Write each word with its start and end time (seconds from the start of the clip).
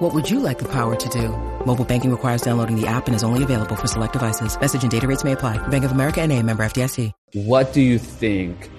What 0.00 0.14
would 0.14 0.30
you 0.30 0.40
like 0.40 0.58
the 0.58 0.68
power 0.68 0.96
to 0.96 1.08
do? 1.10 1.28
Mobile 1.66 1.84
banking 1.84 2.10
requires 2.10 2.40
downloading 2.40 2.80
the 2.80 2.86
app 2.86 3.06
and 3.06 3.14
is 3.14 3.22
only 3.22 3.42
available 3.42 3.76
for 3.76 3.86
select 3.86 4.14
devices. 4.14 4.58
Message 4.58 4.80
and 4.82 4.90
data 4.90 5.06
rates 5.06 5.24
may 5.24 5.32
apply. 5.32 5.58
Bank 5.68 5.84
of 5.84 5.92
America 5.92 6.22
and 6.22 6.32
a 6.32 6.42
member 6.42 6.62
FDIC. 6.62 7.12
What 7.34 7.74
do 7.74 7.82
you 7.82 7.98
think 7.98 8.70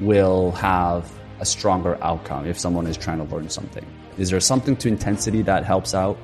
will 0.00 0.52
have 0.52 1.10
a 1.40 1.44
stronger 1.44 1.98
outcome 2.04 2.46
if 2.46 2.56
someone 2.56 2.86
is 2.86 2.96
trying 2.96 3.18
to 3.18 3.24
learn 3.34 3.48
something? 3.48 3.84
Is 4.16 4.30
there 4.30 4.38
something 4.38 4.76
to 4.76 4.86
intensity 4.86 5.42
that 5.42 5.64
helps 5.64 5.92
out? 5.92 6.16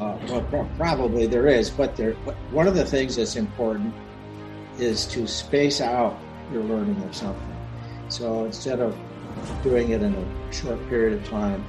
Uh, 0.00 0.18
well, 0.26 0.68
probably 0.76 1.28
there 1.28 1.46
is, 1.46 1.70
but 1.70 1.94
there. 1.94 2.14
One 2.50 2.66
of 2.66 2.74
the 2.74 2.84
things 2.84 3.14
that's 3.14 3.36
important 3.36 3.94
is 4.80 5.06
to 5.06 5.28
space 5.28 5.80
out 5.80 6.18
your 6.52 6.64
learning 6.64 7.00
of 7.04 7.14
something. 7.14 7.56
So 8.08 8.44
instead 8.44 8.80
of 8.80 8.98
doing 9.62 9.90
it 9.90 10.02
in 10.02 10.16
a 10.16 10.52
short 10.52 10.84
period 10.88 11.22
of 11.22 11.28
time, 11.28 11.64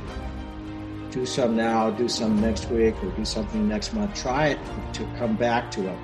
do 1.13 1.26
some 1.27 1.55
now, 1.55 1.91
do 1.91 2.09
some 2.09 2.41
next 2.41 2.70
week, 2.72 2.95
or 3.03 3.12
do 3.12 3.23
something 3.23 3.67
next 3.70 3.94
month. 3.94 4.16
Try 4.16 4.48
it 4.48 4.59
to 4.94 5.05
come 5.17 5.35
back 5.35 5.70
to 5.71 5.88
it 5.88 5.98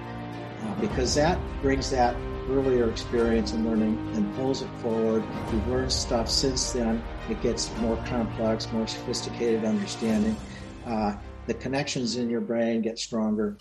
uh, 0.61 0.75
because 0.75 1.15
that 1.15 1.39
brings 1.63 1.89
that 1.89 2.15
earlier 2.47 2.89
experience 2.89 3.53
and 3.53 3.65
learning 3.65 3.97
and 4.13 4.35
pulls 4.35 4.61
it 4.61 4.69
forward. 4.77 5.23
You've 5.51 5.67
learned 5.67 5.91
stuff 5.91 6.29
since 6.29 6.71
then. 6.71 7.03
It 7.27 7.41
gets 7.41 7.75
more 7.77 7.97
complex, 8.05 8.71
more 8.71 8.87
sophisticated 8.87 9.65
understanding. 9.65 10.35
Uh, 10.85 11.15
the 11.47 11.55
connections 11.55 12.15
in 12.17 12.29
your 12.29 12.41
brain 12.41 12.81
get 12.83 12.99
stronger. 12.99 13.57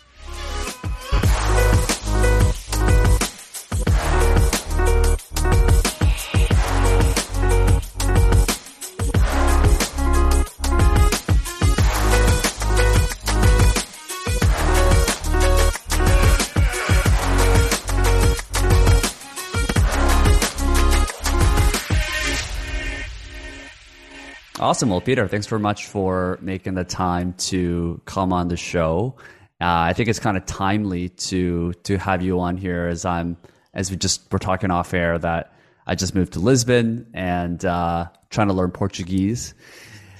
Awesome. 24.69 24.91
Well, 24.91 25.01
Peter, 25.01 25.27
thanks 25.27 25.47
very 25.47 25.59
much 25.59 25.87
for 25.87 26.37
making 26.43 26.75
the 26.75 26.83
time 26.83 27.33
to 27.49 27.99
come 28.05 28.31
on 28.31 28.49
the 28.49 28.55
show. 28.55 29.15
Uh, 29.59 29.65
I 29.89 29.93
think 29.93 30.09
it's 30.09 30.19
kind 30.19 30.37
of 30.37 30.45
timely 30.45 31.09
to 31.09 31.73
to 31.85 31.97
have 31.97 32.21
you 32.21 32.39
on 32.39 32.55
here 32.55 32.85
as 32.85 33.03
I'm 33.03 33.35
as 33.73 33.89
we 33.89 33.97
just 33.97 34.31
were 34.31 34.37
talking 34.37 34.69
off 34.69 34.93
air 34.93 35.17
that 35.17 35.55
I 35.87 35.95
just 35.95 36.13
moved 36.13 36.33
to 36.33 36.39
Lisbon 36.39 37.07
and 37.15 37.65
uh, 37.65 38.09
trying 38.29 38.49
to 38.49 38.53
learn 38.53 38.69
Portuguese. 38.69 39.55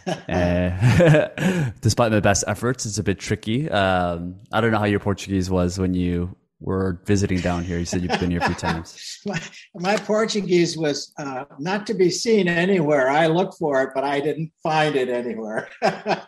uh, 0.07 0.09
despite 1.81 2.11
my 2.11 2.19
best 2.19 2.43
efforts, 2.47 2.87
it's 2.87 2.97
a 2.97 3.03
bit 3.03 3.19
tricky. 3.19 3.69
Um, 3.69 4.37
I 4.51 4.61
don't 4.61 4.71
know 4.71 4.79
how 4.79 4.85
your 4.85 4.99
Portuguese 4.99 5.51
was 5.51 5.77
when 5.77 5.93
you 5.93 6.35
were 6.59 7.01
visiting 7.05 7.39
down 7.39 7.63
here. 7.63 7.79
You 7.79 7.85
said 7.85 8.01
you've 8.01 8.19
been 8.19 8.31
here 8.31 8.41
a 8.41 8.45
few 8.45 8.55
times. 8.55 9.21
my, 9.25 9.41
my, 9.75 9.97
Portuguese 9.97 10.77
was 10.77 11.13
uh, 11.17 11.45
not 11.57 11.87
to 11.87 11.93
be 11.93 12.09
seen 12.09 12.47
anywhere. 12.47 13.09
I 13.09 13.27
looked 13.27 13.57
for 13.57 13.81
it, 13.83 13.91
but 13.95 14.03
I 14.03 14.19
didn't 14.19 14.51
find 14.61 14.95
it 14.95 15.09
anywhere. 15.09 15.69
yeah, 15.81 16.23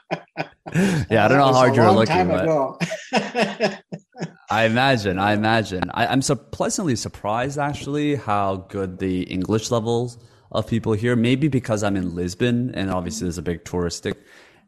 I 0.74 1.10
don't 1.28 1.38
know 1.38 1.48
how 1.48 1.54
hard 1.54 1.76
you're 1.76 1.92
looking. 1.92 2.28
But 2.28 3.84
I 4.50 4.66
imagine. 4.66 5.20
I 5.20 5.34
imagine. 5.34 5.92
I, 5.94 6.12
am 6.12 6.22
so 6.22 6.36
pleasantly 6.36 6.96
surprised, 6.96 7.58
actually, 7.58 8.16
how 8.16 8.68
good 8.70 9.00
the 9.00 9.24
English 9.24 9.70
levels 9.70 10.18
of 10.52 10.68
people 10.68 10.94
here. 10.94 11.16
Maybe 11.16 11.50
because 11.50 11.84
I'm 11.84 11.98
in 11.98 12.16
Lisbon, 12.16 12.74
and 12.74 12.90
obviously 12.90 13.26
there's 13.26 13.38
a 13.38 13.42
big 13.44 13.66
touristic 13.66 14.16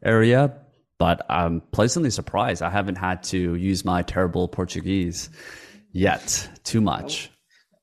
area 0.02 0.54
but 1.04 1.26
I'm 1.28 1.60
pleasantly 1.70 2.08
surprised. 2.08 2.62
I 2.62 2.70
haven't 2.70 2.96
had 2.96 3.22
to 3.24 3.56
use 3.56 3.84
my 3.84 4.00
terrible 4.00 4.48
Portuguese 4.48 5.28
yet 5.92 6.48
too 6.64 6.80
much. 6.80 7.30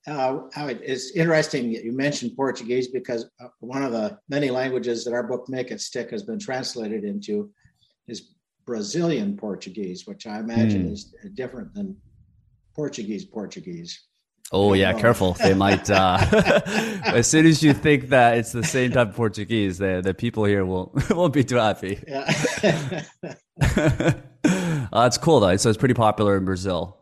Uh, 0.08 0.40
it's 0.56 1.12
interesting 1.12 1.70
you 1.70 1.92
mentioned 1.92 2.32
Portuguese 2.34 2.88
because 2.88 3.30
uh, 3.40 3.46
one 3.60 3.84
of 3.84 3.92
the 3.92 4.18
many 4.28 4.50
languages 4.50 5.04
that 5.04 5.14
our 5.14 5.22
book 5.22 5.48
Make 5.48 5.70
It 5.70 5.80
Stick 5.80 6.10
has 6.10 6.24
been 6.24 6.40
translated 6.40 7.04
into 7.04 7.52
is 8.08 8.34
Brazilian 8.66 9.36
Portuguese, 9.36 10.04
which 10.04 10.26
I 10.26 10.40
imagine 10.40 10.88
mm. 10.88 10.92
is 10.92 11.14
different 11.34 11.72
than 11.74 11.96
Portuguese 12.74 13.24
Portuguese. 13.24 14.08
Oh 14.52 14.74
yeah, 14.74 14.92
careful. 14.92 15.32
They 15.32 15.54
might. 15.54 15.88
Uh, 15.88 16.18
as 17.06 17.26
soon 17.26 17.46
as 17.46 17.62
you 17.62 17.72
think 17.72 18.10
that 18.10 18.36
it's 18.36 18.52
the 18.52 18.62
same 18.62 18.92
type 18.92 19.08
of 19.08 19.16
Portuguese, 19.16 19.78
the 19.78 20.02
the 20.04 20.12
people 20.12 20.44
here 20.44 20.66
won't 20.66 21.10
won't 21.10 21.32
be 21.32 21.42
too 21.42 21.56
happy. 21.56 21.98
Yeah. 22.06 22.30
uh, 23.62 24.12
it's 25.06 25.18
cool 25.18 25.40
though. 25.40 25.56
So 25.56 25.70
it's 25.70 25.78
pretty 25.78 25.94
popular 25.94 26.36
in 26.36 26.44
Brazil. 26.44 26.98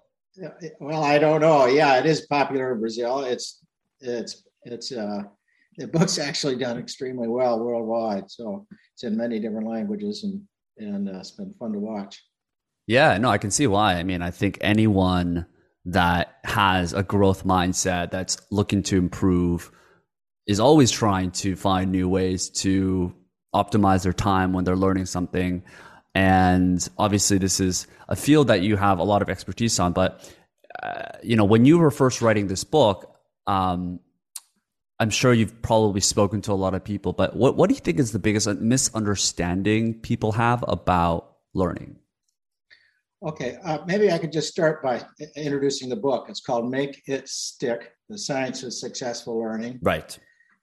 Well, 0.78 1.02
I 1.02 1.18
don't 1.18 1.40
know. 1.40 1.66
Yeah, 1.66 1.98
it 1.98 2.06
is 2.06 2.22
popular 2.22 2.72
in 2.72 2.80
Brazil. 2.80 3.24
It's 3.24 3.60
it's 4.00 4.44
it's 4.62 4.92
uh 4.92 5.22
the 5.76 5.88
book's 5.88 6.18
actually 6.18 6.56
done 6.56 6.78
extremely 6.78 7.26
well 7.26 7.58
worldwide. 7.58 8.30
So 8.30 8.66
it's 8.94 9.02
in 9.02 9.16
many 9.16 9.40
different 9.40 9.66
languages 9.66 10.22
and 10.22 10.40
and 10.78 11.08
uh, 11.08 11.18
it's 11.18 11.32
been 11.32 11.52
fun 11.58 11.72
to 11.72 11.80
watch. 11.80 12.22
Yeah, 12.86 13.18
no, 13.18 13.28
I 13.28 13.38
can 13.38 13.50
see 13.50 13.66
why. 13.66 13.94
I 13.94 14.04
mean, 14.04 14.22
I 14.22 14.30
think 14.30 14.58
anyone 14.60 15.46
that 15.86 16.38
has 16.44 16.92
a 16.92 17.02
growth 17.02 17.44
mindset 17.44 18.10
that's 18.10 18.36
looking 18.50 18.82
to 18.84 18.96
improve 18.96 19.70
is 20.46 20.60
always 20.60 20.90
trying 20.90 21.30
to 21.30 21.56
find 21.56 21.90
new 21.90 22.08
ways 22.08 22.50
to 22.50 23.14
optimize 23.54 24.02
their 24.02 24.12
time 24.12 24.52
when 24.52 24.64
they're 24.64 24.76
learning 24.76 25.06
something. 25.06 25.62
And 26.14 26.86
obviously, 26.98 27.38
this 27.38 27.60
is 27.60 27.86
a 28.08 28.16
field 28.16 28.48
that 28.48 28.62
you 28.62 28.76
have 28.76 28.98
a 28.98 29.04
lot 29.04 29.22
of 29.22 29.28
expertise 29.28 29.78
on. 29.78 29.92
But, 29.92 30.28
uh, 30.82 31.18
you 31.22 31.36
know, 31.36 31.44
when 31.44 31.64
you 31.64 31.78
were 31.78 31.90
first 31.90 32.20
writing 32.20 32.48
this 32.48 32.64
book, 32.64 33.16
um, 33.46 34.00
I'm 34.98 35.10
sure 35.10 35.32
you've 35.32 35.62
probably 35.62 36.02
spoken 36.02 36.42
to 36.42 36.52
a 36.52 36.54
lot 36.54 36.74
of 36.74 36.84
people, 36.84 37.14
but 37.14 37.34
what, 37.34 37.56
what 37.56 37.70
do 37.70 37.74
you 37.74 37.80
think 37.80 37.98
is 37.98 38.12
the 38.12 38.18
biggest 38.18 38.46
misunderstanding 38.46 39.94
people 39.94 40.32
have 40.32 40.62
about 40.68 41.36
learning? 41.54 41.96
Okay, 43.22 43.58
uh, 43.64 43.78
maybe 43.86 44.10
I 44.10 44.16
could 44.16 44.32
just 44.32 44.48
start 44.48 44.82
by 44.82 45.02
introducing 45.36 45.90
the 45.90 45.96
book. 45.96 46.26
It's 46.30 46.40
called 46.40 46.70
Make 46.70 47.02
It 47.06 47.28
Stick 47.28 47.92
The 48.08 48.16
Science 48.16 48.62
of 48.62 48.72
Successful 48.72 49.38
Learning. 49.38 49.78
Right. 49.82 50.18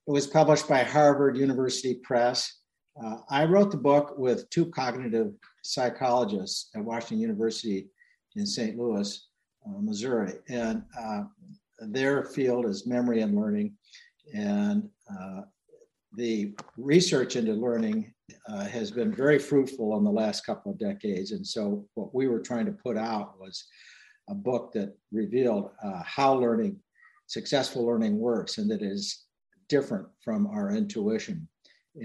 It 0.07 0.11
was 0.11 0.25
published 0.25 0.67
by 0.67 0.81
Harvard 0.81 1.37
University 1.37 1.99
Press. 2.03 2.61
Uh, 3.03 3.17
I 3.29 3.45
wrote 3.45 3.69
the 3.69 3.77
book 3.77 4.15
with 4.17 4.49
two 4.49 4.71
cognitive 4.71 5.33
psychologists 5.61 6.71
at 6.75 6.83
Washington 6.83 7.19
University 7.19 7.89
in 8.35 8.47
St. 8.47 8.75
Louis, 8.75 9.27
uh, 9.67 9.79
Missouri. 9.79 10.33
And 10.49 10.81
uh, 10.99 11.25
their 11.79 12.23
field 12.23 12.65
is 12.65 12.87
memory 12.87 13.21
and 13.21 13.35
learning. 13.35 13.75
And 14.33 14.89
uh, 15.11 15.41
the 16.13 16.55
research 16.75 17.35
into 17.35 17.53
learning 17.53 18.15
uh, 18.47 18.65
has 18.65 18.91
been 18.91 19.13
very 19.13 19.39
fruitful 19.39 19.97
in 19.97 20.03
the 20.03 20.11
last 20.11 20.45
couple 20.45 20.71
of 20.71 20.79
decades. 20.79 21.31
And 21.31 21.45
so, 21.45 21.85
what 21.93 22.13
we 22.13 22.27
were 22.27 22.39
trying 22.39 22.65
to 22.65 22.71
put 22.71 22.97
out 22.97 23.39
was 23.39 23.65
a 24.29 24.35
book 24.35 24.71
that 24.73 24.97
revealed 25.11 25.71
uh, 25.83 26.03
how 26.03 26.33
learning, 26.33 26.77
successful 27.27 27.85
learning 27.85 28.17
works, 28.19 28.57
and 28.57 28.69
that 28.69 28.81
is 28.81 29.25
different 29.69 30.07
from 30.21 30.47
our 30.47 30.71
intuition. 30.71 31.47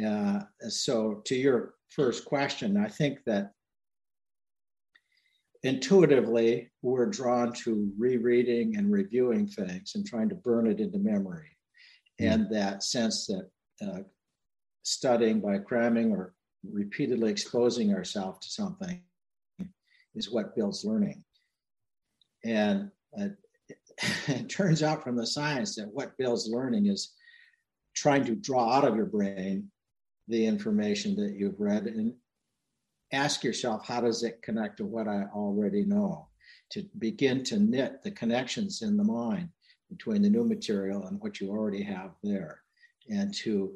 Uh, 0.06 0.40
so, 0.69 1.22
to 1.24 1.34
your 1.34 1.74
first 1.90 2.24
question, 2.24 2.76
I 2.76 2.88
think 2.88 3.19
that 3.26 3.52
intuitively 5.62 6.70
we're 6.82 7.06
drawn 7.06 7.52
to 7.52 7.92
rereading 7.98 8.76
and 8.76 8.92
reviewing 8.92 9.46
things 9.46 9.92
and 9.94 10.06
trying 10.06 10.28
to 10.28 10.34
burn 10.34 10.66
it 10.66 10.80
into 10.80 10.98
memory. 10.98 11.56
Mm. 12.20 12.32
And 12.32 12.50
that 12.50 12.82
sense 12.82 13.26
that 13.26 13.50
uh, 13.80 14.00
studying 14.82 15.40
by 15.40 15.58
cramming 15.58 16.12
or 16.12 16.34
repeatedly 16.70 17.31
exposing 17.31 17.94
ourselves 17.94 18.38
to 18.40 18.52
something 18.52 19.00
is 20.14 20.31
what 20.31 20.55
builds 20.55 20.84
learning. 20.84 21.25
And 22.44 22.90
uh, 23.19 23.29
it 24.29 24.49
turns 24.49 24.82
out 24.82 25.02
from 25.02 25.17
the 25.17 25.26
science 25.26 25.76
that 25.76 25.93
what 25.93 26.17
builds 26.19 26.49
learning 26.49 26.87
is 26.87 27.12
trying 27.94 28.25
to 28.25 28.34
draw 28.34 28.73
out 28.73 28.84
of 28.84 28.96
your 28.96 29.06
brain 29.06 29.70
the 30.29 30.46
information 30.46 31.14
that 31.17 31.34
you've 31.37 31.61
read 31.61 31.87
and 31.87 32.14
ask 33.12 33.44
yourself, 33.44 33.87
how 33.87 34.00
does 34.00 34.23
it 34.23 34.43
connect 34.43 34.79
to 34.79 34.84
what 34.84 35.08
I 35.08 35.25
already 35.34 35.84
know? 35.84 36.29
To 36.70 36.87
begin 36.99 37.44
to 37.44 37.58
knit 37.58 38.02
the 38.02 38.11
connections 38.11 38.82
in 38.82 38.96
the 38.96 39.05
mind 39.05 39.50
between 39.90 40.23
the 40.23 40.31
new 40.31 40.44
material 40.44 41.06
and 41.06 41.20
what 41.20 41.40
you 41.40 41.50
already 41.50 41.82
have 41.82 42.12
there. 42.23 42.62
And 43.11 43.34
to 43.34 43.73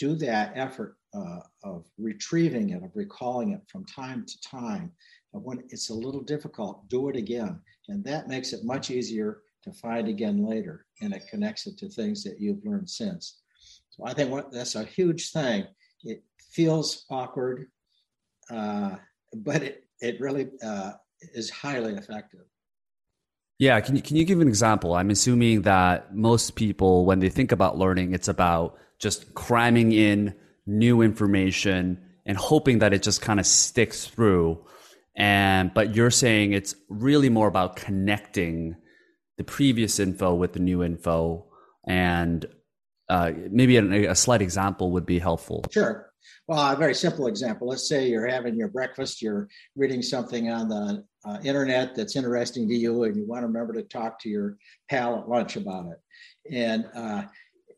do 0.00 0.14
that 0.16 0.52
effort 0.56 0.96
uh, 1.14 1.40
of 1.62 1.84
retrieving 1.98 2.70
it, 2.70 2.82
of 2.82 2.90
recalling 2.94 3.52
it 3.52 3.60
from 3.70 3.84
time 3.84 4.24
to 4.26 4.40
time, 4.40 4.90
when 5.32 5.62
it's 5.68 5.90
a 5.90 5.94
little 5.94 6.22
difficult, 6.22 6.88
do 6.88 7.08
it 7.10 7.16
again. 7.16 7.60
And 7.88 8.02
that 8.04 8.26
makes 8.26 8.52
it 8.52 8.64
much 8.64 8.90
easier 8.90 9.42
to 9.62 9.72
find 9.72 10.08
again 10.08 10.44
later. 10.44 10.86
And 11.02 11.12
it 11.12 11.24
connects 11.30 11.66
it 11.66 11.76
to 11.78 11.88
things 11.88 12.24
that 12.24 12.40
you've 12.40 12.64
learned 12.64 12.88
since. 12.88 13.42
So 13.90 14.06
I 14.06 14.14
think 14.14 14.30
what, 14.30 14.50
that's 14.50 14.74
a 14.74 14.84
huge 14.84 15.30
thing. 15.30 15.66
It 16.02 16.24
feels 16.50 17.04
awkward, 17.10 17.66
uh, 18.50 18.96
but 19.36 19.62
it, 19.62 19.84
it 20.00 20.18
really 20.18 20.48
uh, 20.64 20.92
is 21.34 21.50
highly 21.50 21.94
effective. 21.94 22.40
Yeah, 23.58 23.78
can 23.80 23.94
you, 23.94 24.00
can 24.00 24.16
you 24.16 24.24
give 24.24 24.40
an 24.40 24.48
example? 24.48 24.94
I'm 24.94 25.10
assuming 25.10 25.62
that 25.62 26.16
most 26.16 26.56
people, 26.56 27.04
when 27.04 27.18
they 27.18 27.28
think 27.28 27.52
about 27.52 27.76
learning, 27.76 28.14
it's 28.14 28.28
about 28.28 28.78
just 29.00 29.34
cramming 29.34 29.92
in 29.92 30.34
new 30.66 31.02
information 31.02 31.98
and 32.26 32.36
hoping 32.36 32.78
that 32.78 32.92
it 32.92 33.02
just 33.02 33.20
kind 33.22 33.40
of 33.40 33.46
sticks 33.46 34.06
through. 34.06 34.64
And 35.16 35.74
but 35.74 35.94
you're 35.94 36.10
saying 36.10 36.52
it's 36.52 36.74
really 36.88 37.28
more 37.28 37.48
about 37.48 37.76
connecting 37.76 38.76
the 39.36 39.44
previous 39.44 39.98
info 39.98 40.34
with 40.34 40.52
the 40.52 40.60
new 40.60 40.84
info, 40.84 41.46
and 41.86 42.44
uh, 43.08 43.32
maybe 43.50 43.76
a, 43.78 44.10
a 44.10 44.14
slight 44.14 44.42
example 44.42 44.92
would 44.92 45.06
be 45.06 45.18
helpful. 45.18 45.64
Sure. 45.70 46.12
Well, 46.46 46.72
a 46.72 46.76
very 46.76 46.94
simple 46.94 47.26
example. 47.26 47.68
Let's 47.68 47.88
say 47.88 48.08
you're 48.08 48.26
having 48.26 48.56
your 48.56 48.68
breakfast, 48.68 49.22
you're 49.22 49.48
reading 49.76 50.02
something 50.02 50.50
on 50.50 50.68
the 50.68 51.04
uh, 51.24 51.38
internet 51.44 51.94
that's 51.94 52.16
interesting 52.16 52.68
to 52.68 52.74
you, 52.74 53.04
and 53.04 53.16
you 53.16 53.26
want 53.26 53.42
to 53.42 53.46
remember 53.46 53.72
to 53.74 53.82
talk 53.82 54.20
to 54.20 54.28
your 54.28 54.56
pal 54.88 55.18
at 55.18 55.28
lunch 55.28 55.56
about 55.56 55.86
it. 55.86 56.00
And 56.54 56.86
uh, 56.94 57.22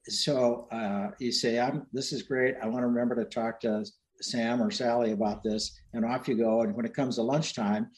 so 0.08 0.69
uh, 0.72 1.10
you 1.19 1.32
say, 1.32 1.58
"I'm. 1.58 1.87
This 1.93 2.12
is 2.12 2.22
great. 2.22 2.56
I 2.62 2.66
want 2.66 2.82
to 2.82 2.88
remember 2.88 3.14
to 3.16 3.25
talk 3.25 3.60
to 3.60 3.84
Sam 4.20 4.62
or 4.62 4.70
Sally 4.70 5.12
about 5.12 5.43
this." 5.43 5.78
And 5.93 6.04
off 6.04 6.28
you 6.28 6.37
go. 6.37 6.62
And 6.62 6.75
when 6.75 6.87
it 6.87 6.94
comes 6.94 7.16
to 7.16 7.22
lunchtime, 7.22 7.88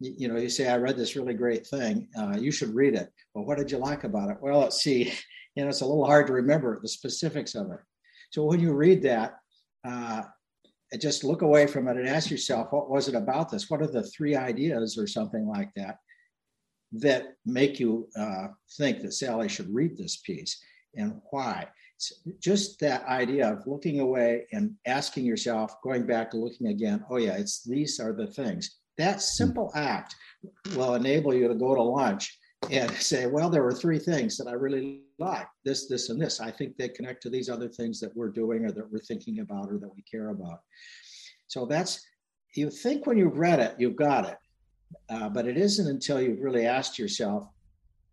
you, 0.00 0.14
you 0.18 0.28
know, 0.28 0.36
you 0.36 0.48
say, 0.48 0.68
"I 0.68 0.76
read 0.76 0.96
this 0.96 1.16
really 1.16 1.34
great 1.34 1.66
thing. 1.66 2.08
Uh, 2.18 2.36
you 2.38 2.50
should 2.50 2.74
read 2.74 2.94
it." 2.94 3.10
Well, 3.34 3.44
what 3.44 3.58
did 3.58 3.70
you 3.70 3.78
like 3.78 4.04
about 4.04 4.30
it? 4.30 4.38
Well, 4.40 4.60
let's 4.60 4.82
see. 4.82 5.12
You 5.56 5.62
know, 5.62 5.68
it's 5.68 5.82
a 5.82 5.86
little 5.86 6.04
hard 6.04 6.26
to 6.26 6.32
remember 6.32 6.80
the 6.82 6.88
specifics 6.88 7.54
of 7.54 7.70
it. 7.70 7.78
So 8.32 8.42
when 8.42 8.58
you 8.58 8.72
read 8.72 9.02
that, 9.02 9.36
uh, 9.84 10.22
just 11.00 11.22
look 11.22 11.42
away 11.42 11.68
from 11.68 11.86
it 11.86 11.96
and 11.96 12.08
ask 12.08 12.28
yourself, 12.28 12.72
what 12.72 12.90
was 12.90 13.06
it 13.06 13.14
about 13.14 13.50
this? 13.50 13.70
What 13.70 13.80
are 13.80 13.86
the 13.86 14.02
three 14.02 14.34
ideas 14.34 14.98
or 14.98 15.06
something 15.06 15.46
like 15.46 15.70
that 15.76 15.98
that 16.90 17.34
make 17.46 17.78
you 17.78 18.08
uh, 18.18 18.48
think 18.76 19.02
that 19.02 19.12
Sally 19.12 19.48
should 19.48 19.72
read 19.72 19.96
this 19.96 20.16
piece 20.18 20.60
and 20.96 21.20
why? 21.30 21.68
It's 21.96 22.22
just 22.40 22.80
that 22.80 23.04
idea 23.06 23.50
of 23.50 23.66
looking 23.66 24.00
away 24.00 24.46
and 24.52 24.74
asking 24.86 25.24
yourself, 25.24 25.80
going 25.82 26.06
back 26.06 26.30
to 26.30 26.36
looking 26.36 26.68
again, 26.68 27.04
oh, 27.10 27.16
yeah, 27.16 27.36
it's 27.36 27.62
these 27.62 28.00
are 28.00 28.12
the 28.12 28.26
things. 28.26 28.78
That 28.98 29.22
simple 29.22 29.70
act 29.74 30.14
will 30.76 30.94
enable 30.94 31.34
you 31.34 31.48
to 31.48 31.54
go 31.54 31.74
to 31.74 31.82
lunch 31.82 32.38
and 32.70 32.90
say, 32.98 33.26
well, 33.26 33.50
there 33.50 33.62
were 33.62 33.72
three 33.72 33.98
things 33.98 34.36
that 34.36 34.48
I 34.48 34.52
really 34.52 35.02
like 35.18 35.46
this, 35.64 35.88
this, 35.88 36.10
and 36.10 36.20
this. 36.20 36.40
I 36.40 36.50
think 36.50 36.76
they 36.76 36.88
connect 36.88 37.22
to 37.22 37.30
these 37.30 37.48
other 37.48 37.68
things 37.68 38.00
that 38.00 38.14
we're 38.16 38.30
doing 38.30 38.64
or 38.64 38.72
that 38.72 38.90
we're 38.90 38.98
thinking 38.98 39.40
about 39.40 39.70
or 39.70 39.78
that 39.78 39.94
we 39.94 40.02
care 40.02 40.30
about. 40.30 40.60
So 41.46 41.66
that's, 41.66 42.04
you 42.54 42.70
think 42.70 43.06
when 43.06 43.18
you've 43.18 43.38
read 43.38 43.60
it, 43.60 43.76
you've 43.78 43.96
got 43.96 44.28
it. 44.28 44.36
Uh, 45.08 45.28
but 45.28 45.46
it 45.46 45.56
isn't 45.56 45.88
until 45.88 46.20
you've 46.20 46.40
really 46.40 46.66
asked 46.66 46.98
yourself 46.98 47.48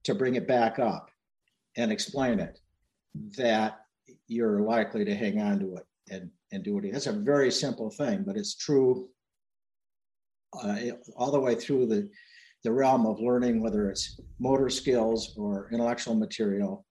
to 0.03 0.15
bring 0.15 0.35
it 0.35 0.47
back 0.47 0.79
up 0.79 1.09
and 1.77 1.91
explain 1.91 2.39
it 2.39 2.59
that 3.37 3.81
you're 4.27 4.61
likely 4.61 5.05
to 5.05 5.15
hang 5.15 5.41
on 5.41 5.59
to 5.59 5.75
it 5.75 5.85
and, 6.09 6.29
and 6.51 6.63
do 6.63 6.77
it. 6.79 6.91
That's 6.91 7.07
a 7.07 7.13
very 7.13 7.51
simple 7.51 7.89
thing, 7.89 8.23
but 8.25 8.37
it's 8.37 8.55
true 8.55 9.09
uh, 10.61 10.75
all 11.15 11.31
the 11.31 11.39
way 11.39 11.55
through 11.55 11.85
the 11.87 12.09
the 12.63 12.71
realm 12.71 13.05
of 13.05 13.19
learning, 13.19 13.61
whether 13.61 13.89
it's 13.89 14.19
motor 14.39 14.69
skills 14.69 15.33
or 15.35 15.69
intellectual 15.71 16.13
material, 16.13 16.85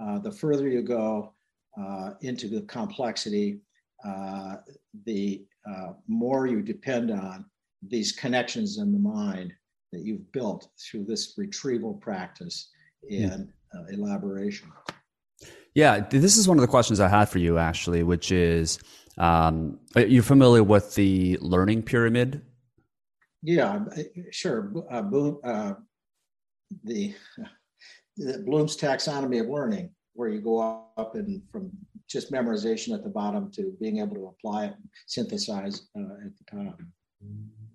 uh, 0.00 0.18
the 0.18 0.32
further 0.32 0.68
you 0.68 0.82
go 0.82 1.32
uh, 1.80 2.10
into 2.22 2.48
the 2.48 2.62
complexity, 2.62 3.60
uh, 4.04 4.56
the 5.04 5.44
uh, 5.70 5.92
more 6.08 6.46
you 6.46 6.60
depend 6.60 7.10
on 7.10 7.44
these 7.86 8.12
connections 8.12 8.78
in 8.78 8.92
the 8.92 8.98
mind 8.98 9.52
that 9.92 10.02
you've 10.02 10.30
built 10.32 10.68
through 10.78 11.04
this 11.04 11.34
retrieval 11.36 11.94
practice 11.94 12.70
and 13.10 13.52
uh, 13.74 13.84
elaboration. 13.92 14.70
Yeah, 15.74 16.00
this 16.00 16.36
is 16.36 16.46
one 16.46 16.58
of 16.58 16.62
the 16.62 16.68
questions 16.68 17.00
I 17.00 17.08
had 17.08 17.28
for 17.28 17.38
you, 17.38 17.58
actually, 17.58 18.02
which 18.02 18.30
is 18.30 18.78
um, 19.18 19.78
you're 19.96 20.22
familiar 20.22 20.62
with 20.62 20.94
the 20.94 21.38
learning 21.40 21.82
pyramid 21.82 22.42
yeah, 23.42 23.80
sure. 24.30 24.72
Uh, 24.90 25.02
Boom, 25.02 25.38
uh, 25.44 25.74
the, 26.84 27.14
the 28.16 28.38
Bloom's 28.46 28.76
taxonomy 28.76 29.40
of 29.40 29.48
learning, 29.48 29.90
where 30.14 30.28
you 30.28 30.40
go 30.40 30.86
up 30.96 31.14
and 31.16 31.42
from 31.50 31.70
just 32.08 32.32
memorization 32.32 32.94
at 32.94 33.02
the 33.02 33.10
bottom 33.10 33.50
to 33.52 33.74
being 33.80 33.98
able 33.98 34.14
to 34.14 34.26
apply 34.26 34.66
it, 34.66 34.74
synthesize 35.06 35.88
uh, 35.96 36.26
at 36.26 36.32
the 36.38 36.44
top. 36.50 36.80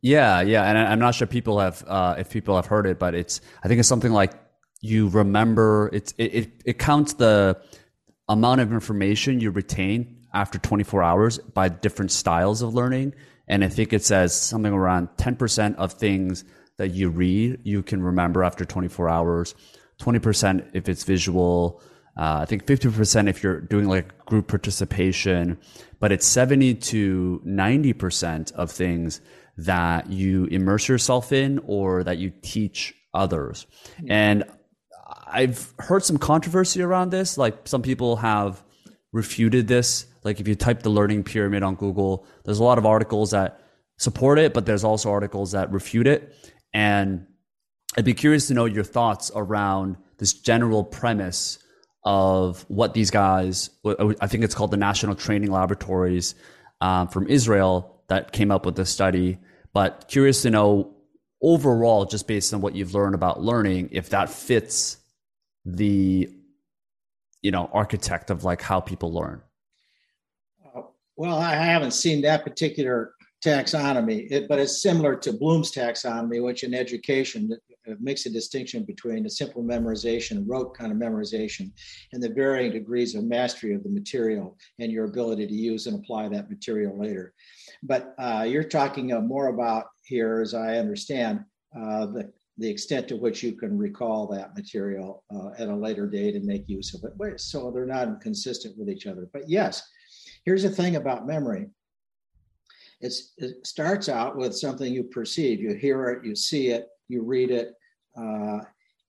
Yeah, 0.02 0.42
yeah, 0.42 0.64
and 0.64 0.78
I'm 0.78 1.00
not 1.00 1.16
sure 1.16 1.28
people 1.28 1.60
have 1.60 1.84
uh, 1.88 2.16
if 2.18 2.30
people 2.30 2.56
have 2.56 2.66
heard 2.66 2.86
it, 2.86 3.00
but 3.00 3.16
it's 3.16 3.42
I 3.64 3.68
think 3.68 3.80
it's 3.80 3.90
something 3.90 4.12
like 4.12 4.34
you 4.82 5.08
remember 5.10 5.90
it's 5.92 6.14
it, 6.18 6.36
it, 6.36 6.52
it 6.66 6.80
counts 6.80 7.14
the 7.14 7.60
amount 8.30 8.62
of 8.62 8.72
information 8.72 9.40
you 9.40 9.52
retain 9.52 10.18
after 10.34 10.60
24 10.60 11.02
hours 11.04 11.38
by 11.40 11.70
different 11.70 12.12
styles 12.12 12.62
of 12.62 12.74
learning 12.74 13.14
and 13.48 13.64
I 13.64 13.70
think 13.70 13.94
it 13.94 14.04
says 14.04 14.40
something 14.40 14.74
around 14.74 15.10
10% 15.18 15.76
of 15.76 15.94
things 15.94 16.44
that 16.78 16.90
you 16.90 17.10
read, 17.10 17.60
you 17.64 17.82
can 17.82 18.04
remember 18.04 18.44
after 18.44 18.66
24 18.66 19.10
hours, 19.10 19.56
20% 20.00 20.70
if 20.74 20.90
it's 20.90 21.04
visual. 21.04 21.82
Uh, 22.18 22.40
I 22.42 22.46
think 22.46 22.66
50% 22.66 23.30
if 23.30 23.42
you're 23.42 23.62
doing 23.62 23.88
like 23.88 24.26
group 24.26 24.48
participation, 24.48 25.58
but 26.00 26.12
it's 26.12 26.26
70 26.26 26.76
to 26.76 27.42
90% 27.46 28.52
of 28.54 28.72
things 28.72 29.22
that 29.58 30.10
you 30.10 30.46
immerse 30.46 30.88
yourself 30.88 31.32
in 31.32 31.60
or 31.66 32.04
that 32.04 32.18
you 32.18 32.32
teach 32.42 32.94
others. 33.14 33.66
And 34.08 34.44
I've 35.30 35.74
heard 35.80 36.04
some 36.04 36.18
controversy 36.18 36.82
around 36.82 37.12
this. 37.12 37.38
Like 37.38 37.68
some 37.68 37.82
people 37.82 38.18
have 38.18 38.64
refuted 39.12 39.68
this 39.68 40.06
like 40.28 40.42
if 40.42 40.48
you 40.50 40.56
type 40.56 40.84
the 40.84 40.90
learning 40.90 41.24
pyramid 41.24 41.64
on 41.64 41.76
Google, 41.76 42.28
there's 42.44 42.60
a 42.60 42.64
lot 42.64 42.78
of 42.78 42.86
articles 42.86 43.32
that 43.32 43.62
support 43.98 44.38
it, 44.38 44.54
but 44.54 44.66
there's 44.66 44.84
also 44.84 45.10
articles 45.10 45.54
that 45.54 45.72
refute 45.72 46.06
it. 46.06 46.36
And 46.74 47.26
I'd 47.98 48.04
be 48.04 48.14
curious 48.14 48.48
to 48.48 48.54
know 48.54 48.66
your 48.66 48.84
thoughts 48.84 49.32
around 49.34 49.96
this 50.18 50.34
general 50.34 50.84
premise 50.84 51.60
of 52.04 52.66
what 52.68 52.94
these 52.94 53.10
guys, 53.10 53.70
I 54.20 54.28
think 54.28 54.44
it's 54.44 54.54
called 54.54 54.72
the 54.72 54.78
National 54.78 55.16
Training 55.16 55.50
Laboratories 55.50 56.36
um, 56.82 57.08
from 57.08 57.30
Israel 57.30 58.02
that 58.10 58.34
came 58.34 58.52
up 58.52 58.66
with 58.66 58.76
this 58.76 58.90
study. 58.90 59.38
But 59.72 60.10
curious 60.10 60.42
to 60.42 60.50
know 60.50 60.94
overall, 61.42 62.04
just 62.04 62.28
based 62.28 62.54
on 62.54 62.60
what 62.60 62.76
you've 62.76 62.94
learned 62.94 63.16
about 63.16 63.42
learning, 63.42 63.90
if 63.94 64.10
that 64.10 64.30
fits 64.30 64.98
the 65.76 66.30
you 67.42 67.52
know 67.52 67.70
architect 67.74 68.30
of 68.30 68.44
like 68.44 68.62
how 68.62 68.80
people 68.80 69.14
learn 69.14 69.42
well, 71.18 71.40
I 71.40 71.56
haven't 71.56 71.92
seen 71.92 72.22
that 72.22 72.44
particular 72.44 73.16
taxonomy, 73.44 74.28
it, 74.32 74.48
but 74.48 74.60
it's 74.60 74.82
similar 74.82 75.16
to 75.16 75.34
Bloom's 75.34 75.72
taxonomy, 75.72 76.44
which 76.44 76.64
in 76.64 76.74
education 76.74 77.50
makes 78.00 78.26
a 78.26 78.30
distinction 78.30 78.84
between 78.84 79.26
a 79.26 79.30
simple 79.30 79.64
memorization, 79.64 80.44
rote 80.46 80.78
kind 80.78 80.92
of 80.92 80.98
memorization, 80.98 81.72
and 82.14 82.22
the 82.22 82.30
varying 82.30 82.72
degrees 82.72 83.16
of 83.16 83.24
mastery 83.24 83.74
of 83.74 83.84
the 83.84 83.90
material 83.90 84.58
and 84.80 84.92
your 84.92 85.06
ability 85.06 85.48
to 85.48 85.54
use 85.54 85.88
and 85.88 85.98
apply 85.98 86.30
that 86.30 86.50
material 86.50 86.98
later. 86.98 87.34
But 87.82 88.14
uh, 88.20 88.46
you're 88.48 88.64
talking 88.64 89.14
uh, 89.14 89.22
more 89.22 89.48
about 89.48 89.86
here, 90.04 90.42
as 90.42 90.54
I 90.54 90.78
understand, 90.78 91.44
uh, 91.76 92.06
the 92.08 92.32
the 92.58 92.70
extent 92.70 93.08
to 93.08 93.18
which 93.18 93.44
you 93.44 93.54
can 93.54 93.78
recall 93.78 94.28
that 94.28 94.56
material 94.56 95.24
uh, 95.34 95.50
at 95.60 95.70
a 95.70 95.76
later 95.76 96.08
date 96.08 96.36
and 96.36 96.46
make 96.46 96.68
use 96.68 96.94
of 96.94 97.04
it. 97.04 97.40
So 97.40 97.72
they're 97.72 97.86
not 97.86 98.08
inconsistent 98.08 98.78
with 98.78 98.90
each 98.90 99.06
other. 99.06 99.30
But 99.32 99.48
yes, 99.48 99.84
Here's 100.48 100.64
the 100.64 100.70
thing 100.70 100.96
about 100.96 101.28
memory. 101.28 101.68
It's, 103.02 103.34
it 103.38 103.68
starts 103.68 104.08
out 104.08 104.38
with 104.38 104.56
something 104.56 104.94
you 104.94 105.04
perceive. 105.04 105.60
You 105.60 105.76
hear 105.76 106.08
it, 106.08 106.26
you 106.26 106.38
see 106.38 106.70
it, 106.70 106.88
you 107.10 107.22
read 107.22 107.52
it, 107.52 107.74
uh, 108.18 108.60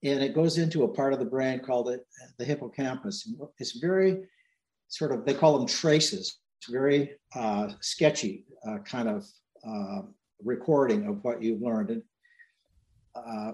and 0.02 0.20
it 0.20 0.34
goes 0.34 0.58
into 0.58 0.82
a 0.82 0.88
part 0.88 1.12
of 1.12 1.20
the 1.20 1.24
brain 1.24 1.60
called 1.60 1.96
the 2.38 2.44
hippocampus. 2.44 3.32
It's 3.58 3.78
very 3.78 4.24
sort 4.88 5.12
of, 5.12 5.24
they 5.24 5.32
call 5.32 5.56
them 5.56 5.68
traces. 5.68 6.38
It's 6.60 6.72
very 6.72 7.12
uh, 7.36 7.68
sketchy 7.82 8.44
uh, 8.68 8.78
kind 8.78 9.08
of 9.08 9.24
uh, 9.64 10.02
recording 10.42 11.06
of 11.06 11.22
what 11.22 11.40
you've 11.40 11.62
learned. 11.62 11.90
And, 11.90 12.02
uh, 13.14 13.52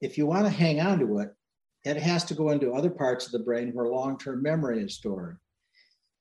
if 0.00 0.18
you 0.18 0.26
want 0.26 0.44
to 0.44 0.50
hang 0.50 0.80
on 0.80 0.98
to 0.98 1.18
it, 1.18 1.34
it 1.84 1.96
has 1.96 2.24
to 2.24 2.34
go 2.34 2.50
into 2.50 2.72
other 2.72 2.90
parts 2.90 3.26
of 3.26 3.32
the 3.32 3.38
brain 3.38 3.70
where 3.72 3.86
long 3.86 4.18
term 4.18 4.42
memory 4.42 4.82
is 4.82 4.94
stored. 4.94 5.38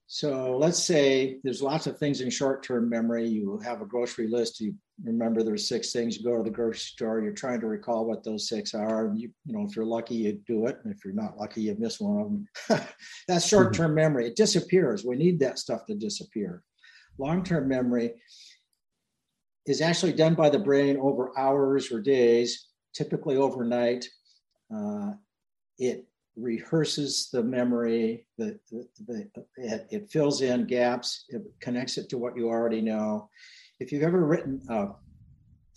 So 0.08 0.58
let's 0.58 0.78
say 0.78 1.40
there's 1.44 1.62
lots 1.62 1.88
of 1.88 1.98
things 1.98 2.22
in 2.22 2.30
short 2.30 2.64
term 2.64 2.90
memory. 2.90 3.28
You 3.28 3.60
have 3.64 3.82
a 3.82 3.86
grocery 3.86 4.28
list, 4.28 4.60
you 4.60 4.76
remember 5.04 5.42
there's 5.42 5.68
six 5.68 5.92
things, 5.92 6.18
you 6.18 6.24
go 6.24 6.38
to 6.38 6.44
the 6.44 6.50
grocery 6.50 6.80
store, 6.80 7.22
you're 7.22 7.34
trying 7.34 7.62
to 7.62 7.68
recall 7.68 8.06
what 8.06 8.24
those 8.24 8.48
six 8.48 8.74
are. 8.74 9.08
And 9.08 9.20
you, 9.20 9.32
you 9.46 9.54
know, 9.54 9.66
if 9.68 9.76
you're 9.76 9.86
lucky, 9.86 10.16
you 10.16 10.34
do 10.46 10.68
it. 10.68 10.78
And 10.84 10.94
if 10.94 11.04
you're 11.04 11.14
not 11.14 11.38
lucky, 11.38 11.64
you 11.64 11.76
miss 11.80 12.00
one 12.00 12.46
of 12.70 12.78
them. 12.78 12.88
That's 13.28 13.48
short 13.48 13.74
term 13.74 13.96
memory. 13.96 14.28
It 14.28 14.36
disappears. 14.36 15.06
We 15.06 15.16
need 15.16 15.40
that 15.40 15.58
stuff 15.58 15.86
to 15.88 15.96
disappear. 15.96 16.62
Long 17.18 17.44
term 17.44 17.68
memory 17.68 18.14
is 19.66 19.82
actually 19.82 20.14
done 20.14 20.36
by 20.36 20.50
the 20.50 20.60
brain 20.60 20.98
over 20.98 21.38
hours 21.38 21.92
or 21.92 22.02
days, 22.02 22.68
typically 22.94 23.38
overnight. 23.38 24.08
Uh, 24.74 25.12
it 25.78 26.06
rehearses 26.36 27.30
the 27.32 27.44
memory, 27.44 28.26
the, 28.38 28.60
the, 28.72 28.88
the, 29.08 29.30
it, 29.58 29.88
it, 29.92 30.10
fills 30.10 30.42
in 30.42 30.66
gaps, 30.66 31.26
it 31.30 31.44
connects 31.60 31.98
it 31.98 32.10
to 32.10 32.18
what 32.18 32.36
you 32.36 32.50
already 32.50 32.82
know. 32.82 33.30
If 33.80 33.92
you've 33.92 34.04
ever 34.04 34.26
written 34.26 34.62
a 34.70 34.90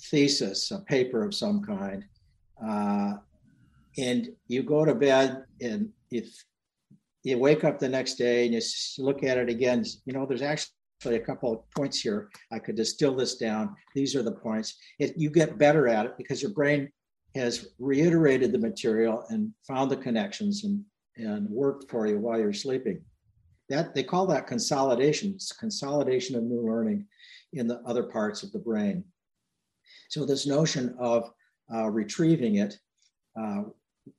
thesis, 0.00 0.70
a 0.70 0.78
paper 0.80 1.24
of 1.24 1.34
some 1.34 1.62
kind, 1.62 2.04
uh, 2.66 3.14
and 3.98 4.28
you 4.48 4.62
go 4.62 4.84
to 4.84 4.94
bed 4.94 5.44
and 5.60 5.90
if 6.10 6.44
you 7.22 7.38
wake 7.38 7.64
up 7.64 7.78
the 7.78 7.88
next 7.88 8.14
day 8.14 8.44
and 8.44 8.54
you 8.54 8.60
look 8.98 9.22
at 9.24 9.38
it 9.38 9.48
again, 9.48 9.84
you 10.04 10.12
know, 10.12 10.26
there's 10.26 10.42
actually 10.42 10.72
a 11.04 11.18
couple 11.18 11.52
of 11.52 11.70
points 11.70 12.00
here. 12.00 12.30
I 12.52 12.58
could 12.58 12.76
distill 12.76 13.14
this 13.14 13.36
down. 13.36 13.76
These 13.94 14.16
are 14.16 14.22
the 14.22 14.32
points. 14.32 14.78
It, 14.98 15.14
you 15.16 15.30
get 15.30 15.58
better 15.58 15.88
at 15.88 16.06
it 16.06 16.16
because 16.16 16.42
your 16.42 16.52
brain 16.52 16.90
has 17.34 17.68
reiterated 17.78 18.52
the 18.52 18.58
material 18.58 19.24
and 19.28 19.52
found 19.66 19.90
the 19.90 19.96
connections 19.96 20.64
and, 20.64 20.82
and 21.16 21.48
worked 21.50 21.90
for 21.90 22.06
you 22.06 22.18
while 22.18 22.38
you're 22.38 22.52
sleeping. 22.52 23.02
That 23.68 23.94
they 23.94 24.02
call 24.02 24.26
that 24.28 24.46
consolidation. 24.46 25.32
It's 25.34 25.52
consolidation 25.52 26.36
of 26.36 26.44
new 26.44 26.66
learning 26.66 27.06
in 27.52 27.66
the 27.66 27.80
other 27.80 28.04
parts 28.04 28.42
of 28.42 28.52
the 28.52 28.58
brain. 28.58 29.04
So 30.08 30.24
this 30.24 30.46
notion 30.46 30.94
of 30.98 31.30
uh, 31.72 31.90
retrieving 31.90 32.56
it, 32.56 32.78
uh, 33.40 33.64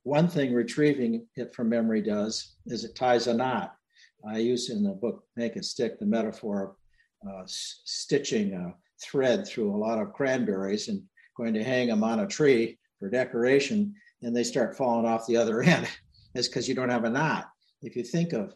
one 0.04 0.28
thing 0.28 0.54
retrieving 0.54 1.26
it 1.36 1.56
from 1.56 1.70
memory 1.70 2.02
does 2.02 2.56
is 2.66 2.84
it 2.84 2.96
ties 2.96 3.28
a 3.28 3.34
knot. 3.34 3.77
I 4.26 4.40
use 4.40 4.70
in 4.70 4.84
the 4.84 4.92
book 4.92 5.24
Make 5.36 5.56
It 5.56 5.66
Stick 5.66 6.00
the 6.00 6.06
metaphor 6.06 6.76
of 7.24 7.30
uh, 7.30 7.44
stitching 7.46 8.54
a 8.54 8.74
thread 9.04 9.48
through 9.48 9.76
a 9.76 9.78
lot 9.78 10.00
of 10.00 10.14
cranberries 10.14 10.88
and 10.88 11.02
going 11.36 11.54
to 11.54 11.64
hang 11.64 11.88
them 11.88 12.04
on 12.04 12.22
a 12.22 12.28
tree 12.28 12.78
for 13.00 13.10
decoration 13.10 13.94
and 14.24 14.36
they 14.36 14.44
start 14.44 14.76
falling 14.76 15.06
off 15.06 15.28
the 15.28 15.38
other 15.38 15.62
end. 15.64 15.88
Is 16.36 16.48
because 16.48 16.68
you 16.68 16.76
don't 16.76 16.90
have 16.90 17.06
a 17.06 17.10
knot. 17.10 17.50
If 17.82 17.96
you 17.96 18.04
think 18.04 18.34
of 18.34 18.54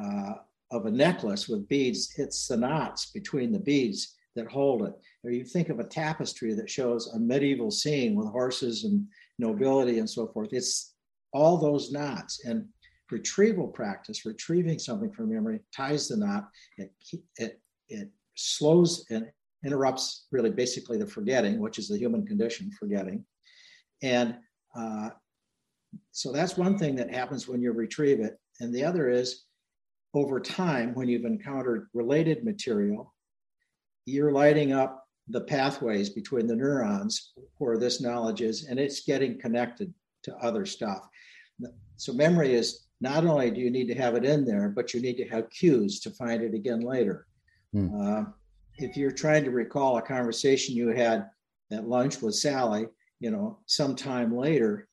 uh, 0.00 0.34
of 0.70 0.86
a 0.86 0.90
necklace 0.90 1.48
with 1.48 1.68
beads 1.68 2.14
it's 2.16 2.46
the 2.46 2.56
knots 2.56 3.10
between 3.10 3.52
the 3.52 3.58
beads 3.58 4.16
that 4.36 4.50
hold 4.50 4.82
it. 4.82 4.94
Or 5.24 5.30
you 5.30 5.44
think 5.44 5.68
of 5.68 5.80
a 5.80 5.84
tapestry 5.84 6.54
that 6.54 6.70
shows 6.70 7.08
a 7.08 7.18
medieval 7.18 7.70
scene 7.70 8.14
with 8.14 8.28
horses 8.28 8.84
and 8.84 9.06
nobility 9.38 9.98
and 9.98 10.08
so 10.08 10.28
forth. 10.28 10.50
It's 10.52 10.94
all 11.32 11.58
those 11.58 11.90
knots. 11.90 12.44
And 12.44 12.66
retrieval 13.10 13.68
practice 13.68 14.24
retrieving 14.24 14.78
something 14.78 15.10
from 15.10 15.32
memory 15.32 15.60
ties 15.74 16.08
the 16.08 16.16
knot 16.16 16.48
it 16.76 16.92
it, 17.36 17.60
it 17.88 18.10
slows 18.34 19.04
and 19.10 19.26
interrupts 19.64 20.26
really 20.30 20.50
basically 20.50 20.98
the 20.98 21.06
forgetting 21.06 21.58
which 21.58 21.78
is 21.78 21.88
the 21.88 21.98
human 21.98 22.24
condition 22.26 22.70
forgetting 22.78 23.24
and 24.02 24.36
uh, 24.76 25.10
so 26.12 26.32
that's 26.32 26.56
one 26.56 26.78
thing 26.78 26.94
that 26.96 27.12
happens 27.12 27.48
when 27.48 27.60
you 27.60 27.72
retrieve 27.72 28.20
it. 28.20 28.38
And 28.60 28.74
the 28.74 28.84
other 28.84 29.08
is 29.08 29.44
over 30.14 30.40
time, 30.40 30.94
when 30.94 31.08
you've 31.08 31.24
encountered 31.24 31.88
related 31.94 32.44
material, 32.44 33.14
you're 34.04 34.32
lighting 34.32 34.72
up 34.72 35.04
the 35.28 35.42
pathways 35.42 36.10
between 36.10 36.46
the 36.46 36.56
neurons 36.56 37.32
where 37.58 37.78
this 37.78 38.00
knowledge 38.00 38.40
is, 38.40 38.64
and 38.64 38.78
it's 38.78 39.04
getting 39.04 39.38
connected 39.38 39.92
to 40.22 40.34
other 40.36 40.64
stuff. 40.64 41.06
So 41.96 42.12
memory 42.12 42.54
is 42.54 42.86
not 43.00 43.24
only 43.24 43.50
do 43.50 43.60
you 43.60 43.70
need 43.70 43.86
to 43.88 43.94
have 43.94 44.14
it 44.16 44.24
in 44.24 44.44
there, 44.44 44.68
but 44.68 44.92
you 44.92 45.00
need 45.00 45.16
to 45.16 45.28
have 45.28 45.50
cues 45.50 46.00
to 46.00 46.10
find 46.10 46.42
it 46.42 46.54
again 46.54 46.80
later. 46.80 47.26
Hmm. 47.72 48.00
Uh, 48.00 48.24
if 48.78 48.96
you're 48.96 49.10
trying 49.10 49.44
to 49.44 49.50
recall 49.50 49.98
a 49.98 50.02
conversation 50.02 50.74
you 50.74 50.88
had 50.88 51.28
at 51.70 51.88
lunch 51.88 52.20
with 52.22 52.34
Sally, 52.34 52.86
you 53.20 53.30
know, 53.30 53.58
sometime 53.66 54.36
later, 54.36 54.88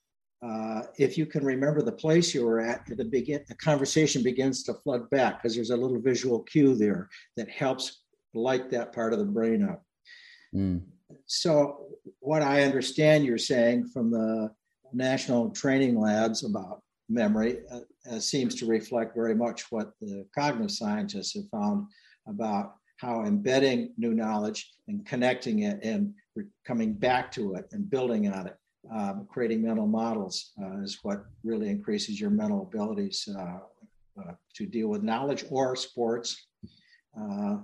uh, 0.46 0.82
if 0.98 1.18
you 1.18 1.26
can 1.26 1.44
remember 1.44 1.82
the 1.82 1.92
place 1.92 2.34
you 2.34 2.46
were 2.46 2.60
at, 2.60 2.86
the 2.86 3.06
begin 3.06 3.44
the 3.48 3.56
conversation 3.56 4.22
begins 4.22 4.64
to 4.64 4.74
flood 4.74 5.10
back 5.10 5.42
because 5.42 5.56
there's 5.56 5.72
a 5.72 5.78
little 5.78 6.00
visual 6.00 6.42
cue 6.44 6.76
there 6.76 7.10
that 7.38 7.50
helps 7.50 8.04
light 8.34 8.70
that 8.70 8.94
part 8.94 9.14
of 9.14 9.20
the 9.20 9.26
brain 9.26 9.64
up. 9.64 9.84
Mm. 10.54 10.82
So, 11.26 11.88
what 12.20 12.42
I 12.42 12.64
understand 12.64 13.26
you're 13.26 13.38
saying 13.38 13.88
from 13.88 14.12
the 14.12 14.52
national 14.94 15.52
training 15.52 16.00
labs 16.00 16.44
about 16.44 16.82
memory 17.10 17.60
uh, 17.72 17.80
uh, 18.12 18.20
seems 18.20 18.56
to 18.56 18.66
reflect 18.66 19.16
very 19.16 19.36
much 19.36 19.72
what 19.72 19.92
the 20.02 20.26
cognitive 20.34 20.72
scientists 20.72 21.34
have 21.36 21.48
found 21.50 21.88
about 22.28 22.76
how 22.98 23.26
embedding 23.26 23.94
new 23.98 24.14
knowledge 24.14 24.74
and 24.88 25.06
connecting 25.06 25.64
it 25.64 25.80
and 25.84 26.14
coming 26.66 26.94
back 26.94 27.32
to 27.32 27.56
it 27.56 27.66
and 27.72 27.90
building 27.90 28.32
on 28.32 28.48
it, 28.48 28.58
um, 28.94 29.28
creating 29.30 29.62
mental 29.62 29.88
models 29.88 30.52
uh, 30.62 30.80
is 30.82 31.00
what 31.04 31.26
really 31.44 31.70
increases 31.70 32.20
your 32.20 32.30
mental 32.30 32.62
abilities 32.62 33.28
uh, 33.38 33.60
uh, 34.22 34.34
to 34.54 34.66
deal 34.66 34.88
with 34.88 35.04
knowledge 35.04 35.46
or 35.50 35.76
sports. 35.76 36.48
Uh, 37.20 37.58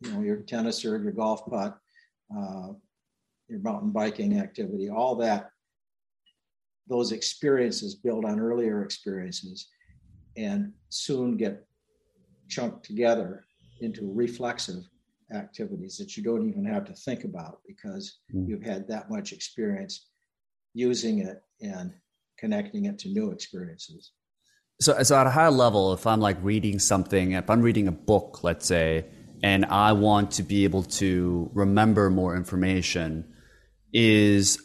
you 0.00 0.12
know, 0.12 0.20
your 0.20 0.36
tennis 0.36 0.84
or 0.84 0.98
your 0.98 1.12
golf 1.12 1.46
putt, 1.46 1.78
your 2.30 3.60
mountain 3.60 3.90
biking 3.90 4.38
activity, 4.38 4.90
all 4.90 5.14
that. 5.14 5.50
Those 6.88 7.12
experiences 7.12 7.94
build 7.94 8.24
on 8.24 8.38
earlier 8.38 8.82
experiences 8.82 9.68
and 10.36 10.72
soon 10.88 11.36
get 11.36 11.64
chunked 12.48 12.84
together 12.84 13.44
into 13.80 14.12
reflexive 14.12 14.84
activities 15.32 15.96
that 15.96 16.16
you 16.16 16.22
don't 16.22 16.48
even 16.48 16.64
have 16.64 16.84
to 16.84 16.92
think 16.92 17.24
about 17.24 17.60
because 17.66 18.18
mm. 18.34 18.46
you've 18.48 18.62
had 18.62 18.86
that 18.88 19.10
much 19.10 19.32
experience 19.32 20.08
using 20.74 21.20
it 21.20 21.42
and 21.60 21.92
connecting 22.38 22.84
it 22.84 22.98
to 22.98 23.08
new 23.08 23.30
experiences. 23.30 24.12
So, 24.80 25.02
so 25.02 25.16
at 25.16 25.26
a 25.26 25.30
high 25.30 25.48
level, 25.48 25.92
if 25.92 26.06
I'm 26.06 26.20
like 26.20 26.36
reading 26.42 26.78
something, 26.78 27.32
if 27.32 27.48
I'm 27.48 27.62
reading 27.62 27.88
a 27.88 27.92
book, 27.92 28.42
let's 28.42 28.66
say, 28.66 29.06
and 29.42 29.64
I 29.66 29.92
want 29.92 30.32
to 30.32 30.42
be 30.42 30.64
able 30.64 30.82
to 30.84 31.50
remember 31.54 32.10
more 32.10 32.36
information, 32.36 33.32
is 33.92 34.58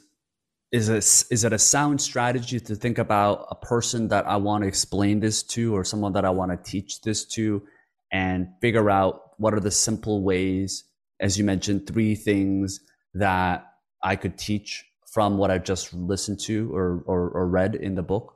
is 0.71 0.89
it, 0.89 0.97
is 1.31 1.43
it 1.43 1.53
a 1.53 1.59
sound 1.59 1.99
strategy 1.99 2.59
to 2.59 2.75
think 2.75 2.97
about 2.99 3.47
a 3.49 3.55
person 3.55 4.07
that 4.09 4.27
I 4.27 4.37
want 4.37 4.63
to 4.63 4.67
explain 4.67 5.19
this 5.19 5.41
to 5.43 5.75
or 5.75 5.83
someone 5.83 6.13
that 6.13 6.25
I 6.25 6.29
want 6.29 6.51
to 6.51 6.71
teach 6.71 7.01
this 7.01 7.25
to 7.25 7.63
and 8.11 8.49
figure 8.61 8.89
out 8.89 9.31
what 9.37 9.53
are 9.53 9.59
the 9.59 9.71
simple 9.71 10.21
ways, 10.21 10.83
as 11.19 11.37
you 11.37 11.43
mentioned, 11.43 11.87
three 11.87 12.13
things 12.13 12.81
that 13.15 13.65
I 14.03 14.15
could 14.15 14.37
teach 14.37 14.85
from 15.11 15.37
what 15.37 15.49
I've 15.49 15.63
just 15.63 15.93
listened 15.93 16.39
to 16.41 16.73
or, 16.75 17.03
or, 17.07 17.29
or 17.29 17.47
read 17.47 17.73
in 17.73 17.95
the 17.95 18.03
book? 18.03 18.35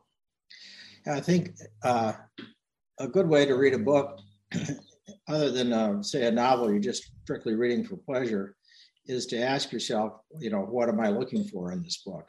I 1.06 1.20
think 1.20 1.56
uh, 1.84 2.14
a 3.00 3.08
good 3.08 3.28
way 3.28 3.46
to 3.46 3.54
read 3.56 3.74
a 3.74 3.80
book, 3.80 4.20
other 5.28 5.52
than 5.52 5.72
uh, 5.72 6.02
say 6.02 6.26
a 6.26 6.32
novel 6.32 6.72
you're 6.72 6.80
just 6.80 7.12
strictly 7.24 7.54
reading 7.54 7.86
for 7.86 7.98
pleasure, 7.98 8.56
is 9.06 9.26
to 9.28 9.38
ask 9.38 9.72
yourself, 9.72 10.14
you 10.40 10.50
know, 10.50 10.62
what 10.62 10.90
am 10.90 11.00
I 11.00 11.10
looking 11.10 11.44
for 11.46 11.72
in 11.72 11.84
this 11.84 11.98
book? 11.98 12.28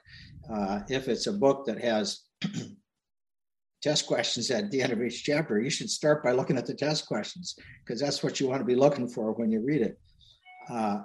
Uh, 0.52 0.80
if 0.88 1.08
it's 1.08 1.26
a 1.26 1.32
book 1.32 1.64
that 1.66 1.80
has 1.80 2.20
test 3.82 4.06
questions 4.06 4.50
at 4.50 4.70
the 4.70 4.82
end 4.82 4.92
of 4.92 5.02
each 5.02 5.24
chapter, 5.24 5.60
you 5.60 5.70
should 5.70 5.90
start 5.90 6.24
by 6.24 6.32
looking 6.32 6.58
at 6.58 6.66
the 6.66 6.74
test 6.74 7.06
questions 7.06 7.54
because 7.84 8.00
that's 8.00 8.22
what 8.22 8.40
you 8.40 8.48
want 8.48 8.60
to 8.60 8.66
be 8.66 8.74
looking 8.74 9.08
for 9.08 9.32
when 9.32 9.50
you 9.50 9.60
read 9.60 9.82
it. 9.82 9.98
Uh, 10.68 11.02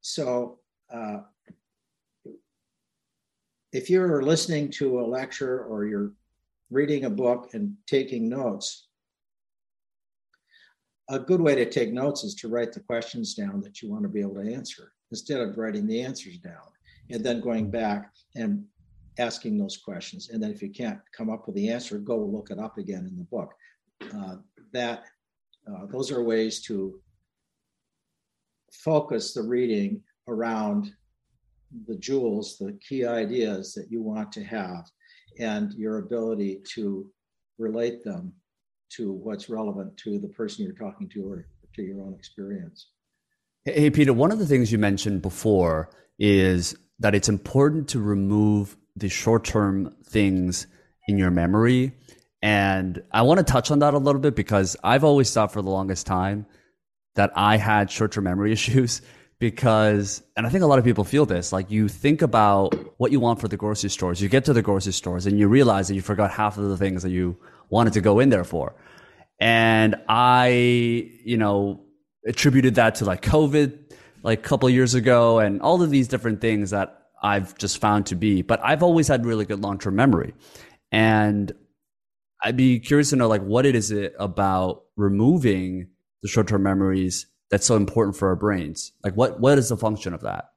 so, 0.00 0.58
uh, 0.92 1.18
if 3.72 3.90
you're 3.90 4.22
listening 4.22 4.70
to 4.70 5.00
a 5.00 5.02
lecture 5.02 5.64
or 5.64 5.84
you're 5.84 6.12
reading 6.70 7.04
a 7.04 7.10
book 7.10 7.50
and 7.52 7.74
taking 7.86 8.28
notes, 8.28 8.87
a 11.10 11.18
good 11.18 11.40
way 11.40 11.54
to 11.54 11.68
take 11.68 11.92
notes 11.92 12.24
is 12.24 12.34
to 12.36 12.48
write 12.48 12.72
the 12.72 12.80
questions 12.80 13.34
down 13.34 13.60
that 13.62 13.80
you 13.80 13.90
want 13.90 14.02
to 14.02 14.08
be 14.08 14.20
able 14.20 14.34
to 14.34 14.54
answer 14.54 14.92
instead 15.10 15.40
of 15.40 15.56
writing 15.56 15.86
the 15.86 16.02
answers 16.02 16.38
down 16.38 16.66
and 17.10 17.24
then 17.24 17.40
going 17.40 17.70
back 17.70 18.12
and 18.36 18.64
asking 19.18 19.58
those 19.58 19.78
questions. 19.78 20.28
And 20.30 20.42
then 20.42 20.50
if 20.50 20.62
you 20.62 20.70
can't 20.70 21.00
come 21.16 21.30
up 21.30 21.46
with 21.46 21.56
the 21.56 21.70
answer, 21.70 21.98
go 21.98 22.18
look 22.18 22.50
it 22.50 22.58
up 22.58 22.78
again 22.78 23.06
in 23.06 23.16
the 23.16 23.24
book. 23.24 23.54
Uh, 24.14 24.36
that 24.72 25.04
uh, 25.66 25.86
those 25.90 26.12
are 26.12 26.22
ways 26.22 26.60
to 26.62 27.00
focus 28.72 29.32
the 29.32 29.42
reading 29.42 30.02
around 30.28 30.92
the 31.86 31.96
jewels, 31.96 32.58
the 32.58 32.78
key 32.86 33.06
ideas 33.06 33.74
that 33.74 33.90
you 33.90 34.02
want 34.02 34.30
to 34.32 34.44
have, 34.44 34.86
and 35.40 35.72
your 35.74 35.98
ability 35.98 36.60
to 36.74 37.10
relate 37.58 38.04
them 38.04 38.32
to 38.90 39.12
what's 39.12 39.48
relevant 39.48 39.96
to 39.98 40.18
the 40.18 40.28
person 40.28 40.64
you're 40.64 40.74
talking 40.74 41.08
to 41.10 41.30
or 41.30 41.46
to 41.74 41.82
your 41.82 42.00
own 42.02 42.14
experience. 42.14 42.88
Hey, 43.64 43.90
Peter, 43.90 44.12
one 44.12 44.32
of 44.32 44.38
the 44.38 44.46
things 44.46 44.72
you 44.72 44.78
mentioned 44.78 45.22
before 45.22 45.90
is 46.18 46.76
that 46.98 47.14
it's 47.14 47.28
important 47.28 47.88
to 47.88 48.00
remove 48.00 48.76
the 48.96 49.08
short 49.08 49.44
term 49.44 49.94
things 50.04 50.66
in 51.06 51.18
your 51.18 51.30
memory. 51.30 51.92
And 52.42 53.02
I 53.12 53.22
want 53.22 53.38
to 53.38 53.44
touch 53.44 53.70
on 53.70 53.80
that 53.80 53.94
a 53.94 53.98
little 53.98 54.20
bit 54.20 54.34
because 54.34 54.76
I've 54.82 55.04
always 55.04 55.32
thought 55.32 55.52
for 55.52 55.62
the 55.62 55.70
longest 55.70 56.06
time 56.06 56.46
that 57.14 57.32
I 57.34 57.56
had 57.56 57.90
short 57.90 58.12
term 58.12 58.24
memory 58.24 58.52
issues 58.58 59.02
because, 59.38 60.22
and 60.36 60.46
I 60.46 60.50
think 60.50 60.64
a 60.64 60.66
lot 60.66 60.78
of 60.78 60.84
people 60.84 61.04
feel 61.04 61.26
this 61.26 61.52
like 61.52 61.70
you 61.70 61.88
think 61.88 62.22
about 62.22 62.74
what 62.98 63.12
you 63.12 63.20
want 63.20 63.40
for 63.40 63.48
the 63.48 63.56
grocery 63.56 63.90
stores, 63.90 64.20
you 64.20 64.28
get 64.28 64.44
to 64.46 64.52
the 64.52 64.62
grocery 64.62 64.92
stores 64.92 65.26
and 65.26 65.38
you 65.38 65.48
realize 65.48 65.88
that 65.88 65.94
you 65.94 66.02
forgot 66.02 66.30
half 66.30 66.58
of 66.58 66.68
the 66.68 66.76
things 66.76 67.02
that 67.02 67.10
you 67.10 67.36
wanted 67.70 67.92
to 67.94 68.00
go 68.00 68.20
in 68.20 68.30
there 68.30 68.44
for. 68.44 68.74
And 69.40 69.96
I, 70.08 71.10
you 71.24 71.36
know, 71.36 71.80
attributed 72.26 72.74
that 72.76 72.96
to 72.96 73.04
like 73.04 73.22
COVID, 73.22 73.78
like 74.22 74.40
a 74.40 74.42
couple 74.42 74.68
years 74.68 74.94
ago, 74.94 75.38
and 75.38 75.60
all 75.62 75.82
of 75.82 75.90
these 75.90 76.08
different 76.08 76.40
things 76.40 76.70
that 76.70 77.06
I've 77.22 77.56
just 77.58 77.78
found 77.78 78.06
to 78.06 78.16
be. 78.16 78.42
But 78.42 78.60
I've 78.64 78.82
always 78.82 79.08
had 79.08 79.24
really 79.24 79.44
good 79.44 79.60
long 79.60 79.78
term 79.78 79.96
memory. 79.96 80.34
And 80.90 81.52
I'd 82.42 82.56
be 82.56 82.80
curious 82.80 83.10
to 83.10 83.16
know 83.16 83.28
like 83.28 83.42
what 83.42 83.66
it 83.66 83.74
is 83.74 83.90
it 83.90 84.14
about 84.18 84.84
removing 84.96 85.88
the 86.22 86.28
short 86.28 86.48
term 86.48 86.62
memories 86.62 87.26
that's 87.50 87.66
so 87.66 87.76
important 87.76 88.16
for 88.16 88.28
our 88.28 88.36
brains? 88.36 88.92
Like 89.04 89.14
what 89.14 89.40
what 89.40 89.58
is 89.58 89.68
the 89.68 89.76
function 89.76 90.14
of 90.14 90.22
that? 90.22 90.50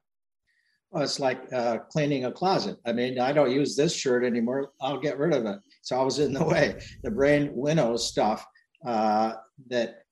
Well, 0.90 1.02
it's 1.02 1.18
like 1.18 1.40
uh, 1.52 1.78
cleaning 1.78 2.26
a 2.26 2.32
closet. 2.32 2.78
I 2.84 2.92
mean, 2.92 3.18
I 3.18 3.32
don't 3.32 3.50
use 3.50 3.76
this 3.76 3.94
shirt 3.94 4.24
anymore. 4.24 4.72
I'll 4.80 5.00
get 5.00 5.18
rid 5.18 5.32
of 5.32 5.46
it. 5.46 5.58
It's 5.82 5.92
always 5.92 6.18
in 6.18 6.32
the 6.32 6.44
way. 6.54 6.80
The 7.02 7.10
brain 7.10 7.50
winnows 7.54 8.08
stuff 8.08 8.46
uh, 8.86 9.34
that 9.68 10.04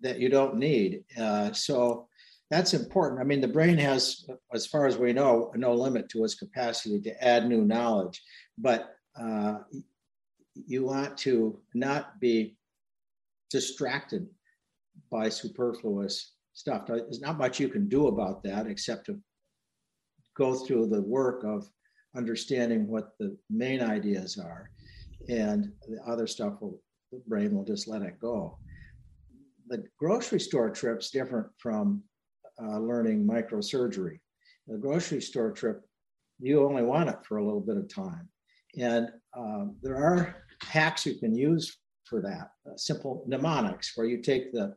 that 0.00 0.18
you 0.20 0.28
don't 0.28 0.56
need. 0.56 1.04
Uh, 1.18 1.52
so 1.52 2.08
that's 2.50 2.74
important. 2.74 3.20
I 3.20 3.24
mean, 3.24 3.40
the 3.40 3.48
brain 3.48 3.76
has, 3.78 4.24
as 4.54 4.66
far 4.66 4.86
as 4.86 4.98
we 4.98 5.12
know, 5.12 5.50
no 5.56 5.74
limit 5.74 6.08
to 6.10 6.22
its 6.22 6.34
capacity 6.34 7.00
to 7.00 7.24
add 7.24 7.48
new 7.48 7.64
knowledge. 7.64 8.22
But 8.56 8.94
uh, 9.20 9.58
you 10.54 10.84
want 10.84 11.16
to 11.18 11.60
not 11.74 12.20
be 12.20 12.56
distracted 13.50 14.28
by 15.10 15.28
superfluous 15.28 16.34
stuff. 16.52 16.86
There's 16.86 17.20
not 17.20 17.38
much 17.38 17.58
you 17.58 17.68
can 17.68 17.88
do 17.88 18.06
about 18.06 18.42
that 18.44 18.66
except 18.66 19.06
to 19.06 19.18
go 20.36 20.54
through 20.54 20.88
the 20.88 21.02
work 21.02 21.42
of 21.44 21.68
understanding 22.16 22.86
what 22.86 23.10
the 23.18 23.36
main 23.50 23.82
ideas 23.82 24.38
are, 24.38 24.70
and 25.28 25.72
the 25.88 26.00
other 26.06 26.26
stuff 26.26 26.60
will 26.60 26.80
the 27.12 27.20
brain 27.26 27.54
will 27.54 27.64
just 27.64 27.88
let 27.88 28.02
it 28.02 28.20
go. 28.20 28.58
The 29.68 29.84
grocery 29.98 30.40
store 30.40 30.70
trip's 30.70 31.10
different 31.10 31.46
from 31.58 32.02
uh, 32.62 32.78
learning 32.78 33.26
microsurgery. 33.26 34.18
The 34.66 34.78
grocery 34.78 35.20
store 35.20 35.52
trip, 35.52 35.82
you 36.40 36.64
only 36.64 36.82
want 36.82 37.08
it 37.08 37.18
for 37.24 37.36
a 37.36 37.44
little 37.44 37.60
bit 37.60 37.76
of 37.76 37.88
time, 37.88 38.28
and 38.78 39.08
um, 39.36 39.76
there 39.82 39.96
are 39.96 40.36
hacks 40.62 41.06
you 41.06 41.14
can 41.14 41.34
use 41.34 41.78
for 42.04 42.20
that. 42.22 42.50
Uh, 42.68 42.76
simple 42.76 43.24
mnemonics, 43.26 43.92
where 43.94 44.06
you 44.06 44.20
take 44.20 44.52
the 44.52 44.74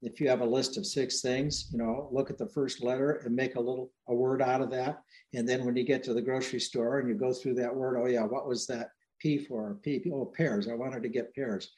if 0.00 0.20
you 0.20 0.28
have 0.28 0.42
a 0.42 0.46
list 0.46 0.76
of 0.76 0.86
six 0.86 1.20
things, 1.20 1.68
you 1.72 1.78
know, 1.78 2.08
look 2.12 2.30
at 2.30 2.38
the 2.38 2.48
first 2.48 2.84
letter 2.84 3.20
and 3.24 3.34
make 3.34 3.56
a 3.56 3.60
little 3.60 3.90
a 4.08 4.14
word 4.14 4.40
out 4.40 4.60
of 4.60 4.70
that. 4.70 5.02
And 5.34 5.48
then 5.48 5.64
when 5.64 5.76
you 5.76 5.84
get 5.84 6.04
to 6.04 6.14
the 6.14 6.22
grocery 6.22 6.60
store 6.60 7.00
and 7.00 7.08
you 7.08 7.16
go 7.16 7.32
through 7.32 7.54
that 7.54 7.74
word, 7.74 7.98
oh 8.00 8.06
yeah, 8.06 8.22
what 8.22 8.46
was 8.46 8.64
that 8.68 8.90
P 9.18 9.38
for? 9.38 9.76
P, 9.82 10.02
oh, 10.12 10.24
pears. 10.24 10.68
I 10.68 10.74
wanted 10.74 11.02
to 11.02 11.08
get 11.08 11.34
pears. 11.34 11.70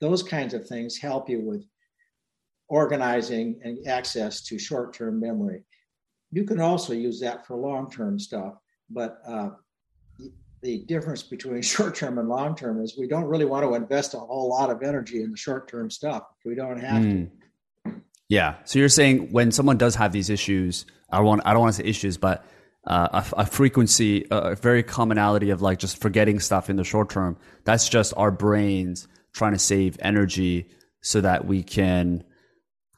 Those 0.00 0.22
kinds 0.22 0.54
of 0.54 0.66
things 0.66 0.98
help 0.98 1.28
you 1.28 1.40
with 1.40 1.64
organizing 2.68 3.60
and 3.62 3.86
access 3.86 4.42
to 4.42 4.58
short-term 4.58 5.20
memory. 5.20 5.62
You 6.30 6.44
can 6.44 6.60
also 6.60 6.92
use 6.92 7.20
that 7.20 7.46
for 7.46 7.56
long-term 7.56 8.18
stuff, 8.18 8.54
but 8.90 9.18
uh, 9.26 9.50
the 10.62 10.84
difference 10.86 11.22
between 11.22 11.62
short-term 11.74 12.18
and 12.18 12.28
long-term 12.28 12.82
is 12.82 12.98
we 12.98 13.06
don't 13.06 13.26
really 13.26 13.44
want 13.44 13.64
to 13.64 13.74
invest 13.74 14.14
a 14.14 14.18
whole 14.18 14.48
lot 14.48 14.70
of 14.70 14.82
energy 14.82 15.22
in 15.22 15.30
the 15.30 15.36
short-term 15.36 15.90
stuff. 15.90 16.24
We 16.44 16.54
don't 16.54 16.80
have 16.80 17.02
mm. 17.02 17.30
to. 17.84 18.00
Yeah. 18.28 18.56
So 18.64 18.78
you're 18.78 18.88
saying 18.88 19.30
when 19.30 19.52
someone 19.52 19.76
does 19.76 19.94
have 19.94 20.10
these 20.12 20.30
issues, 20.30 20.86
I 21.10 21.20
want 21.20 21.42
I 21.44 21.52
don't 21.52 21.60
want 21.60 21.74
to 21.76 21.82
say 21.82 21.88
issues, 21.88 22.16
but 22.16 22.44
uh, 22.86 23.22
a, 23.36 23.42
a, 23.42 23.46
frequency, 23.46 24.26
a 24.30 24.54
very 24.54 24.82
commonality 24.82 25.50
of 25.50 25.62
like 25.62 25.78
just 25.78 26.00
forgetting 26.00 26.40
stuff 26.40 26.68
in 26.68 26.76
the 26.76 26.84
short 26.84 27.10
term. 27.10 27.36
That's 27.64 27.88
just 27.88 28.12
our 28.16 28.30
brains 28.30 29.08
trying 29.32 29.52
to 29.52 29.58
save 29.58 29.96
energy 30.00 30.68
so 31.02 31.20
that 31.20 31.46
we 31.46 31.62
can 31.62 32.24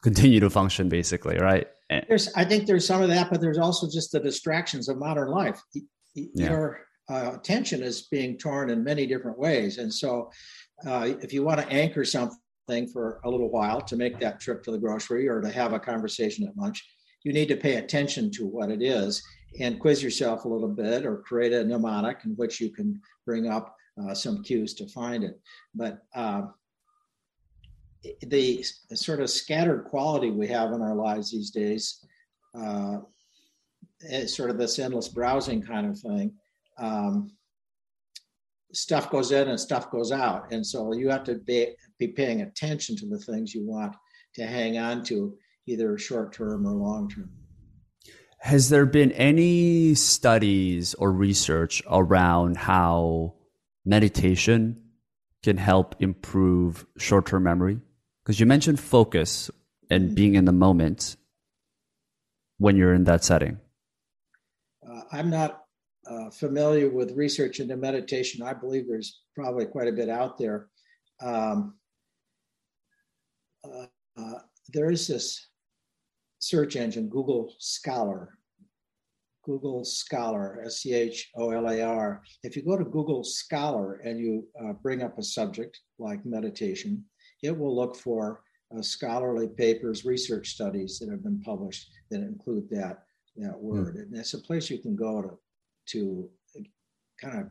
continue 0.03 0.39
to 0.39 0.49
function, 0.49 0.89
basically, 0.89 1.37
right? 1.37 1.67
There's, 2.07 2.33
I 2.35 2.43
think 2.43 2.67
there's 2.67 2.85
some 2.85 3.01
of 3.01 3.09
that, 3.09 3.29
but 3.29 3.39
there's 3.39 3.57
also 3.57 3.87
just 3.89 4.11
the 4.11 4.19
distractions 4.19 4.89
of 4.89 4.97
modern 4.97 5.29
life. 5.29 5.59
Yeah. 6.13 6.49
Your 6.49 6.79
uh, 7.09 7.31
attention 7.35 7.81
is 7.81 8.07
being 8.07 8.37
torn 8.37 8.69
in 8.69 8.83
many 8.83 9.07
different 9.07 9.39
ways, 9.39 9.77
and 9.77 9.93
so 9.93 10.29
uh, 10.85 11.13
if 11.21 11.31
you 11.31 11.43
want 11.43 11.61
to 11.61 11.67
anchor 11.69 12.03
something 12.03 12.37
thing 12.67 12.87
for 12.87 13.19
a 13.23 13.29
little 13.29 13.49
while 13.49 13.81
to 13.81 13.95
make 13.95 14.19
that 14.19 14.39
trip 14.39 14.63
to 14.63 14.71
the 14.71 14.77
grocery 14.77 15.27
or 15.27 15.41
to 15.41 15.49
have 15.49 15.73
a 15.73 15.79
conversation 15.79 16.47
at 16.47 16.57
lunch, 16.57 16.85
you 17.23 17.33
need 17.33 17.47
to 17.47 17.55
pay 17.55 17.75
attention 17.75 18.29
to 18.31 18.45
what 18.45 18.69
it 18.69 18.81
is 18.81 19.23
and 19.59 19.79
quiz 19.79 20.03
yourself 20.03 20.45
a 20.45 20.47
little 20.47 20.69
bit 20.69 21.05
or 21.05 21.17
create 21.17 21.53
a 21.53 21.63
mnemonic 21.63 22.19
in 22.25 22.31
which 22.31 22.59
you 22.59 22.69
can 22.69 23.01
bring 23.25 23.47
up 23.47 23.75
uh, 24.01 24.13
some 24.13 24.43
cues 24.43 24.73
to 24.75 24.87
find 24.87 25.23
it. 25.23 25.39
But 25.73 25.99
uh, 26.13 26.43
the 28.21 28.63
sort 28.93 29.19
of 29.19 29.29
scattered 29.29 29.85
quality 29.85 30.31
we 30.31 30.47
have 30.47 30.71
in 30.71 30.81
our 30.81 30.95
lives 30.95 31.31
these 31.31 31.51
days, 31.51 32.05
uh, 32.57 32.99
sort 34.25 34.49
of 34.49 34.57
this 34.57 34.79
endless 34.79 35.07
browsing 35.07 35.61
kind 35.61 35.87
of 35.87 35.99
thing. 35.99 36.33
Um, 36.77 37.31
stuff 38.73 39.09
goes 39.09 39.31
in 39.31 39.47
and 39.47 39.59
stuff 39.59 39.89
goes 39.89 40.11
out. 40.11 40.51
And 40.51 40.65
so 40.65 40.93
you 40.93 41.09
have 41.09 41.23
to 41.25 41.35
be, 41.35 41.73
be 41.97 42.09
paying 42.09 42.41
attention 42.41 42.95
to 42.97 43.07
the 43.07 43.17
things 43.17 43.55
you 43.55 43.65
want 43.65 43.95
to 44.35 44.45
hang 44.45 44.77
on 44.77 45.03
to, 45.05 45.35
either 45.65 45.97
short 45.97 46.31
term 46.33 46.65
or 46.67 46.71
long 46.71 47.09
term. 47.09 47.29
Has 48.39 48.69
there 48.69 48.85
been 48.85 49.11
any 49.13 49.95
studies 49.95 50.93
or 50.93 51.11
research 51.11 51.81
around 51.89 52.57
how 52.57 53.33
meditation 53.85 54.81
can 55.43 55.57
help 55.57 55.95
improve 55.99 56.85
short 56.97 57.25
term 57.25 57.43
memory? 57.43 57.79
Because 58.23 58.39
you 58.39 58.45
mentioned 58.45 58.79
focus 58.79 59.49
and 59.89 60.13
being 60.15 60.35
in 60.35 60.45
the 60.45 60.51
moment 60.51 61.15
when 62.57 62.75
you're 62.75 62.93
in 62.93 63.05
that 63.05 63.23
setting. 63.23 63.59
Uh, 64.87 65.01
I'm 65.11 65.29
not 65.29 65.63
uh, 66.09 66.29
familiar 66.29 66.89
with 66.89 67.11
research 67.13 67.59
into 67.59 67.75
meditation, 67.75 68.41
I 68.41 68.53
believe 68.53 68.87
there's 68.87 69.21
probably 69.35 69.65
quite 69.65 69.87
a 69.87 69.91
bit 69.91 70.09
out 70.09 70.37
there. 70.37 70.67
Um, 71.21 71.75
uh, 73.63 73.87
uh, 74.17 74.39
there 74.69 74.89
is 74.89 75.07
this 75.07 75.47
search 76.39 76.75
engine, 76.75 77.09
Google 77.09 77.53
Scholar. 77.59 78.37
Google 79.43 79.85
Scholar, 79.85 80.61
S 80.65 80.81
C 80.81 80.93
H 80.93 81.31
O 81.37 81.51
L 81.51 81.69
A 81.69 81.81
R. 81.81 82.21
If 82.43 82.57
you 82.57 82.63
go 82.63 82.77
to 82.77 82.83
Google 82.83 83.23
Scholar 83.23 84.01
and 84.03 84.19
you 84.19 84.45
uh, 84.61 84.73
bring 84.73 85.01
up 85.01 85.17
a 85.17 85.23
subject 85.23 85.79
like 85.99 86.25
meditation, 86.25 87.05
it 87.41 87.57
will 87.57 87.73
look 87.73 87.95
for 87.95 88.41
uh, 88.77 88.81
scholarly 88.81 89.47
papers, 89.47 90.03
research 90.03 90.49
studies 90.49 90.99
that 90.99 91.09
have 91.09 91.23
been 91.23 91.39
published 91.39 91.89
that 92.11 92.21
include 92.21 92.69
that 92.71 93.03
that 93.37 93.53
hmm. 93.53 93.65
word. 93.65 93.95
Mm. 93.95 94.01
And 94.01 94.17
it's 94.17 94.33
a 94.33 94.39
place 94.39 94.69
you 94.69 94.79
can 94.79 94.95
go 94.95 95.21
to 95.21 95.39
to 95.91 96.29
kind 97.21 97.39
of 97.39 97.49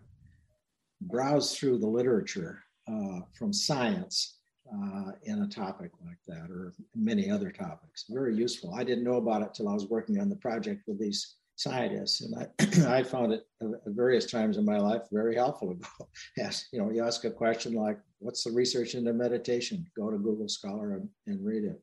browse 1.00 1.56
through 1.56 1.78
the 1.78 1.86
literature 1.86 2.62
uh, 2.88 3.20
from 3.38 3.52
science 3.52 4.35
uh, 4.72 5.12
in 5.24 5.42
a 5.42 5.48
topic 5.48 5.90
like 6.04 6.18
that 6.26 6.50
or 6.50 6.72
many 6.94 7.30
other 7.30 7.50
topics. 7.50 8.04
Very 8.08 8.34
useful. 8.34 8.74
I 8.74 8.84
didn't 8.84 9.04
know 9.04 9.16
about 9.16 9.42
it 9.42 9.54
till 9.54 9.68
I 9.68 9.74
was 9.74 9.88
working 9.88 10.20
on 10.20 10.28
the 10.28 10.36
project 10.36 10.82
with 10.86 10.98
these 10.98 11.36
scientists, 11.56 12.20
and 12.20 12.34
I 12.34 12.98
I 12.98 13.02
found 13.02 13.32
it 13.32 13.46
at 13.62 13.68
various 13.86 14.30
times 14.30 14.56
in 14.56 14.64
my 14.64 14.78
life 14.78 15.02
very 15.10 15.34
helpful 15.34 15.76
ask. 16.38 16.66
You 16.72 16.80
know, 16.80 16.90
you 16.90 17.04
ask 17.04 17.24
a 17.24 17.30
question 17.30 17.74
like, 17.74 17.98
"What's 18.18 18.44
the 18.44 18.52
research 18.52 18.94
into 18.94 19.12
meditation?" 19.12 19.86
Go 19.96 20.10
to 20.10 20.18
Google 20.18 20.48
Scholar 20.48 20.94
and, 20.94 21.08
and 21.26 21.44
read 21.44 21.64
it. 21.64 21.80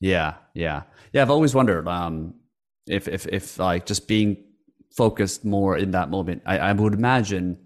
Yeah, 0.00 0.34
yeah, 0.54 0.82
yeah. 1.12 1.22
I've 1.22 1.30
always 1.30 1.54
wondered 1.54 1.86
um, 1.88 2.34
if 2.86 3.08
if 3.08 3.26
if 3.26 3.58
like 3.58 3.86
just 3.86 4.08
being 4.08 4.44
focused 4.96 5.44
more 5.44 5.76
in 5.76 5.92
that 5.92 6.10
moment. 6.10 6.42
I, 6.46 6.58
I 6.58 6.72
would 6.72 6.94
imagine 6.94 7.58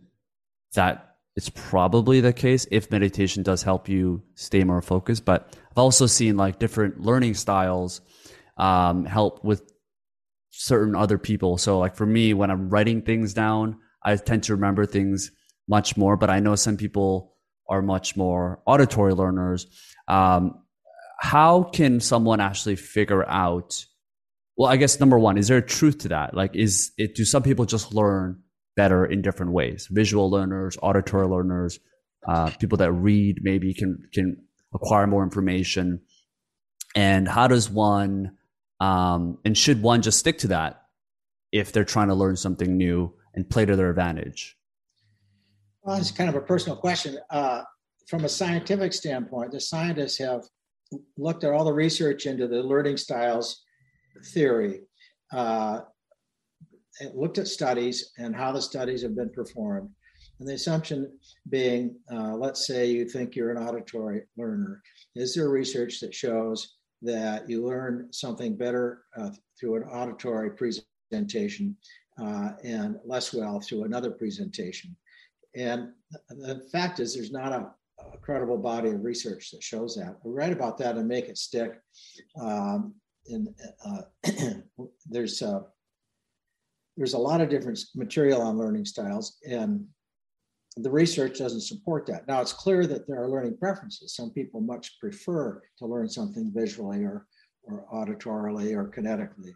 that 0.75 1.06
it's 1.37 1.51
probably 1.51 2.21
the 2.21 2.33
case 2.33 2.67
if 2.71 2.91
meditation 2.91 3.43
does 3.43 3.63
help 3.63 3.89
you 3.89 4.23
stay 4.35 4.65
more 4.65 4.81
focused. 4.81 5.25
But 5.27 5.55
I've 5.71 5.79
also 5.79 6.07
seen 6.07 6.37
like 6.37 6.59
different 6.59 7.01
learning 7.01 7.35
styles 7.35 8.01
um, 8.57 9.05
help 9.05 9.45
with 9.45 9.71
certain 10.51 10.95
other 10.97 11.19
people. 11.19 11.59
So 11.59 11.79
like 11.79 11.95
for 11.95 12.07
me, 12.07 12.33
when 12.33 12.51
I'm 12.51 12.71
writing 12.71 13.03
things 13.03 13.35
down, 13.35 13.79
I 14.03 14.17
tend 14.17 14.45
to 14.45 14.55
remember 14.55 14.87
things 14.87 15.31
much 15.69 15.97
more, 15.97 16.17
but 16.17 16.31
I 16.31 16.41
know 16.41 16.55
some 16.55 16.79
people 16.79 17.35
are 17.69 17.83
much 17.83 18.17
more 18.17 18.63
auditory 18.65 19.13
learners. 19.13 19.67
Um, 20.09 20.63
how 21.21 21.65
can 21.65 22.01
someone 22.01 22.41
actually 22.41 22.77
figure 22.77 23.29
out? 23.29 23.85
Well, 24.57 24.71
I 24.71 24.77
guess 24.77 25.01
number 25.01 25.19
one, 25.19 25.37
is 25.37 25.49
there 25.49 25.59
a 25.59 25.63
truth 25.63 25.99
to 25.99 26.09
that? 26.09 26.33
Like, 26.33 26.57
is 26.57 26.93
it, 26.97 27.15
do 27.15 27.27
some 27.27 27.43
people 27.43 27.67
just 27.67 27.93
learn 27.93 28.43
better 28.77 29.05
in 29.05 29.23
different 29.23 29.53
ways? 29.53 29.89
Visual 29.91 30.31
learners, 30.31 30.77
auditory 30.83 31.27
learners, 31.27 31.79
uh, 32.29 32.51
people 32.59 32.79
that 32.79 32.93
read 32.93 33.41
maybe 33.43 33.75
can, 33.75 34.09
can 34.13 34.37
acquire 34.75 35.07
more 35.07 35.23
information. 35.23 36.01
And 36.95 37.29
how 37.29 37.47
does 37.49 37.69
one, 37.71 38.37
um, 38.81 39.39
and 39.45 39.57
should 39.57 39.83
one 39.83 40.03
just 40.03 40.19
stick 40.19 40.39
to 40.39 40.49
that 40.49 40.83
if 41.53 41.73
they're 41.73 41.85
trying 41.85 42.09
to 42.09 42.15
learn 42.15 42.37
something 42.37 42.77
new 42.77 43.15
and 43.35 43.49
play 43.49 43.65
to 43.65 43.77
their 43.77 43.91
advantage? 43.91 44.57
Well, 45.83 45.97
it's 45.97 46.11
kind 46.11 46.29
of 46.29 46.35
a 46.35 46.41
personal 46.41 46.77
question. 46.77 47.19
Uh, 47.31 47.63
from 48.09 48.25
a 48.25 48.29
scientific 48.29 48.93
standpoint, 48.93 49.53
the 49.53 49.61
scientists 49.61 50.19
have 50.19 50.43
looked 51.17 51.45
at 51.45 51.53
all 51.53 51.65
the 51.65 51.73
research 51.73 52.27
into 52.27 52.47
the 52.47 52.63
learning 52.63 52.97
styles 52.97 53.63
theory, 54.33 54.81
uh, 55.33 55.81
looked 57.15 57.39
at 57.39 57.49
studies 57.49 58.13
and 58.19 58.35
how 58.35 58.53
the 58.53 58.63
studies 58.63 59.03
have 59.03 59.17
been 59.17 59.31
performed. 59.31 59.91
And 60.39 60.49
the 60.49 60.55
assumption 60.55 61.19
being, 61.49 61.97
uh, 62.13 62.35
let's 62.35 62.67
say 62.67 62.87
you 62.87 63.09
think 63.09 63.35
you're 63.35 63.51
an 63.51 63.63
auditory 63.63 64.23
learner. 64.37 64.83
Is 65.15 65.35
there 65.35 65.49
research 65.49 66.01
that 66.01 66.15
shows 66.15 66.77
that 67.03 67.49
you 67.49 67.67
learn 67.67 68.13
something 68.13 68.57
better 68.57 69.03
uh, 69.17 69.31
through 69.59 69.77
an 69.77 69.85
auditory 69.85 70.51
presentation 70.51 71.77
uh, 72.19 72.51
and 72.65 72.97
less 73.05 73.33
well 73.33 73.61
through 73.61 73.85
another 73.85 74.11
presentation? 74.11 74.95
And 75.55 75.93
the 76.29 76.69
fact 76.71 77.01
is, 77.01 77.15
there's 77.15 77.33
not 77.33 77.53
a, 77.53 77.71
a 78.13 78.19
credible 78.19 78.59
body 78.59 78.91
of 78.91 79.05
research 79.05 79.51
that 79.53 79.63
shows 79.63 79.97
that. 79.97 80.17
We 80.23 80.33
write 80.33 80.53
about 80.53 80.77
that 80.79 80.97
and 80.97 81.09
make 81.09 81.29
it 81.29 81.39
stick. 81.39 81.81
Um, 82.39 82.95
and 83.29 83.49
uh, 83.85 84.03
there's 85.07 85.41
uh, 85.41 85.61
there's 86.97 87.15
a 87.15 87.19
lot 87.19 87.41
of 87.41 87.49
different 87.49 87.79
material 87.95 88.41
on 88.41 88.57
learning 88.57 88.85
styles, 88.85 89.39
and 89.49 89.87
the 90.77 90.91
research 90.91 91.39
doesn't 91.39 91.63
support 91.63 92.07
that. 92.07 92.27
Now, 92.29 92.41
it's 92.41 92.53
clear 92.53 92.87
that 92.87 93.07
there 93.07 93.23
are 93.23 93.31
learning 93.31 93.57
preferences. 93.57 94.15
Some 94.15 94.31
people 94.31 94.61
much 94.61 94.99
prefer 95.01 95.63
to 95.79 95.87
learn 95.87 96.09
something 96.09 96.53
visually 96.55 97.03
or, 97.05 97.27
or 97.63 97.87
auditorily 97.93 98.75
or 98.77 98.91
kinetically. 98.91 99.55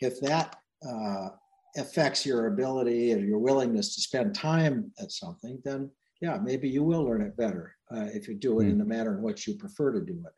If 0.00 0.20
that 0.20 0.56
uh, 0.86 1.30
affects 1.76 2.26
your 2.26 2.48
ability 2.48 3.12
and 3.12 3.26
your 3.26 3.38
willingness 3.38 3.94
to 3.94 4.00
spend 4.02 4.34
time 4.34 4.92
at 5.00 5.10
something, 5.10 5.60
then 5.64 5.90
yeah, 6.20 6.38
maybe 6.42 6.68
you 6.68 6.82
will 6.82 7.04
learn 7.04 7.22
it 7.22 7.36
better 7.36 7.74
uh, 7.94 8.06
if 8.12 8.28
you 8.28 8.34
do 8.34 8.60
it 8.60 8.64
mm. 8.64 8.70
in 8.70 8.78
the 8.78 8.84
manner 8.84 9.16
in 9.16 9.22
which 9.22 9.46
you 9.46 9.54
prefer 9.54 9.92
to 9.92 10.00
do 10.00 10.22
it. 10.26 10.32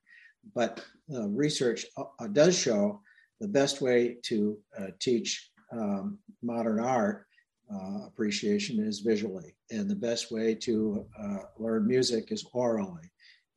But 0.55 0.85
uh, 1.13 1.29
research 1.29 1.87
uh, 1.97 2.27
does 2.29 2.57
show 2.57 3.01
the 3.41 3.49
best 3.49 3.81
way 3.81 4.19
to 4.25 4.59
uh, 4.79 4.89
teach 5.01 5.50
um, 5.73 6.19
modern 6.43 6.81
art 6.81 7.27
uh, 7.73 8.07
appreciation 8.07 8.85
is 8.85 9.01
visually, 9.01 9.55
and 9.71 9.89
the 9.89 9.95
best 9.95 10.33
way 10.33 10.55
to 10.55 11.07
uh, 11.21 11.39
learn 11.59 11.87
music 11.87 12.33
is 12.33 12.45
orally. 12.53 13.11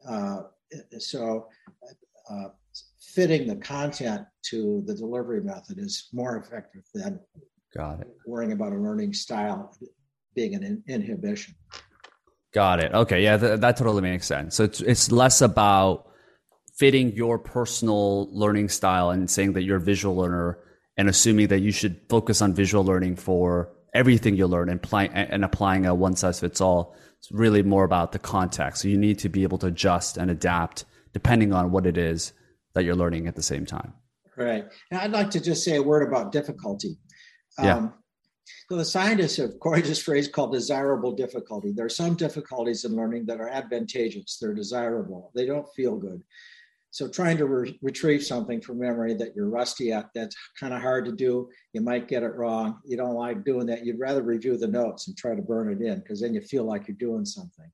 Uh, 0.07 0.43
so, 0.99 1.47
uh, 2.29 2.49
fitting 3.01 3.47
the 3.47 3.55
content 3.55 4.25
to 4.43 4.83
the 4.85 4.95
delivery 4.95 5.41
method 5.41 5.77
is 5.77 6.09
more 6.13 6.37
effective 6.37 6.83
than 6.93 7.19
Got 7.75 8.01
it. 8.01 8.07
worrying 8.25 8.51
about 8.51 8.71
a 8.71 8.77
learning 8.77 9.13
style 9.13 9.75
being 10.35 10.55
an 10.55 10.63
in- 10.63 10.83
inhibition. 10.87 11.55
Got 12.53 12.79
it. 12.79 12.93
Okay, 12.93 13.23
yeah, 13.23 13.37
th- 13.37 13.59
that 13.59 13.77
totally 13.77 14.01
makes 14.01 14.27
sense. 14.27 14.55
So 14.55 14.63
it's 14.63 14.81
it's 14.81 15.11
less 15.11 15.41
about 15.41 16.07
fitting 16.75 17.11
your 17.13 17.39
personal 17.39 18.29
learning 18.31 18.69
style 18.69 19.09
and 19.09 19.29
saying 19.29 19.53
that 19.53 19.63
you're 19.63 19.77
a 19.77 19.81
visual 19.81 20.15
learner 20.15 20.59
and 20.97 21.09
assuming 21.09 21.47
that 21.47 21.59
you 21.59 21.71
should 21.71 21.99
focus 22.09 22.41
on 22.41 22.53
visual 22.53 22.83
learning 22.83 23.15
for 23.15 23.69
everything 23.93 24.35
you 24.35 24.47
learn 24.47 24.69
and, 24.69 24.79
apply, 24.79 25.05
and 25.05 25.43
applying 25.43 25.85
a 25.85 25.93
one 25.93 26.15
size 26.15 26.39
fits 26.39 26.61
all. 26.61 26.95
It's 27.19 27.31
really 27.31 27.63
more 27.63 27.83
about 27.83 28.11
the 28.11 28.19
context. 28.19 28.81
So 28.81 28.87
you 28.87 28.97
need 28.97 29.19
to 29.19 29.29
be 29.29 29.43
able 29.43 29.57
to 29.59 29.67
adjust 29.67 30.17
and 30.17 30.29
adapt 30.29 30.85
depending 31.13 31.53
on 31.53 31.71
what 31.71 31.85
it 31.85 31.97
is 31.97 32.33
that 32.73 32.83
you're 32.83 32.95
learning 32.95 33.27
at 33.27 33.35
the 33.35 33.43
same 33.43 33.65
time. 33.65 33.93
Right. 34.35 34.65
And 34.89 34.99
I'd 34.99 35.11
like 35.11 35.29
to 35.31 35.39
just 35.39 35.63
say 35.63 35.75
a 35.75 35.83
word 35.83 36.07
about 36.07 36.31
difficulty. 36.31 36.97
Yeah. 37.61 37.77
Um, 37.77 37.93
so 38.69 38.77
the 38.77 38.85
scientists 38.85 39.37
have 39.37 39.59
coined 39.59 39.83
this 39.83 40.01
phrase 40.01 40.27
called 40.27 40.53
desirable 40.53 41.11
difficulty. 41.13 41.71
There 41.71 41.85
are 41.85 41.89
some 41.89 42.15
difficulties 42.15 42.83
in 42.83 42.95
learning 42.95 43.25
that 43.27 43.39
are 43.39 43.49
advantageous. 43.49 44.37
They're 44.41 44.55
desirable. 44.55 45.31
They 45.35 45.45
don't 45.45 45.67
feel 45.75 45.95
good. 45.95 46.23
So 46.93 47.07
trying 47.07 47.37
to 47.37 47.47
re- 47.47 47.79
retrieve 47.81 48.23
something 48.23 48.61
from 48.61 48.77
memory 48.77 49.15
that 49.15 49.35
you're 49.35 49.49
rusty 49.49 49.91
at, 49.91 50.11
that's 50.13 50.35
kind 50.59 50.75
of 50.75 50.81
hard 50.81 51.05
to 51.05 51.11
do. 51.11 51.49
You 51.73 51.81
might 51.81 52.07
get 52.07 52.21
it 52.21 52.35
wrong. 52.35 52.81
You 52.85 52.97
don't 52.97 53.15
like 53.15 53.43
doing 53.43 53.65
that. 53.65 53.83
You'd 53.83 53.99
rather 53.99 54.21
review 54.21 54.57
the 54.57 54.67
notes 54.67 55.07
and 55.07 55.17
try 55.17 55.33
to 55.33 55.41
burn 55.41 55.71
it 55.71 55.83
in 55.83 56.01
because 56.01 56.21
then 56.21 56.35
you 56.35 56.41
feel 56.41 56.65
like 56.65 56.87
you're 56.87 56.95
doing 56.97 57.25
something. 57.25 57.65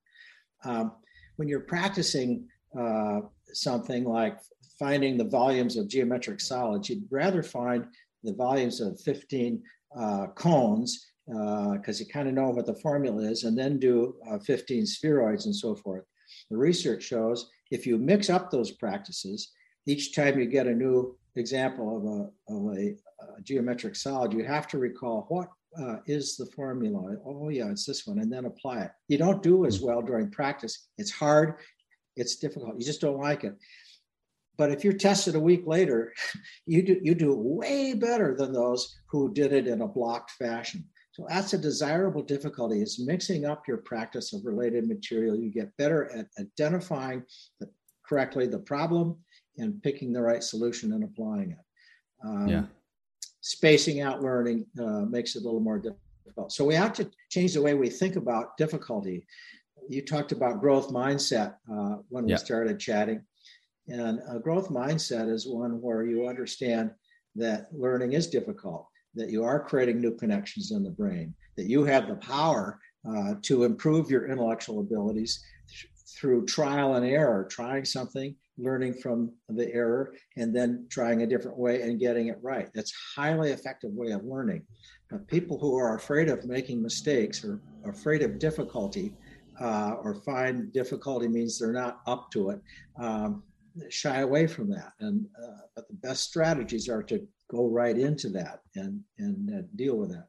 Um, 0.64 0.92
when 1.36 1.48
you're 1.48 1.60
practicing 1.60 2.48
uh, 2.78 3.20
something 3.52 4.04
like 4.04 4.38
finding 4.78 5.18
the 5.18 5.28
volumes 5.28 5.76
of 5.76 5.86
geometric 5.86 6.40
solids, 6.40 6.88
you'd 6.88 7.04
rather 7.10 7.42
find 7.42 7.84
the 8.24 8.32
volumes 8.32 8.80
of 8.80 8.98
15 9.02 9.62
uh, 9.98 10.28
cones 10.28 11.08
because 11.26 12.00
uh, 12.00 12.04
you 12.04 12.06
kind 12.10 12.26
of 12.26 12.32
know 12.32 12.48
what 12.48 12.64
the 12.64 12.74
formula 12.76 13.22
is, 13.22 13.44
and 13.44 13.56
then 13.56 13.78
do 13.78 14.14
uh, 14.30 14.38
15 14.38 14.84
spheroids 14.84 15.44
and 15.44 15.54
so 15.54 15.76
forth. 15.76 16.04
The 16.50 16.56
research 16.56 17.02
shows 17.02 17.50
if 17.70 17.86
you 17.86 17.98
mix 17.98 18.30
up 18.30 18.50
those 18.50 18.70
practices, 18.70 19.52
each 19.86 20.14
time 20.14 20.38
you 20.38 20.46
get 20.46 20.66
a 20.66 20.74
new 20.74 21.16
example 21.36 21.96
of 21.96 22.04
a, 22.04 22.54
of 22.54 22.76
a, 22.76 22.96
a 23.38 23.42
geometric 23.42 23.96
solid, 23.96 24.32
you 24.32 24.44
have 24.44 24.66
to 24.68 24.78
recall 24.78 25.26
what 25.28 25.48
uh, 25.78 25.96
is 26.06 26.36
the 26.36 26.46
formula. 26.46 27.16
Oh, 27.24 27.48
yeah, 27.48 27.70
it's 27.70 27.86
this 27.86 28.06
one, 28.06 28.18
and 28.18 28.32
then 28.32 28.44
apply 28.44 28.82
it. 28.82 28.90
You 29.08 29.18
don't 29.18 29.42
do 29.42 29.66
as 29.66 29.80
well 29.80 30.02
during 30.02 30.30
practice. 30.30 30.88
It's 30.98 31.10
hard, 31.10 31.54
it's 32.16 32.36
difficult. 32.36 32.74
You 32.78 32.84
just 32.84 33.00
don't 33.00 33.20
like 33.20 33.44
it. 33.44 33.54
But 34.58 34.72
if 34.72 34.84
you're 34.84 34.92
tested 34.92 35.36
a 35.36 35.40
week 35.40 35.62
later, 35.66 36.12
you 36.66 36.82
do 36.82 37.00
you 37.02 37.14
do 37.14 37.34
way 37.34 37.94
better 37.94 38.34
than 38.36 38.52
those 38.52 38.94
who 39.06 39.32
did 39.32 39.52
it 39.52 39.66
in 39.66 39.80
a 39.80 39.88
blocked 39.88 40.32
fashion. 40.32 40.84
So 41.12 41.26
that's 41.28 41.52
a 41.54 41.58
desirable 41.58 42.22
difficulty 42.22 42.82
is 42.82 43.00
mixing 43.04 43.44
up 43.44 43.66
your 43.66 43.78
practice 43.78 44.32
of 44.32 44.44
related 44.44 44.88
material. 44.88 45.36
You 45.36 45.50
get 45.50 45.76
better 45.76 46.10
at 46.12 46.28
identifying 46.38 47.24
the, 47.58 47.68
correctly 48.08 48.46
the 48.46 48.60
problem 48.60 49.16
and 49.58 49.82
picking 49.82 50.12
the 50.12 50.22
right 50.22 50.42
solution 50.42 50.92
and 50.92 51.04
applying 51.04 51.50
it. 51.52 51.58
Um, 52.24 52.48
yeah. 52.48 52.64
Spacing 53.40 54.00
out 54.00 54.22
learning 54.22 54.66
uh, 54.78 55.04
makes 55.06 55.34
it 55.34 55.42
a 55.42 55.44
little 55.44 55.60
more 55.60 55.78
difficult. 55.78 56.52
So 56.52 56.64
we 56.64 56.74
have 56.74 56.92
to 56.94 57.10
change 57.28 57.54
the 57.54 57.62
way 57.62 57.74
we 57.74 57.90
think 57.90 58.16
about 58.16 58.56
difficulty. 58.56 59.26
You 59.88 60.02
talked 60.02 60.30
about 60.30 60.60
growth 60.60 60.90
mindset 60.90 61.54
uh, 61.72 61.96
when 62.08 62.26
we 62.26 62.36
started 62.36 62.78
chatting. 62.78 63.24
And 63.88 64.20
a 64.30 64.38
growth 64.38 64.68
mindset 64.68 65.28
is 65.32 65.46
one 65.46 65.80
where 65.80 66.04
you 66.04 66.28
understand 66.28 66.92
that 67.34 67.68
learning 67.72 68.12
is 68.12 68.28
difficult 68.28 68.86
that 69.14 69.30
you 69.30 69.44
are 69.44 69.60
creating 69.62 70.00
new 70.00 70.14
connections 70.14 70.70
in 70.70 70.82
the 70.82 70.90
brain, 70.90 71.34
that 71.56 71.66
you 71.66 71.84
have 71.84 72.08
the 72.08 72.16
power 72.16 72.78
uh, 73.08 73.34
to 73.42 73.64
improve 73.64 74.10
your 74.10 74.26
intellectual 74.26 74.80
abilities 74.80 75.42
th- 75.68 75.88
through 76.18 76.44
trial 76.46 76.94
and 76.94 77.06
error, 77.06 77.46
trying 77.50 77.84
something, 77.84 78.34
learning 78.58 78.94
from 78.94 79.32
the 79.48 79.72
error, 79.72 80.14
and 80.36 80.54
then 80.54 80.86
trying 80.90 81.22
a 81.22 81.26
different 81.26 81.56
way 81.56 81.82
and 81.82 81.98
getting 81.98 82.28
it 82.28 82.38
right. 82.42 82.68
That's 82.74 82.92
highly 83.16 83.50
effective 83.52 83.90
way 83.92 84.12
of 84.12 84.24
learning. 84.24 84.62
Uh, 85.12 85.18
people 85.26 85.58
who 85.58 85.76
are 85.76 85.96
afraid 85.96 86.28
of 86.28 86.44
making 86.44 86.82
mistakes 86.82 87.44
or 87.44 87.60
afraid 87.84 88.22
of 88.22 88.38
difficulty 88.38 89.14
uh, 89.60 89.96
or 90.02 90.14
find 90.14 90.72
difficulty 90.72 91.28
means 91.28 91.58
they're 91.58 91.72
not 91.72 92.00
up 92.06 92.30
to 92.32 92.50
it. 92.50 92.60
Um, 92.98 93.42
shy 93.88 94.20
away 94.20 94.46
from 94.46 94.68
that. 94.70 94.92
And 95.00 95.26
uh, 95.42 95.62
but 95.74 95.88
the 95.88 95.94
best 95.94 96.24
strategies 96.24 96.88
are 96.88 97.02
to 97.04 97.26
go 97.50 97.68
right 97.68 97.96
into 97.96 98.28
that 98.30 98.62
and 98.74 99.02
and 99.18 99.50
uh, 99.50 99.62
deal 99.74 99.96
with 99.96 100.10
that. 100.10 100.28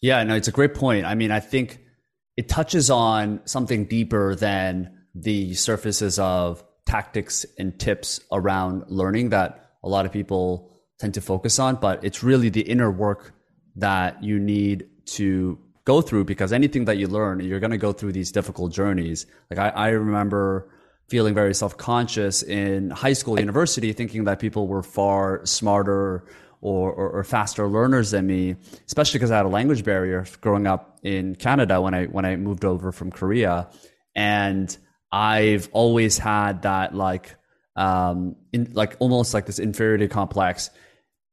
Yeah, 0.00 0.22
no, 0.24 0.34
it's 0.34 0.48
a 0.48 0.52
great 0.52 0.74
point. 0.74 1.06
I 1.06 1.14
mean, 1.14 1.30
I 1.30 1.40
think 1.40 1.80
it 2.36 2.48
touches 2.48 2.90
on 2.90 3.40
something 3.44 3.86
deeper 3.86 4.34
than 4.34 4.98
the 5.14 5.54
surfaces 5.54 6.18
of 6.18 6.64
tactics 6.86 7.46
and 7.58 7.78
tips 7.78 8.20
around 8.32 8.84
learning 8.88 9.30
that 9.30 9.70
a 9.82 9.88
lot 9.88 10.04
of 10.04 10.12
people 10.12 10.70
tend 10.98 11.14
to 11.14 11.20
focus 11.20 11.58
on, 11.58 11.76
but 11.76 12.04
it's 12.04 12.22
really 12.22 12.48
the 12.48 12.60
inner 12.60 12.90
work 12.90 13.32
that 13.76 14.22
you 14.22 14.38
need 14.38 14.88
to 15.06 15.58
go 15.84 16.00
through 16.00 16.24
because 16.24 16.52
anything 16.52 16.86
that 16.86 16.98
you 16.98 17.06
learn, 17.06 17.40
you're 17.40 17.60
going 17.60 17.70
to 17.70 17.78
go 17.78 17.92
through 17.92 18.12
these 18.12 18.32
difficult 18.32 18.72
journeys. 18.72 19.26
Like 19.50 19.58
I, 19.58 19.68
I 19.68 19.88
remember 19.88 20.70
feeling 21.08 21.34
very 21.34 21.54
self 21.54 21.76
conscious 21.76 22.42
in 22.42 22.90
high 22.90 23.12
school, 23.12 23.38
university, 23.38 23.92
thinking 23.92 24.24
that 24.24 24.38
people 24.38 24.66
were 24.66 24.82
far 24.82 25.44
smarter 25.44 26.24
or, 26.60 26.90
or, 26.92 27.10
or 27.10 27.24
faster 27.24 27.68
learners 27.68 28.10
than 28.10 28.26
me, 28.26 28.56
especially 28.86 29.18
because 29.18 29.30
I 29.30 29.36
had 29.36 29.46
a 29.46 29.50
language 29.50 29.84
barrier 29.84 30.24
growing 30.40 30.66
up 30.66 30.98
in 31.02 31.36
Canada 31.36 31.80
when 31.80 31.92
I 31.94 32.06
when 32.06 32.24
I 32.24 32.36
moved 32.36 32.64
over 32.64 32.90
from 32.90 33.10
Korea, 33.10 33.68
and 34.16 34.76
I've 35.12 35.68
always 35.72 36.18
had 36.18 36.62
that 36.62 36.94
like 36.94 37.36
um 37.76 38.36
in 38.52 38.70
like 38.72 38.96
almost 38.98 39.34
like 39.34 39.46
this 39.46 39.58
inferiority 39.58 40.08
complex. 40.08 40.70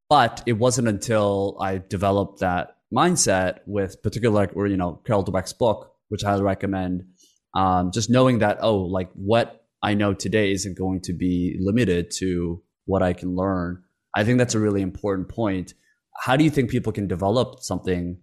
But 0.10 0.44
it 0.46 0.54
wasn't 0.54 0.90
until 0.90 1.56
I 1.62 1.78
developed 1.78 2.42
that 2.42 2.76
mindset 2.94 3.60
with 3.66 4.04
particular 4.04 4.36
like 4.36 4.54
or 4.56 4.68
you 4.68 4.76
know 4.76 5.00
Carol 5.06 5.24
Dweck's 5.24 5.54
book, 5.54 5.94
which 6.10 6.26
I 6.26 6.38
recommend. 6.40 7.06
Um, 7.54 7.92
just 7.92 8.10
knowing 8.10 8.40
that 8.40 8.60
oh 8.62 8.80
like 8.80 9.10
what 9.14 9.61
I 9.84 9.94
know 9.94 10.14
today 10.14 10.52
isn't 10.52 10.78
going 10.78 11.02
to 11.02 11.14
be 11.14 11.58
limited 11.60 12.12
to 12.18 12.62
what 12.86 13.02
I 13.02 13.14
can 13.14 13.36
learn 13.36 13.84
I 14.16 14.24
think 14.24 14.38
that's 14.38 14.56
a 14.56 14.60
really 14.60 14.82
important 14.82 15.30
point. 15.30 15.74
How 16.16 16.36
do 16.36 16.44
you 16.44 16.50
think 16.50 16.70
people 16.70 16.92
can 16.92 17.08
develop 17.08 17.62
something 17.62 18.18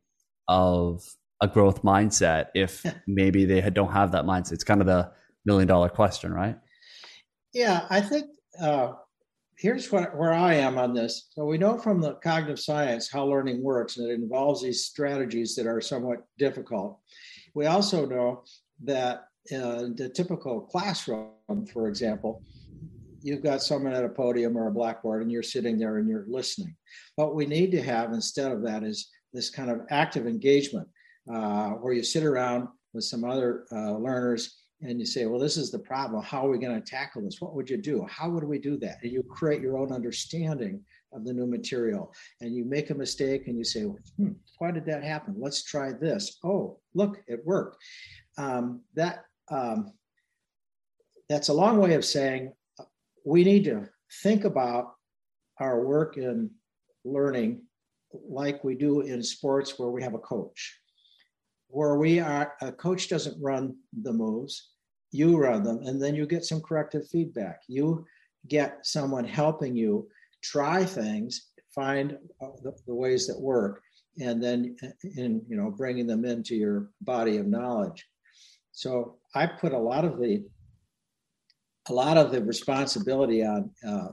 of 0.46 1.02
a 1.40 1.48
growth 1.48 1.82
mindset 1.82 2.46
if 2.54 2.84
maybe 3.06 3.44
they 3.44 3.60
don't 3.70 3.92
have 3.92 4.12
that 4.12 4.24
mindset? 4.24 4.52
It's 4.52 4.64
kind 4.64 4.80
of 4.80 4.86
the 4.86 5.10
million 5.44 5.68
dollar 5.68 5.88
question, 5.88 6.32
right? 6.32 6.56
Yeah, 7.54 7.86
I 7.88 8.02
think 8.02 8.26
uh, 8.60 8.92
here's 9.56 9.90
what, 9.90 10.16
where 10.16 10.34
I 10.34 10.54
am 10.54 10.76
on 10.76 10.92
this. 10.92 11.28
So 11.30 11.46
we 11.46 11.56
know 11.56 11.78
from 11.78 12.00
the 12.00 12.14
cognitive 12.14 12.60
science 12.60 13.10
how 13.10 13.24
learning 13.24 13.62
works, 13.62 13.96
and 13.96 14.10
it 14.10 14.14
involves 14.14 14.62
these 14.62 14.84
strategies 14.84 15.54
that 15.56 15.66
are 15.66 15.80
somewhat 15.80 16.26
difficult. 16.38 17.00
We 17.54 17.66
also 17.66 18.04
know 18.04 18.44
that 18.84 19.24
in 19.50 19.94
the 19.96 20.08
typical 20.08 20.60
classroom, 20.60 21.30
for 21.72 21.88
example, 21.88 22.42
you've 23.22 23.42
got 23.42 23.62
someone 23.62 23.92
at 23.92 24.04
a 24.04 24.08
podium 24.08 24.56
or 24.56 24.68
a 24.68 24.72
blackboard 24.72 25.22
and 25.22 25.30
you're 25.30 25.42
sitting 25.42 25.78
there 25.78 25.98
and 25.98 26.08
you're 26.08 26.26
listening. 26.28 26.74
What 27.16 27.34
we 27.34 27.46
need 27.46 27.70
to 27.72 27.82
have 27.82 28.12
instead 28.12 28.52
of 28.52 28.62
that 28.62 28.82
is 28.82 29.08
this 29.32 29.50
kind 29.50 29.70
of 29.70 29.80
active 29.90 30.26
engagement 30.26 30.88
uh, 31.32 31.70
where 31.70 31.92
you 31.92 32.02
sit 32.02 32.24
around 32.24 32.68
with 32.94 33.04
some 33.04 33.24
other 33.24 33.66
uh, 33.72 33.92
learners 33.92 34.56
and 34.80 35.00
you 35.00 35.06
say, 35.06 35.26
well, 35.26 35.40
this 35.40 35.56
is 35.56 35.70
the 35.70 35.78
problem. 35.78 36.22
How 36.22 36.46
are 36.46 36.50
we 36.50 36.58
going 36.58 36.80
to 36.80 36.90
tackle 36.90 37.22
this? 37.22 37.40
What 37.40 37.54
would 37.54 37.68
you 37.68 37.76
do? 37.76 38.06
How 38.08 38.30
would 38.30 38.44
we 38.44 38.58
do 38.58 38.78
that? 38.78 38.98
And 39.02 39.10
you 39.10 39.22
create 39.24 39.60
your 39.60 39.76
own 39.76 39.92
understanding 39.92 40.80
of 41.12 41.24
the 41.24 41.32
new 41.32 41.46
material. 41.46 42.12
And 42.40 42.54
you 42.54 42.64
make 42.64 42.90
a 42.90 42.94
mistake 42.94 43.48
and 43.48 43.58
you 43.58 43.64
say, 43.64 43.82
hmm, 43.82 44.32
why 44.58 44.70
did 44.70 44.86
that 44.86 45.02
happen? 45.02 45.34
Let's 45.36 45.64
try 45.64 45.92
this. 45.92 46.38
Oh, 46.44 46.78
look, 46.94 47.20
it 47.26 47.44
worked. 47.44 47.76
Um, 48.36 48.82
that 48.94 49.24
um, 49.50 49.92
that's 51.28 51.48
a 51.48 51.52
long 51.52 51.78
way 51.78 51.94
of 51.94 52.04
saying 52.04 52.52
we 53.24 53.44
need 53.44 53.64
to 53.64 53.88
think 54.22 54.44
about 54.44 54.94
our 55.60 55.84
work 55.84 56.16
in 56.16 56.50
learning 57.04 57.62
like 58.28 58.64
we 58.64 58.74
do 58.74 59.00
in 59.00 59.22
sports 59.22 59.78
where 59.78 59.90
we 59.90 60.02
have 60.02 60.14
a 60.14 60.18
coach. 60.18 60.78
Where 61.68 61.96
we 61.96 62.20
are 62.20 62.54
a 62.62 62.72
coach 62.72 63.08
doesn't 63.08 63.42
run 63.42 63.76
the 64.02 64.12
moves 64.12 64.70
you 65.10 65.38
run 65.38 65.62
them 65.62 65.80
and 65.84 66.02
then 66.02 66.14
you 66.14 66.26
get 66.26 66.44
some 66.44 66.60
corrective 66.60 67.08
feedback. 67.08 67.60
You 67.68 68.04
get 68.46 68.78
someone 68.84 69.24
helping 69.24 69.76
you 69.76 70.08
try 70.42 70.84
things 70.84 71.48
find 71.74 72.18
uh, 72.40 72.48
the, 72.62 72.72
the 72.86 72.94
ways 72.94 73.26
that 73.26 73.38
work 73.38 73.82
and 74.20 74.42
then 74.42 74.76
in 75.16 75.42
you 75.48 75.56
know 75.56 75.70
bringing 75.70 76.06
them 76.06 76.24
into 76.24 76.54
your 76.54 76.90
body 77.00 77.38
of 77.38 77.46
knowledge 77.46 78.06
so 78.82 79.16
i 79.34 79.44
put 79.46 79.72
a 79.72 79.78
lot 79.90 80.04
of 80.04 80.18
the 80.20 80.44
a 81.88 81.92
lot 81.92 82.16
of 82.16 82.30
the 82.30 82.42
responsibility 82.44 83.42
on 83.42 83.70
uh, 83.86 84.08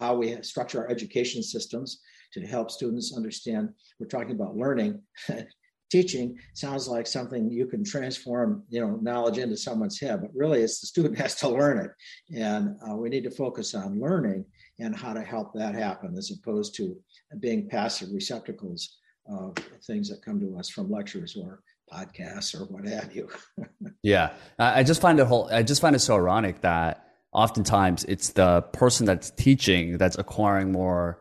how 0.00 0.14
we 0.14 0.40
structure 0.42 0.80
our 0.80 0.90
education 0.90 1.42
systems 1.42 2.00
to 2.32 2.40
help 2.46 2.70
students 2.70 3.16
understand. 3.16 3.70
We're 3.98 4.06
talking 4.06 4.32
about 4.32 4.56
learning. 4.56 5.00
Teaching 5.90 6.36
sounds 6.54 6.88
like 6.88 7.06
something 7.06 7.48
you 7.48 7.66
can 7.66 7.84
transform, 7.84 8.64
you 8.68 8.80
know, 8.80 8.98
knowledge 9.00 9.38
into 9.38 9.56
someone's 9.56 10.00
head, 10.00 10.20
but 10.20 10.30
really, 10.34 10.60
it's 10.60 10.80
the 10.80 10.86
student 10.88 11.16
has 11.24 11.36
to 11.36 11.48
learn 11.48 11.78
it, 11.78 11.90
and 12.36 12.76
uh, 12.88 12.96
we 12.96 13.08
need 13.08 13.22
to 13.22 13.30
focus 13.30 13.72
on 13.72 14.00
learning 14.00 14.44
and 14.80 14.96
how 14.96 15.12
to 15.12 15.22
help 15.22 15.54
that 15.54 15.76
happen, 15.76 16.16
as 16.18 16.32
opposed 16.32 16.74
to 16.74 16.96
being 17.38 17.68
passive 17.68 18.08
receptacles 18.12 18.98
of 19.30 19.56
things 19.86 20.08
that 20.08 20.24
come 20.24 20.40
to 20.40 20.58
us 20.58 20.68
from 20.68 20.90
lectures 20.90 21.36
or 21.36 21.62
podcasts 21.92 22.54
or 22.54 22.64
what 22.64 22.86
have 22.86 23.14
you. 23.14 23.28
yeah, 24.02 24.32
I 24.58 24.82
just 24.82 25.00
find 25.00 25.18
it 25.20 25.26
whole. 25.26 25.48
I 25.50 25.62
just 25.62 25.80
find 25.80 25.94
it 25.94 26.00
so 26.00 26.16
ironic 26.16 26.60
that 26.62 27.06
oftentimes 27.32 28.04
it's 28.04 28.30
the 28.30 28.62
person 28.72 29.06
that's 29.06 29.30
teaching 29.30 29.98
that's 29.98 30.16
acquiring 30.18 30.72
more 30.72 31.20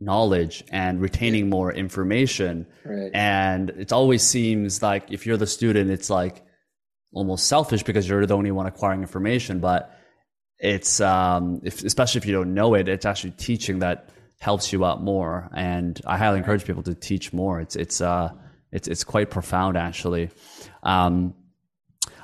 knowledge 0.00 0.64
and 0.70 1.00
retaining 1.00 1.48
more 1.48 1.72
information. 1.72 2.66
Right. 2.84 3.10
And 3.14 3.70
it 3.70 3.92
always 3.92 4.22
seems 4.22 4.82
like 4.82 5.10
if 5.10 5.26
you're 5.26 5.36
the 5.36 5.46
student, 5.46 5.90
it's 5.90 6.10
like 6.10 6.44
almost 7.12 7.46
selfish 7.46 7.82
because 7.82 8.08
you're 8.08 8.26
the 8.26 8.36
only 8.36 8.50
one 8.50 8.66
acquiring 8.66 9.02
information. 9.02 9.60
But 9.60 9.96
it's 10.58 11.00
um, 11.00 11.60
if, 11.64 11.84
especially 11.84 12.20
if 12.20 12.26
you 12.26 12.32
don't 12.32 12.54
know 12.54 12.74
it, 12.74 12.88
it's 12.88 13.06
actually 13.06 13.32
teaching 13.32 13.80
that 13.80 14.10
helps 14.40 14.72
you 14.72 14.84
out 14.84 15.02
more. 15.02 15.48
And 15.54 16.00
I 16.06 16.18
highly 16.18 16.38
encourage 16.38 16.64
people 16.64 16.82
to 16.84 16.94
teach 16.94 17.32
more. 17.32 17.60
It's 17.60 17.76
it's 17.76 18.00
uh, 18.00 18.30
it's 18.74 18.88
it's 18.88 19.04
quite 19.04 19.30
profound, 19.30 19.78
actually. 19.78 20.30
Um, 20.82 21.34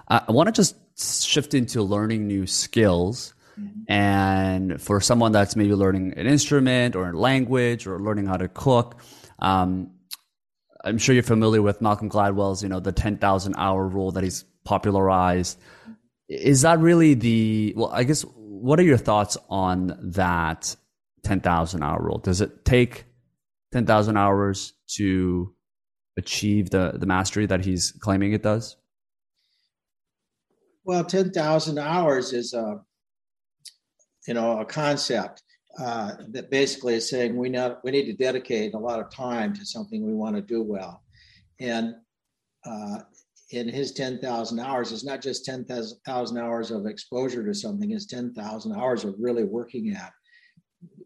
I, 0.09 0.23
I 0.29 0.33
want 0.33 0.49
to 0.49 0.53
just 0.53 0.77
shift 1.25 1.55
into 1.55 1.83
learning 1.83 2.27
new 2.27 2.47
skills. 2.47 3.33
Mm-hmm. 3.59 3.93
And 3.93 4.83
for 4.83 5.01
someone 5.01 5.33
that's 5.33 5.55
maybe 5.55 5.75
learning 5.75 6.15
an 6.17 6.27
instrument 6.27 6.97
or 6.97 7.11
a 7.11 7.19
language 7.19 7.87
or 7.87 8.01
learning 8.01 8.27
how 8.27 8.37
to 8.37 8.49
cook, 8.49 9.01
um, 9.39 9.93
I'm 10.85 10.99
sure 10.99 11.15
you're 11.15 11.23
familiar 11.23 11.63
with 11.63 11.81
Malcolm 11.81 12.11
Gladwell's, 12.11 12.63
you 12.63 12.69
know, 12.69 12.81
the 12.81 12.93
10,000 12.93 13.55
hour 13.57 13.87
rule 13.87 14.11
that 14.13 14.25
he's 14.25 14.45
popularized. 14.65 15.59
Is 16.29 16.63
that 16.63 16.79
really 16.79 17.15
the, 17.15 17.75
well, 17.77 17.91
I 17.93 18.05
guess, 18.05 18.23
what 18.35 18.81
are 18.81 18.85
your 18.85 18.97
thoughts 18.97 19.37
on 19.49 19.99
that 20.15 20.75
10,000 21.23 21.83
hour 21.83 22.03
rule? 22.03 22.19
Does 22.19 22.41
it 22.41 22.65
take 22.65 23.05
10,000 23.73 24.17
hours 24.17 24.73
to 24.97 25.55
achieve 26.17 26.71
the 26.71 26.93
the 26.95 27.07
mastery 27.07 27.47
that 27.47 27.65
he's 27.65 27.93
claiming 27.93 28.33
it 28.33 28.43
does? 28.43 28.77
Well, 30.85 31.05
ten 31.05 31.31
thousand 31.31 31.79
hours 31.79 32.33
is 32.33 32.55
a 32.55 32.81
you 34.27 34.35
know 34.35 34.61
a 34.61 34.65
concept 34.65 35.43
uh, 35.79 36.13
that 36.31 36.51
basically 36.51 36.95
is 36.95 37.09
saying 37.09 37.37
we 37.37 37.49
not 37.49 37.83
we 37.85 37.91
need 37.91 38.07
to 38.07 38.13
dedicate 38.13 38.75
a 38.75 38.79
lot 38.79 39.01
of 39.01 39.11
time 39.11 39.55
to 39.55 39.65
something 39.65 40.05
we 40.05 40.15
want 40.15 40.37
to 40.37 40.43
do 40.43 40.63
well, 40.63 41.03
and 41.61 41.95
uh, 42.65 43.01
in 43.51 43.69
his 43.69 43.93
10,000 43.93 44.61
hours, 44.61 44.93
it's 44.93 45.05
not 45.05 45.21
just 45.21 45.45
10,000 45.45 46.39
hours 46.39 46.71
of 46.71 46.87
exposure 46.87 47.45
to 47.45 47.55
something, 47.55 47.91
it's 47.91 48.07
10,000 48.07 48.73
hours 48.73 49.05
of 49.05 49.15
really 49.19 49.43
working 49.43 49.91
at, 49.91 50.13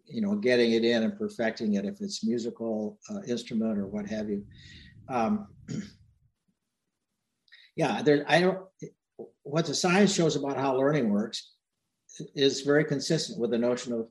you 0.04 0.20
know, 0.20 0.34
getting 0.34 0.72
it 0.72 0.84
in 0.84 1.04
and 1.04 1.18
perfecting 1.18 1.74
it, 1.74 1.86
if 1.86 2.00
it's 2.00 2.24
musical 2.24 2.98
uh, 3.10 3.22
instrument 3.26 3.78
or 3.78 3.86
what 3.86 4.06
have 4.06 4.28
you 4.28 4.44
um, 5.08 5.48
yeah, 7.76 8.02
there. 8.02 8.24
I 8.28 8.40
don't. 8.40 8.58
What 9.42 9.66
the 9.66 9.74
science 9.74 10.14
shows 10.14 10.36
about 10.36 10.56
how 10.56 10.76
learning 10.76 11.10
works 11.10 11.52
is 12.34 12.62
very 12.62 12.84
consistent 12.84 13.38
with 13.38 13.50
the 13.50 13.58
notion 13.58 13.92
of 13.92 14.08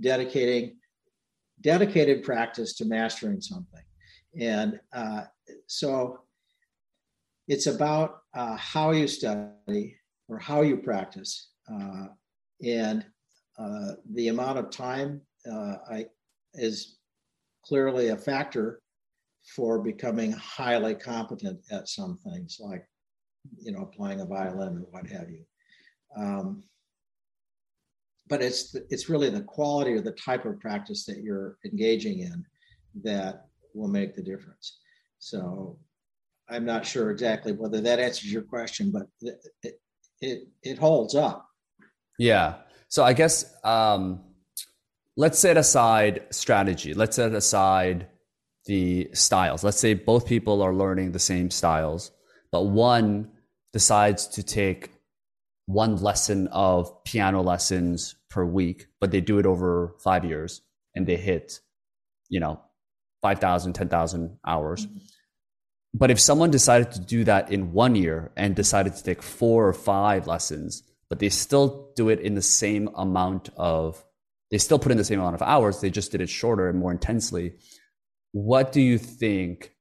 dedicating 0.00 0.76
dedicated 1.60 2.24
practice 2.24 2.74
to 2.74 2.84
mastering 2.84 3.40
something, 3.40 3.84
and 4.38 4.80
uh, 4.92 5.22
so 5.66 6.20
it's 7.48 7.66
about 7.66 8.20
uh, 8.34 8.56
how 8.56 8.90
you 8.90 9.06
study 9.06 9.96
or 10.28 10.38
how 10.38 10.62
you 10.62 10.76
practice, 10.76 11.50
uh, 11.72 12.06
and 12.64 13.04
uh, 13.58 13.92
the 14.14 14.28
amount 14.28 14.58
of 14.58 14.70
time 14.70 15.20
uh, 15.50 15.76
I, 15.90 16.06
is 16.54 16.98
clearly 17.64 18.08
a 18.08 18.16
factor 18.16 18.81
for 19.44 19.78
becoming 19.80 20.32
highly 20.32 20.94
competent 20.94 21.60
at 21.70 21.88
some 21.88 22.18
things 22.18 22.58
like 22.60 22.86
you 23.58 23.72
know 23.72 23.84
playing 23.84 24.20
a 24.20 24.26
violin 24.26 24.78
or 24.78 24.86
what 24.90 25.06
have 25.08 25.28
you. 25.30 25.44
Um, 26.16 26.62
but 28.28 28.42
it's 28.42 28.74
it's 28.90 29.08
really 29.08 29.30
the 29.30 29.42
quality 29.42 29.92
or 29.92 30.00
the 30.00 30.12
type 30.12 30.44
of 30.44 30.60
practice 30.60 31.04
that 31.06 31.22
you're 31.22 31.56
engaging 31.64 32.20
in 32.20 32.44
that 33.02 33.46
will 33.74 33.88
make 33.88 34.14
the 34.14 34.22
difference. 34.22 34.78
So 35.18 35.78
i'm 36.48 36.64
not 36.64 36.84
sure 36.84 37.10
exactly 37.10 37.52
whether 37.52 37.80
that 37.80 38.00
answers 38.00 38.30
your 38.30 38.42
question 38.42 38.90
but 38.90 39.06
it 39.20 39.80
it, 40.20 40.48
it 40.62 40.78
holds 40.78 41.14
up. 41.14 41.46
Yeah. 42.18 42.56
So 42.88 43.04
i 43.04 43.12
guess 43.12 43.54
um, 43.64 44.20
let's 45.16 45.38
set 45.38 45.56
aside 45.56 46.26
strategy. 46.30 46.94
Let's 46.94 47.16
set 47.16 47.32
aside 47.32 48.08
the 48.66 49.08
styles. 49.12 49.64
Let's 49.64 49.80
say 49.80 49.94
both 49.94 50.26
people 50.26 50.62
are 50.62 50.74
learning 50.74 51.12
the 51.12 51.18
same 51.18 51.50
styles, 51.50 52.12
but 52.50 52.62
one 52.62 53.30
decides 53.72 54.26
to 54.28 54.42
take 54.42 54.90
one 55.66 55.96
lesson 55.96 56.48
of 56.48 57.04
piano 57.04 57.42
lessons 57.42 58.14
per 58.30 58.44
week, 58.44 58.86
but 59.00 59.10
they 59.10 59.20
do 59.20 59.38
it 59.38 59.46
over 59.46 59.94
five 60.02 60.24
years 60.24 60.60
and 60.94 61.06
they 61.06 61.16
hit, 61.16 61.60
you 62.32 62.40
know 62.40 62.60
5000 63.20 63.74
10000 63.74 64.38
hours 64.44 64.86
mm-hmm. 64.86 64.98
but 65.94 66.10
if 66.10 66.18
someone 66.18 66.50
decided 66.50 66.90
to 66.90 67.00
do 67.00 67.22
that 67.22 67.52
in 67.52 67.72
one 67.72 67.94
year 67.94 68.32
and 68.36 68.56
decided 68.56 68.96
to 68.96 69.04
take 69.04 69.22
four 69.22 69.68
or 69.68 69.74
five 69.74 70.26
lessons 70.26 70.82
but 71.08 71.20
they 71.20 71.28
still 71.28 71.92
do 71.94 72.08
it 72.08 72.18
in 72.20 72.34
the 72.34 72.42
same 72.42 72.88
amount 72.96 73.50
of 73.56 74.04
they 74.50 74.58
still 74.58 74.78
put 74.78 74.90
in 74.90 74.98
the 74.98 75.04
same 75.04 75.20
amount 75.20 75.36
of 75.36 75.42
hours 75.42 75.80
they 75.80 75.90
just 75.90 76.10
did 76.10 76.20
it 76.20 76.30
shorter 76.30 76.68
and 76.68 76.78
more 76.78 76.90
intensely 76.90 77.52
what 78.32 78.72
do 78.72 78.80
you 78.80 78.98
think 78.98 79.74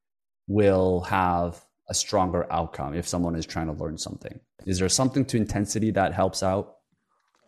will 0.48 1.02
have 1.02 1.64
a 1.90 1.94
stronger 1.94 2.52
outcome 2.52 2.94
if 2.94 3.08
someone 3.08 3.36
is 3.36 3.46
trying 3.46 3.68
to 3.68 3.74
learn 3.74 3.98
something 3.98 4.40
is 4.66 4.80
there 4.80 4.90
something 4.90 5.26
to 5.26 5.38
intensity 5.38 5.92
that 5.92 6.14
helps 6.14 6.44
out 6.44 6.76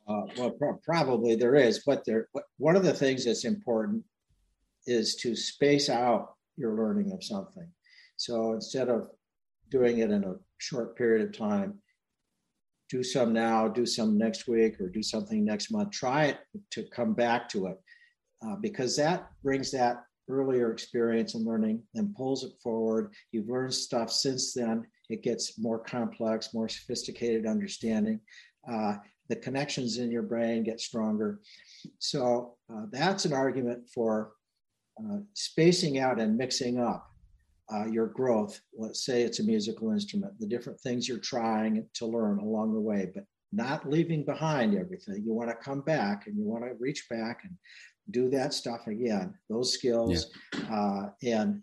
uh, 0.08 0.24
well, 0.38 0.52
pro- 0.52 0.80
probably 0.84 1.36
there 1.36 1.56
is, 1.56 1.84
but 1.86 2.04
there. 2.06 2.28
One 2.58 2.76
of 2.76 2.84
the 2.84 2.94
things 2.94 3.26
that's 3.26 3.46
important 3.46 4.04
is 4.86 5.16
to 5.18 5.36
space 5.36 5.89
out 5.89 6.34
your 6.58 6.76
learning 6.76 7.13
of 7.13 7.24
something. 7.24 7.70
So 8.18 8.54
instead 8.54 8.89
of 8.89 9.08
doing 9.70 10.00
it 10.00 10.12
in 10.12 10.24
a 10.24 10.36
short 10.58 10.98
period 10.98 11.26
of 11.26 11.38
time, 11.38 11.80
do 12.89 13.02
some 13.02 13.34
now, 13.34 13.68
do 13.68 13.86
some 13.86 14.18
next 14.18 14.48
week, 14.48 14.80
or 14.80 14.89
do 14.89 15.02
something 15.02 15.44
next 15.44 15.72
month. 15.72 15.92
Try 15.92 16.26
it 16.26 16.39
to 16.72 16.84
come 16.89 17.13
back 17.13 17.48
to 17.50 17.68
it 17.68 17.80
uh, 18.46 18.56
because 18.62 18.96
that 18.98 19.32
brings 19.42 19.72
that 19.72 20.04
earlier 20.30 20.72
experience 20.72 21.36
and 21.36 21.46
learning 21.46 21.82
and 21.96 22.16
pulls 22.16 22.44
it 22.44 22.54
forward. 22.62 23.14
You've 23.32 23.50
learned 23.50 23.74
stuff 23.74 24.12
since 24.12 24.54
then. 24.54 24.86
It 25.10 25.22
gets 25.22 25.60
more 25.60 25.80
complex, 25.80 26.54
more 26.54 26.70
sophisticated 26.70 27.46
understanding. 27.46 28.20
Uh, 28.70 28.96
the 29.30 29.36
connections 29.36 29.98
in 29.98 30.12
your 30.12 30.24
brain 30.24 30.64
get 30.64 30.80
stronger. 30.80 31.40
So 32.00 32.56
uh, 32.74 32.86
that's 32.92 33.26
an 33.26 33.34
argument 33.34 33.90
for 33.94 34.34
uh, 35.00 35.20
spacing 35.34 36.00
out 36.00 36.20
and 36.20 36.38
mixing 36.38 36.80
up 36.80 37.10
uh, 37.74 37.86
your 37.86 38.08
growth. 38.08 38.60
Let's 38.78 39.06
say 39.06 39.24
it's 39.24 39.40
a 39.40 39.44
musical 39.44 39.92
instrument, 39.92 40.40
the 40.40 40.48
different 40.48 40.80
things 40.82 41.08
you're 41.08 41.20
trying 41.20 41.86
to 41.96 42.06
learn 42.06 42.40
along 42.40 42.74
the 42.74 42.80
way, 42.80 43.12
but 43.14 43.24
not 43.52 43.90
leaving 43.90 44.26
behind 44.26 44.76
everything. 44.76 45.24
You 45.24 45.34
want 45.34 45.50
to 45.50 45.56
come 45.56 45.82
back 45.82 46.28
and 46.28 46.38
you 46.38 46.44
want 46.44 46.64
to 46.64 46.76
reach 46.80 47.08
back 47.10 47.42
and 47.44 47.54
do 48.12 48.30
that 48.30 48.54
stuff 48.54 48.88
again, 48.88 49.34
those 49.50 49.74
skills. 49.74 50.28
Yeah. 50.54 50.76
Uh, 50.76 51.10
and 51.24 51.62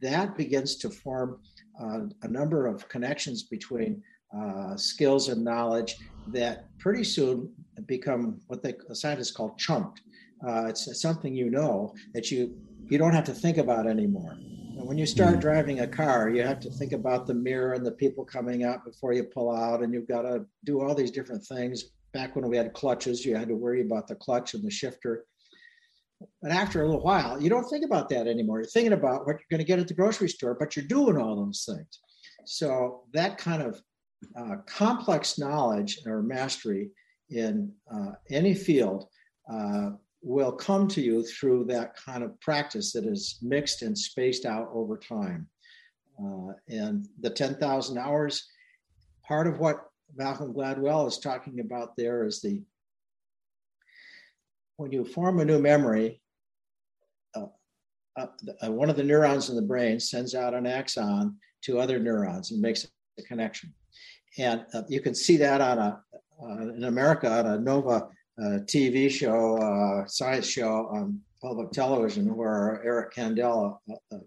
that 0.00 0.36
begins 0.36 0.76
to 0.76 0.90
form 0.90 1.38
uh, 1.80 2.00
a 2.22 2.28
number 2.28 2.66
of 2.66 2.88
connections 2.88 3.42
between 3.42 4.02
uh, 4.36 4.76
skills 4.76 5.28
and 5.28 5.44
knowledge 5.44 5.96
that 6.28 6.66
pretty 6.78 7.04
soon 7.04 7.52
become 7.86 8.40
what 8.46 8.62
they 8.62 8.74
scientists 8.92 9.30
call 9.30 9.54
chunked. 9.56 10.00
Uh, 10.46 10.66
it's 10.66 11.00
something 11.00 11.34
you 11.34 11.50
know 11.50 11.94
that 12.12 12.30
you 12.30 12.54
you 12.88 12.98
don't 12.98 13.14
have 13.14 13.24
to 13.24 13.32
think 13.32 13.56
about 13.56 13.86
anymore. 13.86 14.36
And 14.76 14.86
when 14.86 14.98
you 14.98 15.06
start 15.06 15.34
hmm. 15.34 15.40
driving 15.40 15.80
a 15.80 15.86
car, 15.86 16.28
you 16.28 16.42
have 16.42 16.60
to 16.60 16.70
think 16.70 16.92
about 16.92 17.26
the 17.26 17.34
mirror 17.34 17.72
and 17.72 17.86
the 17.86 17.92
people 17.92 18.24
coming 18.24 18.64
out 18.64 18.84
before 18.84 19.12
you 19.12 19.24
pull 19.24 19.54
out, 19.54 19.82
and 19.82 19.94
you've 19.94 20.08
got 20.08 20.22
to 20.22 20.44
do 20.64 20.82
all 20.82 20.94
these 20.94 21.10
different 21.10 21.44
things. 21.44 21.92
Back 22.12 22.36
when 22.36 22.48
we 22.48 22.56
had 22.56 22.72
clutches, 22.72 23.24
you 23.24 23.36
had 23.36 23.48
to 23.48 23.54
worry 23.54 23.80
about 23.80 24.06
the 24.06 24.14
clutch 24.16 24.54
and 24.54 24.62
the 24.62 24.70
shifter. 24.70 25.24
But 26.42 26.52
after 26.52 26.82
a 26.82 26.86
little 26.86 27.02
while, 27.02 27.40
you 27.40 27.48
don't 27.48 27.68
think 27.68 27.84
about 27.84 28.08
that 28.10 28.26
anymore. 28.26 28.58
You're 28.58 28.66
thinking 28.66 28.92
about 28.92 29.26
what 29.26 29.36
you're 29.36 29.50
going 29.50 29.58
to 29.58 29.64
get 29.64 29.78
at 29.78 29.88
the 29.88 29.94
grocery 29.94 30.28
store, 30.28 30.56
but 30.58 30.76
you're 30.76 30.86
doing 30.86 31.16
all 31.16 31.36
those 31.36 31.64
things. 31.66 32.00
So 32.44 33.04
that 33.12 33.38
kind 33.38 33.62
of 33.62 33.80
uh, 34.36 34.56
complex 34.66 35.38
knowledge 35.38 36.00
or 36.06 36.22
mastery 36.22 36.90
in 37.30 37.72
uh, 37.92 38.12
any 38.30 38.54
field 38.54 39.06
uh, 39.52 39.90
will 40.22 40.52
come 40.52 40.88
to 40.88 41.00
you 41.02 41.22
through 41.22 41.64
that 41.66 41.94
kind 41.96 42.22
of 42.22 42.38
practice 42.40 42.92
that 42.92 43.04
is 43.04 43.38
mixed 43.42 43.82
and 43.82 43.96
spaced 43.96 44.46
out 44.46 44.68
over 44.72 44.96
time. 44.96 45.48
Uh, 46.18 46.52
and 46.68 47.08
the 47.20 47.30
10,000 47.30 47.98
hours, 47.98 48.48
part 49.26 49.46
of 49.46 49.58
what 49.58 49.86
Malcolm 50.16 50.54
Gladwell 50.54 51.06
is 51.08 51.18
talking 51.18 51.60
about 51.60 51.96
there 51.96 52.24
is 52.24 52.40
the 52.40 52.62
when 54.76 54.92
you 54.92 55.04
form 55.04 55.40
a 55.40 55.44
new 55.44 55.58
memory, 55.58 56.20
uh, 57.34 57.46
uh, 58.16 58.70
one 58.70 58.90
of 58.90 58.96
the 58.96 59.02
neurons 59.02 59.50
in 59.50 59.56
the 59.56 59.62
brain 59.62 59.98
sends 59.98 60.34
out 60.34 60.54
an 60.54 60.66
axon 60.66 61.36
to 61.62 61.78
other 61.78 61.98
neurons 61.98 62.50
and 62.50 62.60
makes 62.60 62.86
a 63.18 63.22
connection 63.22 63.72
and 64.38 64.64
uh, 64.74 64.82
you 64.88 65.00
can 65.00 65.14
see 65.14 65.36
that 65.36 65.60
on 65.60 65.78
a 65.78 66.00
uh, 66.42 66.62
in 66.76 66.84
America 66.84 67.30
on 67.30 67.46
a 67.46 67.58
Nova 67.58 68.08
uh, 68.40 68.58
TV 68.64 69.08
show, 69.08 69.56
uh, 69.58 70.06
science 70.06 70.46
show 70.46 70.88
on 70.88 71.20
public 71.40 71.70
television, 71.70 72.34
where 72.36 72.82
Eric 72.84 73.14
Kandel, 73.14 73.78
a, 74.12 74.18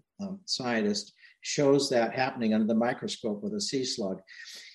scientist, 0.46 1.12
shows 1.42 1.90
that 1.90 2.14
happening 2.14 2.54
under 2.54 2.66
the 2.66 2.74
microscope 2.74 3.42
with 3.42 3.52
a 3.54 3.60
sea 3.60 3.84
slug. 3.84 4.20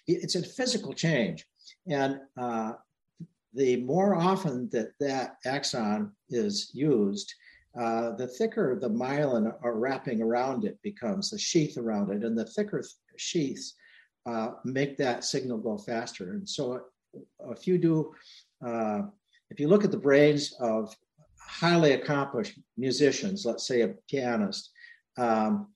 It's 0.05 0.36
a 0.36 0.43
physical 0.43 0.93
change, 0.93 1.45
and 1.89 2.19
uh, 2.39 2.73
the 3.53 3.77
more 3.77 4.15
often 4.15 4.69
that 4.71 4.91
that 4.99 5.37
axon 5.45 6.11
is 6.29 6.71
used, 6.73 7.33
uh, 7.79 8.11
the 8.15 8.27
thicker 8.27 8.77
the 8.79 8.89
myelin 8.89 9.53
are 9.63 9.75
wrapping 9.77 10.21
around 10.21 10.63
it 10.65 10.81
becomes, 10.83 11.29
the 11.29 11.37
sheath 11.37 11.77
around 11.77 12.11
it, 12.11 12.23
and 12.23 12.37
the 12.37 12.45
thicker 12.45 12.81
th- 12.81 12.91
sheaths 13.17 13.75
uh, 14.25 14.51
make 14.63 14.97
that 14.97 15.23
signal 15.23 15.57
go 15.57 15.77
faster. 15.77 16.33
And 16.33 16.47
so 16.47 16.81
if 17.49 17.67
you 17.67 17.77
do, 17.77 18.13
uh, 18.65 19.03
if 19.49 19.59
you 19.59 19.67
look 19.67 19.83
at 19.83 19.91
the 19.91 19.97
brains 19.97 20.53
of 20.59 20.95
highly 21.39 21.93
accomplished 21.93 22.59
musicians, 22.77 23.45
let's 23.45 23.67
say 23.67 23.81
a 23.81 23.95
pianist, 24.09 24.71
um, 25.17 25.67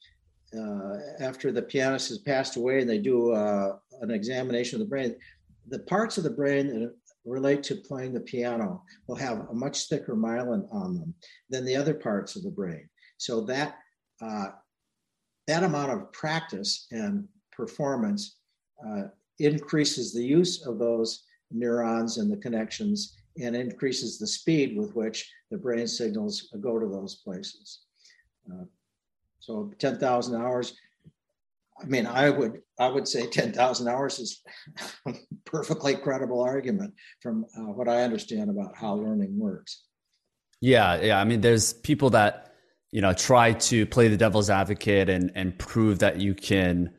uh, 0.58 0.98
after 1.20 1.52
the 1.52 1.62
pianist 1.62 2.10
has 2.10 2.20
passed 2.20 2.56
away 2.56 2.80
and 2.80 2.90
they 2.90 2.98
do 2.98 3.32
uh, 3.34 3.76
an 4.02 4.12
examination 4.12 4.80
of 4.80 4.88
the 4.88 4.90
brain, 4.90 5.16
the 5.68 5.80
parts 5.80 6.18
of 6.18 6.24
the 6.24 6.30
brain 6.30 6.68
that 6.68 6.96
relate 7.28 7.64
to 7.64 7.76
playing 7.76 8.14
the 8.14 8.20
piano 8.20 8.84
will 9.08 9.16
have 9.16 9.48
a 9.50 9.54
much 9.54 9.88
thicker 9.88 10.16
myelin 10.16 10.68
on 10.74 10.96
them 10.96 11.14
than 11.50 11.66
the 11.66 11.76
other 11.76 11.94
parts 11.94 12.36
of 12.36 12.44
the 12.44 12.52
brain. 12.52 12.88
So 13.18 13.42
that 13.42 13.78
uh, 14.22 14.48
that 15.48 15.64
amount 15.64 15.92
of 15.92 16.12
practice 16.12 16.88
and 16.92 17.28
performance 17.52 18.38
uh, 18.86 19.04
increases 19.40 20.14
the 20.14 20.24
use 20.24 20.66
of 20.66 20.80
those 20.80 21.24
neurons 21.52 22.18
and 22.18 22.32
the 22.32 22.38
connections 22.38 23.18
and 23.42 23.56
increases 23.56 24.18
the 24.18 24.28
speed 24.28 24.78
with 24.78 24.96
which 24.96 25.32
the 25.52 25.58
brain 25.58 25.88
signals 25.88 26.50
go 26.60 26.80
to 26.80 26.88
those 26.88 27.16
places. 27.16 27.82
Uh, 28.52 28.66
so 29.40 29.72
10,000 29.80 30.42
hours. 30.42 30.76
I 31.82 31.86
mean, 31.86 32.06
I 32.06 32.30
would 32.30 32.62
I 32.80 32.88
would 32.88 33.08
say 33.08 33.28
10,000 33.28 33.88
hours 33.88 34.20
is 34.20 34.42
a 35.08 35.14
perfectly 35.46 35.96
credible 35.96 36.42
argument 36.42 36.94
from 37.22 37.46
uh, 37.58 37.72
what 37.72 37.88
I 37.88 38.04
understand 38.04 38.50
about 38.50 38.76
how 38.76 38.96
learning 38.96 39.38
works. 39.38 39.84
Yeah, 40.62 41.02
yeah. 41.02 41.20
I 41.20 41.24
mean, 41.24 41.42
there's 41.42 41.74
people 41.74 42.12
that 42.12 42.54
you 42.92 43.02
know 43.02 43.14
try 43.14 43.54
to 43.54 43.86
play 43.86 44.08
the 44.08 44.18
devil's 44.18 44.50
advocate 44.50 45.10
and 45.10 45.32
and 45.36 45.58
prove 45.58 46.00
that 46.00 46.20
you 46.20 46.34
can 46.34 46.94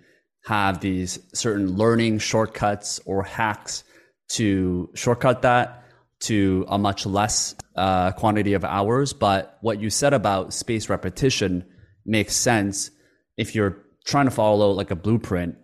have 0.44 0.80
these 0.80 1.18
certain 1.34 1.76
learning 1.76 2.18
shortcuts 2.18 3.00
or 3.04 3.22
hacks 3.22 3.84
to 4.30 4.90
shortcut 4.94 5.42
that 5.42 5.84
to 6.20 6.64
a 6.68 6.78
much 6.78 7.06
less 7.06 7.54
uh, 7.76 8.12
quantity 8.12 8.54
of 8.54 8.64
hours. 8.64 9.12
But 9.12 9.58
what 9.60 9.80
you 9.80 9.90
said 9.90 10.14
about 10.14 10.52
space 10.52 10.88
repetition 10.88 11.64
makes 12.04 12.34
sense 12.34 12.90
if 13.36 13.54
you're 13.54 13.84
trying 14.08 14.24
to 14.24 14.30
follow 14.30 14.72
like 14.72 14.90
a 14.90 14.96
blueprint. 14.96 15.56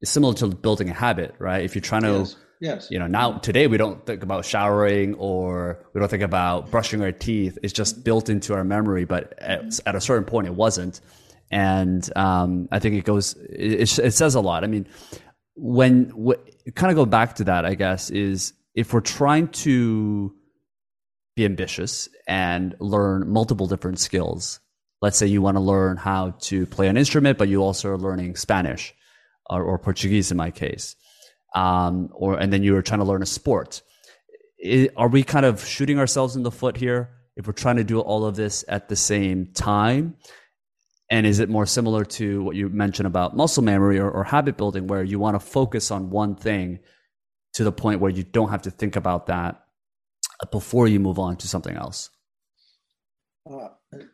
is 0.00 0.10
similar 0.10 0.34
to 0.34 0.48
building 0.48 0.88
a 0.88 0.94
habit, 0.94 1.34
right? 1.38 1.64
If 1.64 1.74
you're 1.74 1.82
trying 1.82 2.02
to, 2.02 2.18
yes. 2.18 2.36
yes. 2.60 2.88
you 2.90 2.98
know, 2.98 3.06
now 3.06 3.38
today 3.38 3.66
we 3.66 3.76
don't 3.76 4.04
think 4.04 4.22
about 4.22 4.44
showering 4.44 5.14
or 5.14 5.84
we 5.92 6.00
don't 6.00 6.08
think 6.08 6.22
about 6.22 6.70
brushing 6.70 7.02
our 7.02 7.12
teeth. 7.12 7.58
It's 7.62 7.72
just 7.72 8.02
built 8.02 8.28
into 8.28 8.54
our 8.54 8.64
memory. 8.64 9.04
But 9.04 9.38
at, 9.38 9.78
at 9.86 9.94
a 9.94 10.00
certain 10.00 10.24
point, 10.24 10.46
it 10.48 10.54
wasn't 10.54 11.00
and 11.50 12.08
um, 12.16 12.68
I 12.70 12.78
think 12.78 12.96
it 12.96 13.04
goes. 13.04 13.34
It, 13.34 13.98
it, 13.98 14.12
says 14.12 14.34
a 14.34 14.40
lot. 14.40 14.62
I 14.62 14.68
mean, 14.68 14.86
when 15.56 16.12
kind 16.74 16.90
of 16.90 16.96
go 16.96 17.04
back 17.04 17.36
to 17.36 17.44
that, 17.44 17.64
I 17.64 17.74
guess 17.74 18.10
is 18.10 18.52
if 18.74 18.92
we're 18.92 19.00
trying 19.00 19.48
to 19.48 20.32
be 21.34 21.44
ambitious 21.44 22.08
and 22.26 22.76
learn 22.78 23.28
multiple 23.28 23.66
different 23.66 23.98
skills. 23.98 24.60
Let's 25.02 25.16
say 25.16 25.26
you 25.26 25.40
want 25.40 25.56
to 25.56 25.62
learn 25.62 25.96
how 25.96 26.32
to 26.40 26.66
play 26.66 26.88
an 26.88 26.96
instrument, 26.96 27.38
but 27.38 27.48
you 27.48 27.62
also 27.62 27.90
are 27.90 27.98
learning 27.98 28.36
Spanish 28.36 28.94
or, 29.48 29.62
or 29.62 29.78
Portuguese 29.78 30.30
in 30.30 30.36
my 30.36 30.50
case, 30.50 30.94
um, 31.54 32.10
or 32.12 32.38
and 32.38 32.52
then 32.52 32.62
you 32.62 32.76
are 32.76 32.82
trying 32.82 33.00
to 33.00 33.06
learn 33.06 33.22
a 33.22 33.26
sport. 33.26 33.82
It, 34.58 34.92
are 34.96 35.08
we 35.08 35.22
kind 35.22 35.46
of 35.46 35.64
shooting 35.64 35.98
ourselves 35.98 36.36
in 36.36 36.42
the 36.42 36.50
foot 36.50 36.76
here 36.76 37.08
if 37.36 37.46
we're 37.46 37.54
trying 37.54 37.76
to 37.76 37.84
do 37.84 38.00
all 38.00 38.26
of 38.26 38.36
this 38.36 38.64
at 38.68 38.88
the 38.88 38.96
same 38.96 39.46
time? 39.54 40.16
And 41.10 41.26
is 41.26 41.40
it 41.40 41.48
more 41.48 41.66
similar 41.66 42.04
to 42.04 42.42
what 42.42 42.54
you 42.54 42.68
mentioned 42.68 43.06
about 43.06 43.34
muscle 43.36 43.64
memory 43.64 43.98
or, 43.98 44.08
or 44.08 44.22
habit 44.22 44.56
building, 44.56 44.86
where 44.86 45.02
you 45.02 45.18
want 45.18 45.34
to 45.34 45.40
focus 45.40 45.90
on 45.90 46.10
one 46.10 46.36
thing 46.36 46.78
to 47.54 47.64
the 47.64 47.72
point 47.72 48.00
where 48.00 48.12
you 48.12 48.22
don't 48.22 48.50
have 48.50 48.62
to 48.62 48.70
think 48.70 48.96
about 48.96 49.26
that 49.26 49.64
before 50.52 50.86
you 50.86 51.00
move 51.00 51.18
on 51.18 51.36
to 51.38 51.48
something 51.48 51.74
else? 51.74 52.10
Uh, 53.50 53.68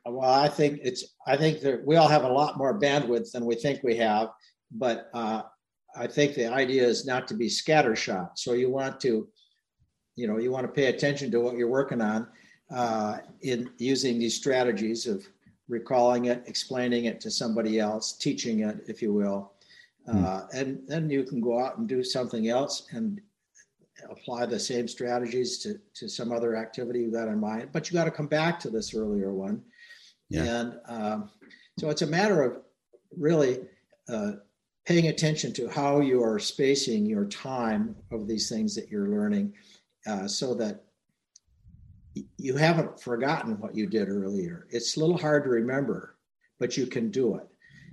well, 0.04 0.30
I 0.30 0.48
think 0.48 0.80
it's. 0.82 1.04
I 1.26 1.36
think 1.36 1.60
that 1.60 1.84
we 1.84 1.96
all 1.96 2.08
have 2.08 2.24
a 2.24 2.32
lot 2.32 2.56
more 2.56 2.78
bandwidth 2.78 3.30
than 3.32 3.44
we 3.44 3.56
think 3.56 3.82
we 3.82 3.96
have, 3.96 4.30
but 4.70 5.10
uh, 5.12 5.42
I 5.96 6.06
think 6.06 6.34
the 6.34 6.52
idea 6.52 6.84
is 6.84 7.06
not 7.06 7.28
to 7.28 7.34
be 7.34 7.46
scattershot. 7.46 8.30
So 8.36 8.54
you 8.54 8.70
want 8.70 9.00
to, 9.00 9.28
you 10.14 10.26
know, 10.26 10.38
you 10.38 10.50
want 10.50 10.66
to 10.66 10.72
pay 10.72 10.86
attention 10.86 11.30
to 11.32 11.40
what 11.40 11.56
you're 11.56 11.68
working 11.68 12.00
on 12.00 12.26
uh, 12.74 13.18
in 13.42 13.70
using 13.78 14.18
these 14.18 14.34
strategies 14.34 15.06
of 15.06 15.26
recalling 15.68 16.26
it, 16.26 16.42
explaining 16.46 17.06
it 17.06 17.20
to 17.20 17.30
somebody 17.30 17.78
else, 17.78 18.16
teaching 18.16 18.60
it, 18.60 18.78
if 18.88 19.02
you 19.02 19.12
will, 19.12 19.52
hmm. 20.06 20.24
uh, 20.24 20.42
and 20.52 20.80
then 20.86 21.10
you 21.10 21.24
can 21.24 21.40
go 21.40 21.62
out 21.62 21.76
and 21.78 21.88
do 21.88 22.02
something 22.02 22.48
else 22.48 22.86
and 22.92 23.20
apply 24.10 24.46
the 24.46 24.58
same 24.58 24.88
strategies 24.88 25.58
to, 25.58 25.78
to 25.94 26.08
some 26.08 26.32
other 26.32 26.56
activity 26.56 27.00
you 27.00 27.10
got 27.10 27.28
in 27.28 27.38
mind, 27.38 27.70
but 27.72 27.90
you 27.90 27.94
got 27.94 28.04
to 28.04 28.10
come 28.10 28.26
back 28.26 28.58
to 28.60 28.70
this 28.70 28.94
earlier 28.94 29.32
one. 29.32 29.62
Yeah. 30.28 30.42
And 30.42 30.80
um, 30.86 31.30
so 31.78 31.90
it's 31.90 32.02
a 32.02 32.06
matter 32.06 32.42
of 32.42 32.58
really 33.16 33.60
uh, 34.08 34.32
paying 34.84 35.08
attention 35.08 35.52
to 35.54 35.68
how 35.68 36.00
you 36.00 36.22
are 36.22 36.38
spacing 36.38 37.06
your 37.06 37.26
time 37.26 37.96
of 38.10 38.26
these 38.26 38.48
things 38.48 38.74
that 38.74 38.88
you're 38.88 39.08
learning 39.08 39.52
uh, 40.06 40.26
so 40.28 40.54
that 40.54 40.84
you 42.38 42.56
haven't 42.56 43.00
forgotten 43.00 43.58
what 43.60 43.74
you 43.74 43.86
did 43.86 44.08
earlier. 44.08 44.66
It's 44.70 44.96
a 44.96 45.00
little 45.00 45.18
hard 45.18 45.44
to 45.44 45.50
remember, 45.50 46.16
but 46.58 46.76
you 46.76 46.86
can 46.86 47.10
do 47.10 47.36
it. 47.36 47.46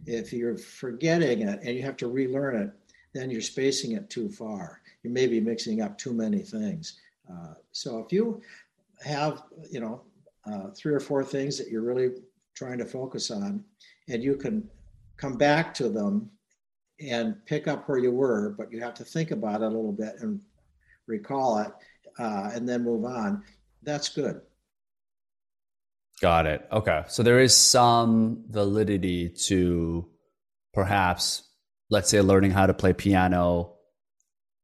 If 0.06 0.32
you're 0.34 0.58
forgetting 0.58 1.42
it 1.42 1.60
and 1.64 1.76
you 1.76 1.82
have 1.84 1.98
to 1.98 2.08
relearn 2.08 2.56
it, 2.56 2.72
then 3.14 3.30
you're 3.30 3.42
spacing 3.42 3.94
it 3.94 4.10
too 4.10 4.30
far 4.30 4.82
you 5.04 5.10
may 5.10 5.28
be 5.28 5.40
mixing 5.40 5.82
up 5.82 5.98
too 5.98 6.14
many 6.14 6.40
things. 6.40 7.00
Uh, 7.30 7.54
so 7.72 8.00
if 8.00 8.12
you 8.12 8.42
have, 9.06 9.44
you 9.70 9.80
know, 9.80 10.02
uh, 10.46 10.70
three 10.72 10.94
or 10.94 11.00
four 11.00 11.24
things 11.24 11.58
that 11.58 11.70
you're 11.70 11.84
really 11.84 12.12
trying 12.56 12.78
to 12.78 12.86
focus 12.86 13.30
on, 13.32 13.64
and 14.10 14.24
you 14.24 14.36
can 14.36 14.68
come 15.18 15.38
back 15.38 15.74
to 15.74 15.90
them 15.90 16.30
and 17.00 17.36
pick 17.46 17.68
up 17.68 17.88
where 17.88 17.98
you 17.98 18.12
were, 18.12 18.56
but 18.58 18.72
you 18.72 18.82
have 18.82 18.94
to 18.94 19.04
think 19.04 19.32
about 19.32 19.62
it 19.62 19.66
a 19.66 19.68
little 19.68 19.94
bit 19.94 20.16
and 20.20 20.42
recall 21.08 21.60
it, 21.60 21.72
uh, 22.20 22.50
and 22.54 22.68
then 22.68 22.84
move 22.84 23.06
on. 23.06 23.44
That's 23.84 24.10
good. 24.10 24.42
Got 26.22 26.46
it. 26.46 26.66
Okay. 26.72 27.04
So 27.08 27.24
there 27.24 27.40
is 27.40 27.56
some 27.56 28.46
validity 28.50 29.30
to 29.48 30.08
perhaps, 30.74 31.44
let's 31.94 32.10
say, 32.10 32.22
learning 32.22 32.50
how 32.50 32.66
to 32.66 32.74
play 32.74 32.92
piano 32.92 33.76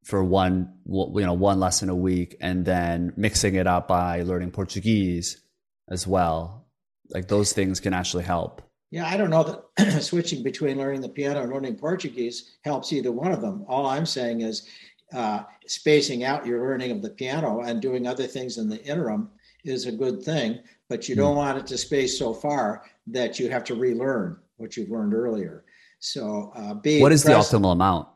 for 0.04 0.24
one 0.24 0.74
you 0.86 1.26
know 1.26 1.34
one 1.34 1.60
lesson 1.60 1.88
a 1.90 1.96
week 1.96 2.36
and 2.42 2.66
then 2.66 3.14
mixing 3.16 3.54
it 3.54 3.68
up 3.68 3.88
by 3.88 4.24
learning 4.24 4.50
portuguese 4.50 5.40
as 5.88 6.08
well. 6.08 6.66
Like 7.10 7.28
those 7.28 7.54
things 7.54 7.80
can 7.80 7.94
actually 7.94 8.24
help. 8.24 8.64
Yeah 8.90 9.06
i 9.06 9.16
don't 9.16 9.30
know 9.30 9.62
that 9.78 10.02
switching 10.12 10.42
between 10.42 10.80
learning 10.80 11.02
the 11.02 11.10
piano 11.10 11.44
and 11.44 11.54
learning 11.54 11.76
portuguese 11.76 12.58
helps 12.64 12.92
either 12.92 13.12
one 13.12 13.32
of 13.32 13.42
them. 13.42 13.64
All 13.68 13.86
i'm 13.86 14.08
saying 14.08 14.42
is 14.42 14.68
uh, 15.14 15.44
spacing 15.68 16.24
out 16.24 16.46
your 16.48 16.60
learning 16.62 16.92
of 16.92 17.02
the 17.04 17.10
piano 17.10 17.62
and 17.62 17.82
doing 17.82 18.08
other 18.08 18.28
things 18.28 18.58
in 18.58 18.70
the 18.70 18.84
interim 18.84 19.30
is 19.64 19.86
a 19.86 19.92
good 19.92 20.24
thing 20.24 20.60
but 20.88 21.08
you 21.08 21.16
don't 21.16 21.36
mm. 21.36 21.44
want 21.44 21.60
it 21.60 21.68
to 21.68 21.78
space 21.78 22.18
so 22.18 22.34
far 22.34 22.84
that 23.06 23.40
you 23.40 23.50
have 23.50 23.64
to 23.66 23.76
relearn 23.76 24.38
what 24.58 24.76
you've 24.76 24.90
learned 24.90 25.14
earlier 25.14 25.64
so 26.00 26.52
uh, 26.56 26.74
what 26.74 27.12
is 27.12 27.24
present, 27.24 27.52
the 27.52 27.58
optimal 27.58 27.74
amount 27.74 28.08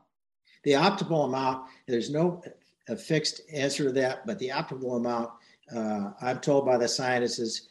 the 0.63 0.71
optimal 0.71 1.25
amount, 1.25 1.67
there's 1.87 2.09
no 2.09 2.41
a 2.89 2.97
fixed 2.97 3.41
answer 3.53 3.85
to 3.85 3.91
that, 3.93 4.25
but 4.25 4.39
the 4.39 4.49
optimal 4.49 4.97
amount, 4.97 5.29
uh, 5.73 6.11
I'm 6.21 6.39
told 6.39 6.65
by 6.65 6.77
the 6.77 6.87
scientists, 6.87 7.39
is 7.39 7.69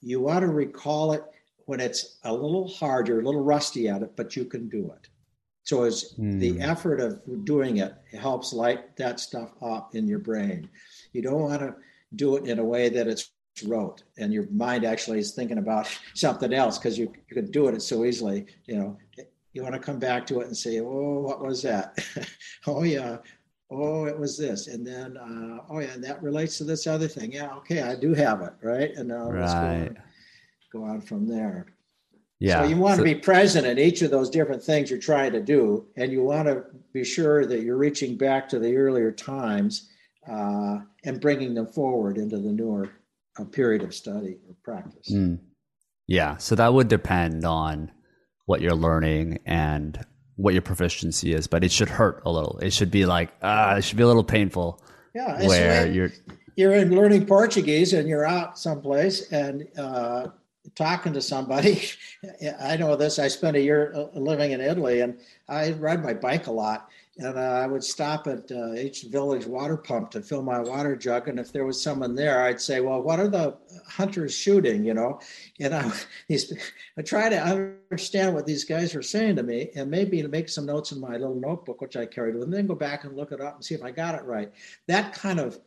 you 0.00 0.20
want 0.20 0.42
to 0.42 0.48
recall 0.48 1.12
it 1.12 1.22
when 1.64 1.80
it's 1.80 2.18
a 2.24 2.32
little 2.32 2.68
hard, 2.68 3.08
you're 3.08 3.20
a 3.20 3.24
little 3.24 3.42
rusty 3.42 3.88
at 3.88 4.02
it, 4.02 4.12
but 4.16 4.36
you 4.36 4.44
can 4.44 4.68
do 4.68 4.92
it. 4.92 5.08
So 5.64 5.82
it's 5.82 6.14
mm. 6.14 6.38
the 6.38 6.60
effort 6.60 7.00
of 7.00 7.20
doing 7.44 7.78
it, 7.78 7.94
it 8.12 8.18
helps 8.18 8.52
light 8.52 8.96
that 8.96 9.18
stuff 9.18 9.50
up 9.60 9.96
in 9.96 10.06
your 10.06 10.20
brain. 10.20 10.68
You 11.12 11.22
don't 11.22 11.40
want 11.40 11.60
to 11.60 11.74
do 12.14 12.36
it 12.36 12.46
in 12.46 12.60
a 12.60 12.64
way 12.64 12.88
that 12.88 13.08
it's 13.08 13.32
rote 13.64 14.02
and 14.18 14.32
your 14.32 14.46
mind 14.50 14.84
actually 14.84 15.18
is 15.18 15.32
thinking 15.32 15.58
about 15.58 15.88
something 16.14 16.52
else 16.52 16.78
because 16.78 16.98
you, 16.98 17.12
you 17.28 17.34
can 17.34 17.50
do 17.50 17.66
it 17.66 17.82
so 17.82 18.04
easily. 18.04 18.46
You 18.66 18.76
know, 18.76 18.98
you 19.56 19.62
want 19.62 19.74
to 19.74 19.80
come 19.80 19.98
back 19.98 20.26
to 20.26 20.40
it 20.40 20.48
and 20.48 20.56
say, 20.56 20.80
oh, 20.80 21.20
what 21.20 21.40
was 21.40 21.62
that? 21.62 21.98
oh, 22.66 22.82
yeah. 22.82 23.16
Oh, 23.70 24.04
it 24.04 24.16
was 24.16 24.36
this. 24.36 24.68
And 24.68 24.86
then, 24.86 25.16
uh, 25.16 25.64
oh, 25.70 25.80
yeah, 25.80 25.92
and 25.94 26.04
that 26.04 26.22
relates 26.22 26.58
to 26.58 26.64
this 26.64 26.86
other 26.86 27.08
thing. 27.08 27.32
Yeah, 27.32 27.54
okay, 27.56 27.80
I 27.80 27.96
do 27.96 28.12
have 28.12 28.42
it, 28.42 28.52
right? 28.62 28.92
And 28.94 29.08
now 29.08 29.30
right. 29.30 29.40
let's 29.40 29.54
go 29.54 29.58
on, 29.58 29.98
go 30.72 30.84
on 30.84 31.00
from 31.00 31.26
there. 31.26 31.66
Yeah. 32.38 32.62
So 32.62 32.68
you 32.68 32.76
want 32.76 32.98
so, 32.98 33.04
to 33.04 33.14
be 33.14 33.14
present 33.14 33.66
in 33.66 33.78
each 33.78 34.02
of 34.02 34.10
those 34.10 34.28
different 34.28 34.62
things 34.62 34.90
you're 34.90 34.98
trying 35.00 35.32
to 35.32 35.40
do, 35.40 35.86
and 35.96 36.12
you 36.12 36.22
want 36.22 36.48
to 36.48 36.64
be 36.92 37.02
sure 37.02 37.46
that 37.46 37.62
you're 37.62 37.78
reaching 37.78 38.18
back 38.18 38.50
to 38.50 38.58
the 38.58 38.76
earlier 38.76 39.10
times 39.10 39.88
uh, 40.30 40.80
and 41.04 41.18
bringing 41.18 41.54
them 41.54 41.66
forward 41.66 42.18
into 42.18 42.36
the 42.36 42.52
newer 42.52 42.90
uh, 43.38 43.44
period 43.44 43.82
of 43.82 43.94
study 43.94 44.36
or 44.46 44.54
practice. 44.62 45.10
Mm. 45.10 45.38
Yeah. 46.06 46.36
So 46.36 46.54
that 46.56 46.74
would 46.74 46.88
depend 46.88 47.46
on 47.46 47.90
what 48.46 48.60
you're 48.60 48.74
learning 48.74 49.38
and 49.44 50.04
what 50.36 50.54
your 50.54 50.62
proficiency 50.62 51.32
is, 51.32 51.46
but 51.46 51.64
it 51.64 51.72
should 51.72 51.88
hurt 51.88 52.22
a 52.24 52.30
little. 52.30 52.58
It 52.58 52.72
should 52.72 52.90
be 52.90 53.06
like 53.06 53.32
ah, 53.42 53.76
it 53.76 53.82
should 53.82 53.96
be 53.96 54.02
a 54.02 54.06
little 54.06 54.24
painful. 54.24 54.82
Yeah, 55.14 55.46
where 55.46 55.86
you're 55.86 56.12
you're 56.56 56.74
in 56.74 56.94
learning 56.94 57.26
Portuguese 57.26 57.92
and 57.92 58.08
you're 58.08 58.26
out 58.26 58.58
someplace 58.58 59.30
and 59.30 59.66
uh, 59.78 60.28
talking 60.74 61.12
to 61.12 61.20
somebody. 61.20 61.82
I 62.60 62.76
know 62.76 62.96
this. 62.96 63.18
I 63.18 63.28
spent 63.28 63.56
a 63.56 63.60
year 63.60 63.92
uh, 63.94 64.18
living 64.18 64.52
in 64.52 64.60
Italy 64.60 65.00
and 65.00 65.18
I 65.48 65.72
ride 65.72 66.02
my 66.02 66.14
bike 66.14 66.46
a 66.46 66.52
lot 66.52 66.88
and 67.18 67.38
uh, 67.38 67.40
I 67.40 67.66
would 67.66 67.82
stop 67.82 68.26
at 68.26 68.50
uh, 68.52 68.74
each 68.74 69.04
village 69.04 69.46
water 69.46 69.76
pump 69.76 70.10
to 70.10 70.20
fill 70.20 70.42
my 70.42 70.60
water 70.60 70.94
jug. 70.94 71.28
And 71.28 71.38
if 71.38 71.50
there 71.50 71.64
was 71.64 71.82
someone 71.82 72.14
there, 72.14 72.42
I'd 72.42 72.60
say, 72.60 72.80
"Well, 72.80 73.02
what 73.02 73.18
are 73.18 73.28
the 73.28 73.56
hunters 73.88 74.34
shooting?" 74.34 74.84
You 74.84 74.94
know, 74.94 75.20
and 75.58 75.74
I, 75.74 75.90
I 76.98 77.02
try 77.02 77.28
to 77.30 77.42
understand 77.42 78.34
what 78.34 78.46
these 78.46 78.64
guys 78.64 78.94
are 78.94 79.02
saying 79.02 79.36
to 79.36 79.42
me, 79.42 79.70
and 79.74 79.90
maybe 79.90 80.20
to 80.20 80.28
make 80.28 80.48
some 80.48 80.66
notes 80.66 80.92
in 80.92 81.00
my 81.00 81.12
little 81.12 81.40
notebook, 81.40 81.80
which 81.80 81.96
I 81.96 82.04
carried 82.04 82.34
with, 82.34 82.44
and 82.44 82.52
then 82.52 82.66
go 82.66 82.74
back 82.74 83.04
and 83.04 83.16
look 83.16 83.32
it 83.32 83.40
up 83.40 83.56
and 83.56 83.64
see 83.64 83.74
if 83.74 83.82
I 83.82 83.90
got 83.90 84.14
it 84.14 84.24
right. 84.24 84.52
That 84.86 85.14
kind 85.14 85.40
of, 85.40 85.58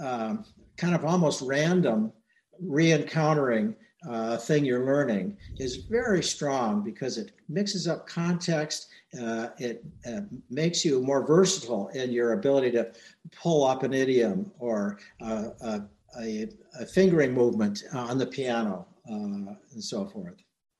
um, 0.00 0.44
kind 0.76 0.94
of 0.94 1.04
almost 1.04 1.42
random 1.42 2.12
re-encountering 2.60 3.76
uh, 4.08 4.36
thing 4.36 4.64
you're 4.64 4.84
learning 4.84 5.36
is 5.58 5.76
very 5.76 6.22
strong 6.22 6.82
because 6.82 7.18
it 7.18 7.32
mixes 7.48 7.88
up 7.88 8.06
context. 8.06 8.88
Uh, 9.18 9.48
it 9.58 9.82
uh, 10.06 10.20
makes 10.50 10.84
you 10.84 11.00
more 11.00 11.26
versatile 11.26 11.88
in 11.88 12.10
your 12.10 12.34
ability 12.34 12.70
to 12.70 12.92
pull 13.32 13.64
up 13.64 13.82
an 13.82 13.94
idiom 13.94 14.52
or 14.58 14.98
uh, 15.22 15.48
a, 15.62 15.82
a, 16.20 16.48
a, 16.78 16.84
fingering 16.84 17.32
movement 17.32 17.84
on 17.94 18.18
the 18.18 18.26
piano 18.26 18.86
uh, 19.10 19.54
and 19.72 19.82
so 19.82 20.04
forth. 20.06 20.34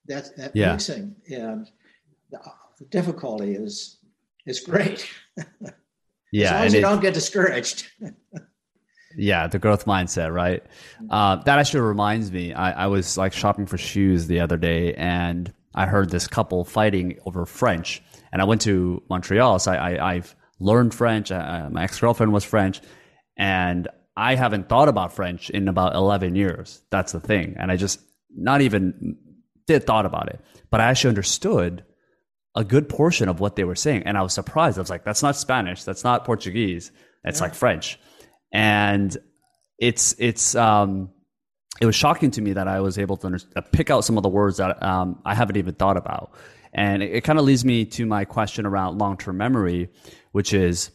That, 0.07 0.37
that 0.37 0.55
yeah. 0.55 0.72
mixing 0.72 1.16
and 1.31 1.70
the, 2.31 2.39
the 2.79 2.85
difficulty 2.87 3.55
is 3.55 3.99
is 4.47 4.61
great. 4.61 5.09
yeah, 6.33 6.47
as 6.47 6.53
long 6.53 6.66
as 6.66 6.72
you 6.72 6.79
it, 6.81 6.83
don't 6.83 7.01
get 7.01 7.14
discouraged. 7.14 7.91
Yeah, 9.16 9.49
the 9.49 9.59
growth 9.59 9.85
mindset, 9.85 10.33
right? 10.33 10.62
Uh, 11.11 11.37
that 11.37 11.59
actually 11.59 11.81
reminds 11.81 12.31
me. 12.31 12.53
I, 12.53 12.85
I, 12.85 12.87
was 12.87 13.18
like 13.18 13.33
shopping 13.33 13.66
for 13.66 13.76
shoes 13.76 14.29
the 14.29 14.39
other 14.39 14.57
day, 14.57 14.95
and 14.95 15.53
I 15.74 15.87
heard 15.87 16.11
this 16.11 16.29
couple 16.29 16.64
fighting 16.64 17.18
over 17.26 17.45
French. 17.45 18.01
And 18.33 18.43
I 18.43 18.45
went 18.45 18.62
to 18.62 19.03
Montreal, 19.09 19.59
so 19.59 19.72
I, 19.72 20.14
have 20.14 20.35
learned 20.61 20.95
French. 20.95 21.31
Uh, 21.31 21.68
my 21.70 21.85
ex 21.85 21.99
girlfriend 21.99 22.33
was 22.33 22.45
French, 22.45 22.81
and 23.37 23.89
I 24.16 24.35
haven't 24.35 24.68
thought 24.68 24.89
about 24.89 25.12
French 25.12 25.51
in 25.51 25.68
about 25.68 25.95
eleven 25.95 26.35
years. 26.35 26.83
That's 26.91 27.12
the 27.12 27.20
thing, 27.20 27.57
and 27.59 27.70
I 27.70 27.76
just 27.76 28.01
not 28.35 28.61
even 28.61 29.16
did 29.66 29.85
thought 29.87 30.07
about 30.07 30.29
it, 30.29 30.41
but 30.70 30.81
I 30.81 30.85
actually 30.85 31.11
understood 31.11 31.85
a 32.55 32.64
good 32.64 32.89
portion 32.89 33.29
of 33.29 33.41
what 33.41 33.57
they 33.57 33.64
were 33.64 33.76
saying, 33.76 34.03
and 34.05 34.18
I 34.18 34.22
was 34.22 34.33
surprised. 34.33 34.79
I 34.79 34.83
was 34.83 34.91
like, 34.91 35.05
"That's 35.05 35.22
not 35.22 35.37
Spanish. 35.37 35.85
That's 35.85 36.05
not 36.05 36.24
Portuguese. 36.24 36.91
It's 37.24 37.41
yeah. 37.41 37.45
like 37.45 37.55
French." 37.55 37.99
and 38.53 39.16
it's 39.79 40.14
it's 40.18 40.55
um, 40.55 41.11
it 41.81 41.87
was 41.87 41.95
shocking 41.95 42.31
to 42.33 42.41
me 42.41 42.55
that 42.55 42.68
I 42.68 42.81
was 42.81 42.99
able 42.99 43.16
to 43.18 43.26
under- 43.26 43.41
uh, 43.55 43.61
pick 43.72 43.91
out 43.91 44.05
some 44.05 44.16
of 44.16 44.22
the 44.22 44.29
words 44.29 44.57
that 44.57 44.83
um, 44.83 45.20
I 45.24 45.35
haven't 45.35 45.57
even 45.57 45.74
thought 45.74 45.97
about, 45.97 46.33
and 46.73 47.03
it, 47.03 47.12
it 47.12 47.25
kind 47.25 47.39
of 47.39 47.45
leads 47.45 47.64
me 47.64 47.85
to 47.85 48.07
my 48.07 48.25
question 48.25 48.66
around 48.66 48.99
long 48.99 49.16
term 49.16 49.37
memory, 49.37 49.91
which 50.33 50.53
is, 50.53 50.91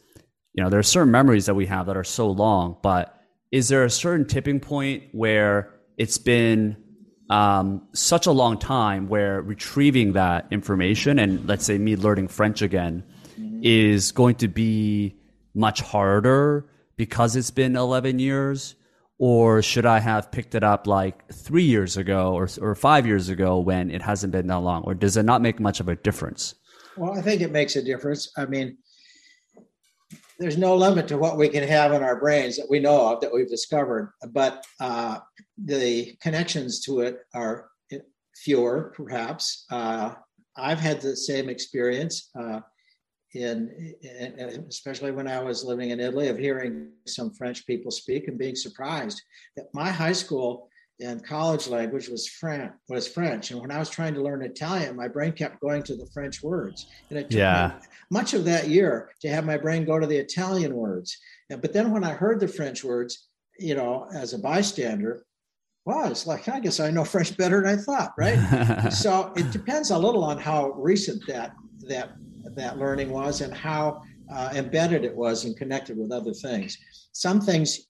you 0.54 0.64
know, 0.64 0.70
there 0.70 0.80
are 0.80 0.84
certain 0.84 1.12
memories 1.12 1.46
that 1.48 1.56
we 1.56 1.66
have 1.66 1.88
that 1.88 1.98
are 1.98 2.04
so 2.04 2.30
long, 2.30 2.78
but 2.82 3.20
is 3.52 3.68
there 3.68 3.84
a 3.84 3.90
certain 3.90 4.26
tipping 4.26 4.60
point 4.60 5.04
where 5.12 5.74
it's 5.98 6.18
been 6.18 6.78
um, 7.30 7.88
such 7.94 8.28
a 8.28 8.32
long 8.32 8.58
time 8.58 9.08
where 9.08 9.42
retrieving 9.42 10.14
that 10.14 10.48
information 10.52 11.20
and 11.20 11.48
let's 11.48 11.66
say 11.66 11.78
me 11.78 11.96
learning 11.96 12.28
French 12.28 12.62
again 12.62 13.04
mm-hmm. 13.40 13.60
is 13.64 14.12
going 14.12 14.36
to 14.36 14.48
be 14.48 15.16
much 15.54 15.82
harder 15.82 16.70
because 16.98 17.36
it's 17.36 17.52
been 17.52 17.76
11 17.76 18.20
years 18.20 18.76
or 19.26 19.62
should 19.62 19.86
I 19.86 20.02
have 20.02 20.34
picked 20.34 20.54
it 20.54 20.66
up 20.66 20.86
like 20.86 21.32
three 21.32 21.64
years 21.64 21.96
ago 21.96 22.34
or, 22.34 22.50
or 22.60 22.76
five 22.76 23.08
years 23.08 23.30
ago 23.30 23.58
when 23.58 23.90
it 23.90 24.02
hasn't 24.02 24.34
been 24.34 24.48
that 24.48 24.58
long? 24.58 24.84
Or 24.84 24.94
does 24.94 25.16
it 25.16 25.24
not 25.24 25.42
make 25.42 25.62
much 25.62 25.80
of 25.80 25.88
a 25.88 25.96
difference? 25.96 26.56
Well, 26.98 27.18
I 27.18 27.22
think 27.22 27.40
it 27.40 27.54
makes 27.54 27.78
a 27.78 27.82
difference. 27.82 28.30
I 28.36 28.46
mean, 28.46 28.78
there's 30.40 30.58
no 30.58 30.76
limit 30.76 31.08
to 31.08 31.18
what 31.18 31.38
we 31.38 31.48
can 31.48 31.66
have 31.66 31.94
in 31.94 32.04
our 32.04 32.20
brains 32.20 32.58
that 32.58 32.70
we 32.70 32.82
know 32.82 33.14
of 33.14 33.22
that 33.22 33.34
we've 33.34 33.50
discovered, 33.50 34.12
but 34.32 34.66
uh, 34.82 35.20
the 35.58 36.18
connections 36.22 36.82
to 36.82 37.00
it 37.00 37.20
are 37.34 37.70
fewer, 38.36 38.92
perhaps. 38.94 39.66
Uh, 39.72 40.16
I've 40.58 40.82
had 40.82 41.00
the 41.00 41.16
same 41.16 41.48
experience. 41.48 42.30
Uh, 42.38 42.60
in, 43.34 43.96
in, 44.02 44.66
especially 44.70 45.12
when 45.12 45.28
I 45.28 45.42
was 45.42 45.64
living 45.64 45.90
in 45.90 46.00
Italy, 46.00 46.28
of 46.28 46.38
hearing 46.38 46.90
some 47.08 47.34
French 47.34 47.66
people 47.66 47.92
speak 47.92 48.28
and 48.28 48.38
being 48.38 48.56
surprised 48.56 49.22
that 49.56 49.74
my 49.74 49.90
high 49.90 50.12
school 50.14 50.70
and 51.02 51.26
college 51.26 51.68
language 51.68 52.08
was 52.08 52.28
French. 52.28 52.72
Was 52.90 53.08
French, 53.08 53.52
and 53.52 53.60
when 53.60 53.72
I 53.72 53.80
was 53.80 53.90
trying 53.90 54.14
to 54.14 54.22
learn 54.22 54.44
Italian, 54.44 54.96
my 54.96 55.08
brain 55.08 55.32
kept 55.32 55.60
going 55.60 55.84
to 55.84 55.96
the 55.96 56.06
French 56.14 56.44
words, 56.44 56.88
and 57.10 57.18
it 57.18 57.30
took 57.30 57.40
yeah. 57.40 57.80
much 58.12 58.34
of 58.34 58.46
that 58.46 58.70
year 58.70 59.10
to 59.22 59.30
have 59.30 59.46
my 59.46 59.58
brain 59.58 59.86
go 59.86 60.00
to 60.00 60.08
the 60.08 60.18
Italian 60.18 60.76
words. 60.76 61.18
And, 61.50 61.62
but 61.62 61.74
then 61.74 61.92
when 61.92 62.04
I 62.04 62.12
heard 62.12 62.40
the 62.40 62.48
French 62.48 62.84
words, 62.84 63.28
you 63.58 63.76
know, 63.76 64.08
as 64.14 64.34
a 64.34 64.40
bystander, 64.40 65.26
well, 65.86 66.10
it's 66.10 66.28
like 66.28 66.48
I 66.48 66.60
guess 66.60 66.80
I 66.80 66.92
know 66.92 67.04
French 67.04 67.36
better 67.36 67.62
than 67.62 67.80
I 67.80 67.82
thought, 67.82 68.14
right? 68.18 68.90
so 68.92 69.34
it 69.36 69.52
depends 69.52 69.90
a 69.90 69.98
little 69.98 70.24
on 70.24 70.38
how 70.38 70.72
recent 70.72 71.26
that 71.28 71.54
that 71.88 72.12
that 72.56 72.78
learning 72.78 73.10
was 73.10 73.42
and 73.42 73.54
how 73.54 74.02
uh, 74.32 74.52
embedded 74.54 75.04
it 75.04 75.16
was 75.16 75.46
and 75.46 75.58
connected 75.58 75.98
with 75.98 76.12
other 76.12 76.34
things. 76.34 76.78
Some 77.12 77.42
things, 77.42 77.88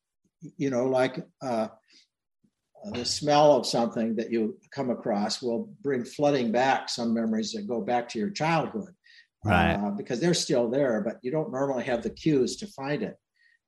you 0.57 0.69
know, 0.69 0.85
like 0.85 1.25
uh, 1.41 1.67
the 2.91 3.05
smell 3.05 3.53
of 3.55 3.65
something 3.65 4.15
that 4.15 4.31
you 4.31 4.57
come 4.71 4.89
across 4.89 5.41
will 5.41 5.73
bring 5.81 6.03
flooding 6.03 6.51
back 6.51 6.89
some 6.89 7.13
memories 7.13 7.51
that 7.53 7.67
go 7.67 7.81
back 7.81 8.09
to 8.09 8.19
your 8.19 8.29
childhood. 8.29 8.93
Right. 9.45 9.73
Uh, 9.73 9.91
because 9.91 10.19
they're 10.19 10.33
still 10.33 10.69
there, 10.69 11.01
but 11.01 11.17
you 11.21 11.29
don't 11.29 11.51
normally 11.51 11.83
have 11.83 12.01
the 12.01 12.09
cues 12.09 12.55
to 12.57 12.67
find 12.67 13.03
it. 13.03 13.17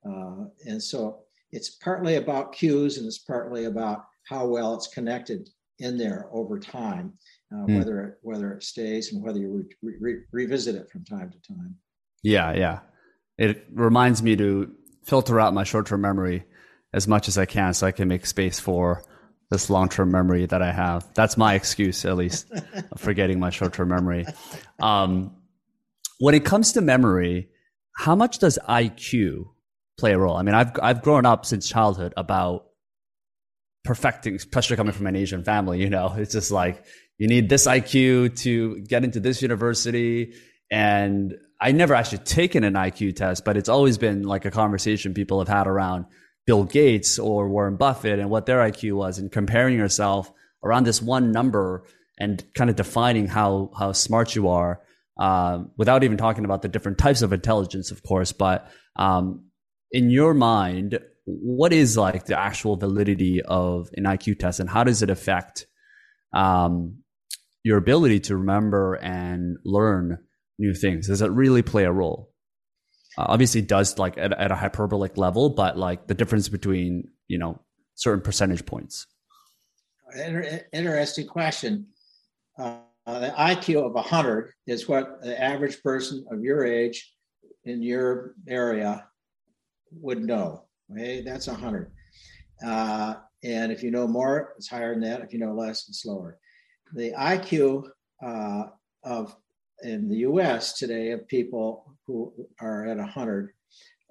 Uh, 0.08 0.46
and 0.66 0.82
so 0.82 1.20
it's 1.52 1.72
partly 1.72 2.16
about 2.16 2.54
cues 2.54 2.98
and 2.98 3.06
it's 3.06 3.20
partly 3.20 3.66
about 3.66 4.06
how 4.28 4.48
well 4.48 4.74
it's 4.74 4.88
connected 4.88 5.50
in 5.80 5.98
there 5.98 6.28
over 6.32 6.58
time 6.60 7.14
uh, 7.54 7.66
mm. 7.66 7.78
whether 7.78 8.02
it, 8.02 8.14
whether 8.22 8.52
it 8.54 8.64
stays 8.64 9.14
and 9.14 9.24
whether 9.24 9.40
you 9.40 9.66
re- 9.82 9.96
re- 10.00 10.24
revisit 10.32 10.76
it 10.76 10.90
from 10.90 11.04
time 11.06 11.32
to 11.32 11.54
time. 11.54 11.76
Yeah, 12.24 12.54
yeah. 12.54 12.80
It 13.38 13.66
reminds 13.74 14.24
me 14.24 14.36
to 14.36 14.72
filter 15.04 15.40
out 15.40 15.54
my 15.54 15.64
short-term 15.64 16.02
memory 16.02 16.46
as 16.94 17.08
much 17.08 17.28
as 17.28 17.38
I 17.38 17.46
can, 17.46 17.74
so 17.74 17.86
I 17.86 17.92
can 17.92 18.08
make 18.08 18.26
space 18.26 18.60
for 18.60 19.04
this 19.52 19.70
long-term 19.70 20.12
memory 20.12 20.46
that 20.48 20.62
I 20.62 20.72
have. 20.72 21.14
That's 21.14 21.38
my 21.38 21.54
excuse, 21.54 22.04
at 22.06 22.16
least, 22.16 22.52
for 22.98 23.14
getting 23.14 23.40
my 23.40 23.50
short-term 23.50 23.90
memory. 23.90 24.26
Um, 24.80 25.36
when 26.20 26.34
it 26.34 26.46
comes 26.46 26.74
to 26.74 26.82
memory, 26.82 27.50
how 27.96 28.16
much 28.16 28.40
does 28.40 28.58
IQ 28.68 29.46
play 29.98 30.14
a 30.14 30.18
role? 30.18 30.38
I 30.38 30.44
mean, 30.44 30.56
I've 30.56 30.72
I've 30.82 31.02
grown 31.02 31.26
up 31.26 31.46
since 31.46 31.68
childhood 31.68 32.14
about 32.18 32.65
perfecting, 33.86 34.36
especially 34.36 34.76
coming 34.76 34.94
from 34.94 35.08
an 35.08 35.16
Asian 35.16 35.44
family. 35.44 35.80
You 35.80 35.90
know, 35.90 36.14
it's 36.18 36.34
just 36.34 36.52
like 36.52 36.84
you 37.18 37.28
need 37.28 37.48
this 37.48 37.68
IQ 37.68 38.38
to 38.40 38.82
get 38.82 39.04
into 39.04 39.20
this 39.20 39.42
university. 39.42 40.34
And 40.72 41.36
I 41.62 41.72
never 41.72 41.94
actually 41.94 42.18
taken 42.20 42.64
an 42.64 42.74
IQ 42.74 43.16
test, 43.16 43.46
but 43.46 43.56
it's 43.56 43.70
always 43.70 43.98
been 43.98 44.24
like 44.24 44.46
a 44.46 44.52
conversation 44.52 45.14
people 45.14 45.40
have 45.40 45.48
had 45.48 45.68
around 45.68 46.06
Bill 46.46 46.64
Gates 46.64 47.18
or 47.18 47.48
Warren 47.48 47.78
Buffett 47.78 48.20
and 48.20 48.30
what 48.30 48.46
their 48.46 48.60
IQ 48.60 48.94
was 48.94 49.20
and 49.20 49.32
comparing 49.32 49.78
yourself 49.78 50.32
around 50.64 50.84
this 50.84 51.02
one 51.02 51.32
number 51.32 51.86
and 52.20 52.44
kind 52.54 52.70
of 52.70 52.76
defining 52.76 53.28
how 53.28 53.72
how 53.78 53.92
smart 53.92 54.36
you 54.36 54.50
are 54.50 54.82
uh, 55.20 55.64
without 55.78 56.04
even 56.04 56.18
talking 56.18 56.46
about 56.46 56.62
the 56.62 56.68
different 56.68 56.98
types 56.98 57.22
of 57.22 57.32
intelligence, 57.32 57.92
of 57.92 58.04
course. 58.04 58.32
But 58.32 58.70
um, 58.96 59.46
in 59.92 60.10
your 60.10 60.34
mind, 60.34 61.00
what 61.26 61.74
is 61.74 61.98
like 61.98 62.26
the 62.26 62.40
actual 62.40 62.76
validity 62.76 63.42
of 63.42 63.90
an 63.96 64.04
IQ 64.04 64.40
test 64.40 64.60
and 64.60 64.70
how 64.70 64.84
does 64.84 65.02
it 65.02 65.10
affect 65.10 65.66
um, 66.34 67.00
your 67.64 67.78
ability 67.78 68.20
to 68.22 68.38
remember 68.38 68.94
and 68.96 69.58
learn 69.66 70.20
new 70.60 70.74
things? 70.74 71.08
Does 71.08 71.22
it 71.22 71.32
really 71.32 71.64
play 71.64 71.84
a 71.84 71.92
role? 71.92 72.32
Uh, 73.18 73.26
obviously, 73.30 73.62
it 73.62 73.68
does 73.68 73.98
like 73.98 74.18
at, 74.18 74.34
at 74.34 74.52
a 74.52 74.56
hyperbolic 74.56 75.18
level, 75.18 75.50
but 75.50 75.78
like 75.78 76.08
the 76.08 76.14
difference 76.14 76.50
between 76.50 77.10
you 77.28 77.38
know 77.38 77.60
certain 77.96 78.22
percentage 78.22 78.66
points. 78.66 79.08
Inter- 80.16 80.62
interesting 80.72 81.28
question. 81.28 81.88
Uh, 82.58 82.80
the 83.06 83.34
IQ 83.38 83.86
of 83.86 83.94
100 83.94 84.52
is 84.68 84.88
what 84.88 85.22
the 85.22 85.42
average 85.42 85.82
person 85.84 86.26
of 86.32 86.42
your 86.42 86.66
age 86.66 87.14
in 87.64 87.82
your 87.82 88.36
area 88.48 89.08
would 89.92 90.22
know. 90.22 90.65
Okay, 90.92 91.22
that's 91.22 91.48
100. 91.48 91.92
Uh, 92.66 93.16
and 93.44 93.72
if 93.72 93.84
you 93.84 93.92
know 93.92 94.08
more, 94.08 94.54
it's 94.58 94.70
higher 94.70 94.94
than 94.94 95.02
that. 95.02 95.22
If 95.22 95.34
you 95.34 95.40
know 95.40 95.54
less, 95.54 95.88
it's 95.90 96.06
lower 96.06 96.40
the 96.94 97.12
IQ 97.12 97.90
uh, 98.24 98.64
of 99.04 99.36
in 99.84 100.08
the 100.08 100.18
U.S. 100.18 100.78
today 100.78 101.12
of 101.12 101.28
people 101.28 101.96
who 102.08 102.34
are 102.62 102.86
at 102.86 102.98
100 102.98 103.52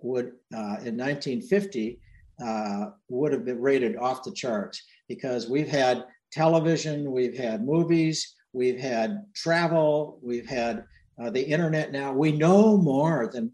would 0.02 0.32
uh, 0.54 0.76
in 0.84 0.96
1950 0.96 2.00
uh, 2.44 2.86
would 3.08 3.32
have 3.32 3.44
been 3.44 3.60
rated 3.60 3.96
off 3.96 4.24
the 4.24 4.32
charts 4.32 4.82
because 5.08 5.48
we've 5.48 5.68
had 5.68 6.04
television, 6.32 7.10
we've 7.10 7.36
had 7.36 7.64
movies, 7.64 8.34
we've 8.52 8.78
had 8.78 9.24
travel, 9.34 10.18
we've 10.22 10.46
had 10.46 10.84
uh, 11.22 11.30
the 11.30 11.42
internet. 11.42 11.92
Now 11.92 12.12
we 12.12 12.32
know 12.32 12.76
more 12.76 13.30
than 13.32 13.52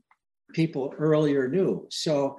people 0.54 0.92
earlier 0.98 1.48
knew. 1.48 1.86
So. 1.90 2.38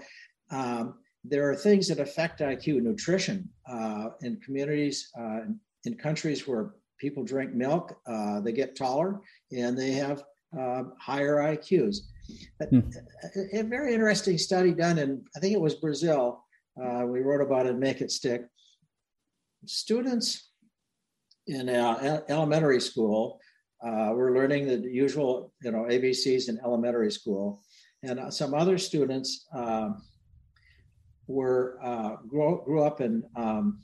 Um, 0.52 0.96
there 1.24 1.50
are 1.50 1.56
things 1.56 1.88
that 1.88 2.00
affect 2.00 2.40
IQ, 2.40 2.82
nutrition 2.82 3.50
uh, 3.70 4.10
in 4.22 4.40
communities, 4.42 5.10
uh, 5.20 5.42
in 5.86 5.96
countries 5.96 6.48
where 6.48 6.74
people 7.00 7.24
drink 7.24 7.54
milk, 7.54 7.98
uh, 8.08 8.40
they 8.42 8.52
get 8.52 8.76
taller 8.76 9.22
and 9.52 9.78
they 9.78 9.92
have 9.92 10.24
uh, 10.58 10.84
higher 11.00 11.38
IQs. 11.38 11.98
Hmm. 12.70 12.80
A, 13.36 13.60
a, 13.60 13.64
very 13.64 13.94
interesting 13.94 14.38
study 14.38 14.74
done 14.74 14.98
in, 14.98 15.24
I 15.36 15.40
think 15.40 15.54
it 15.54 15.62
was 15.62 15.76
Brazil. 15.76 16.44
Uh, 16.82 17.06
we 17.06 17.22
wrote 17.22 17.42
about 17.42 17.66
it, 17.66 17.78
Make 17.78 18.02
It 18.02 18.12
Stick. 18.12 18.46
Students 19.66 20.50
in 21.48 21.70
elementary 21.70 22.80
school 22.80 23.40
uh, 23.86 24.12
were 24.14 24.36
learning 24.36 24.68
the 24.68 24.78
usual, 24.90 25.54
you 25.64 25.72
know, 25.72 25.86
ABCs 25.90 26.50
in 26.50 26.60
elementary 26.64 27.12
school, 27.12 27.62
and 28.04 28.20
uh, 28.20 28.32
some 28.32 28.54
other 28.54 28.78
students 28.78 29.48
um, 29.56 30.02
were 31.28 31.78
uh, 31.84 32.16
grew, 32.28 32.62
grew 32.66 32.84
up 32.84 33.02
in 33.02 33.24
um, 33.36 33.80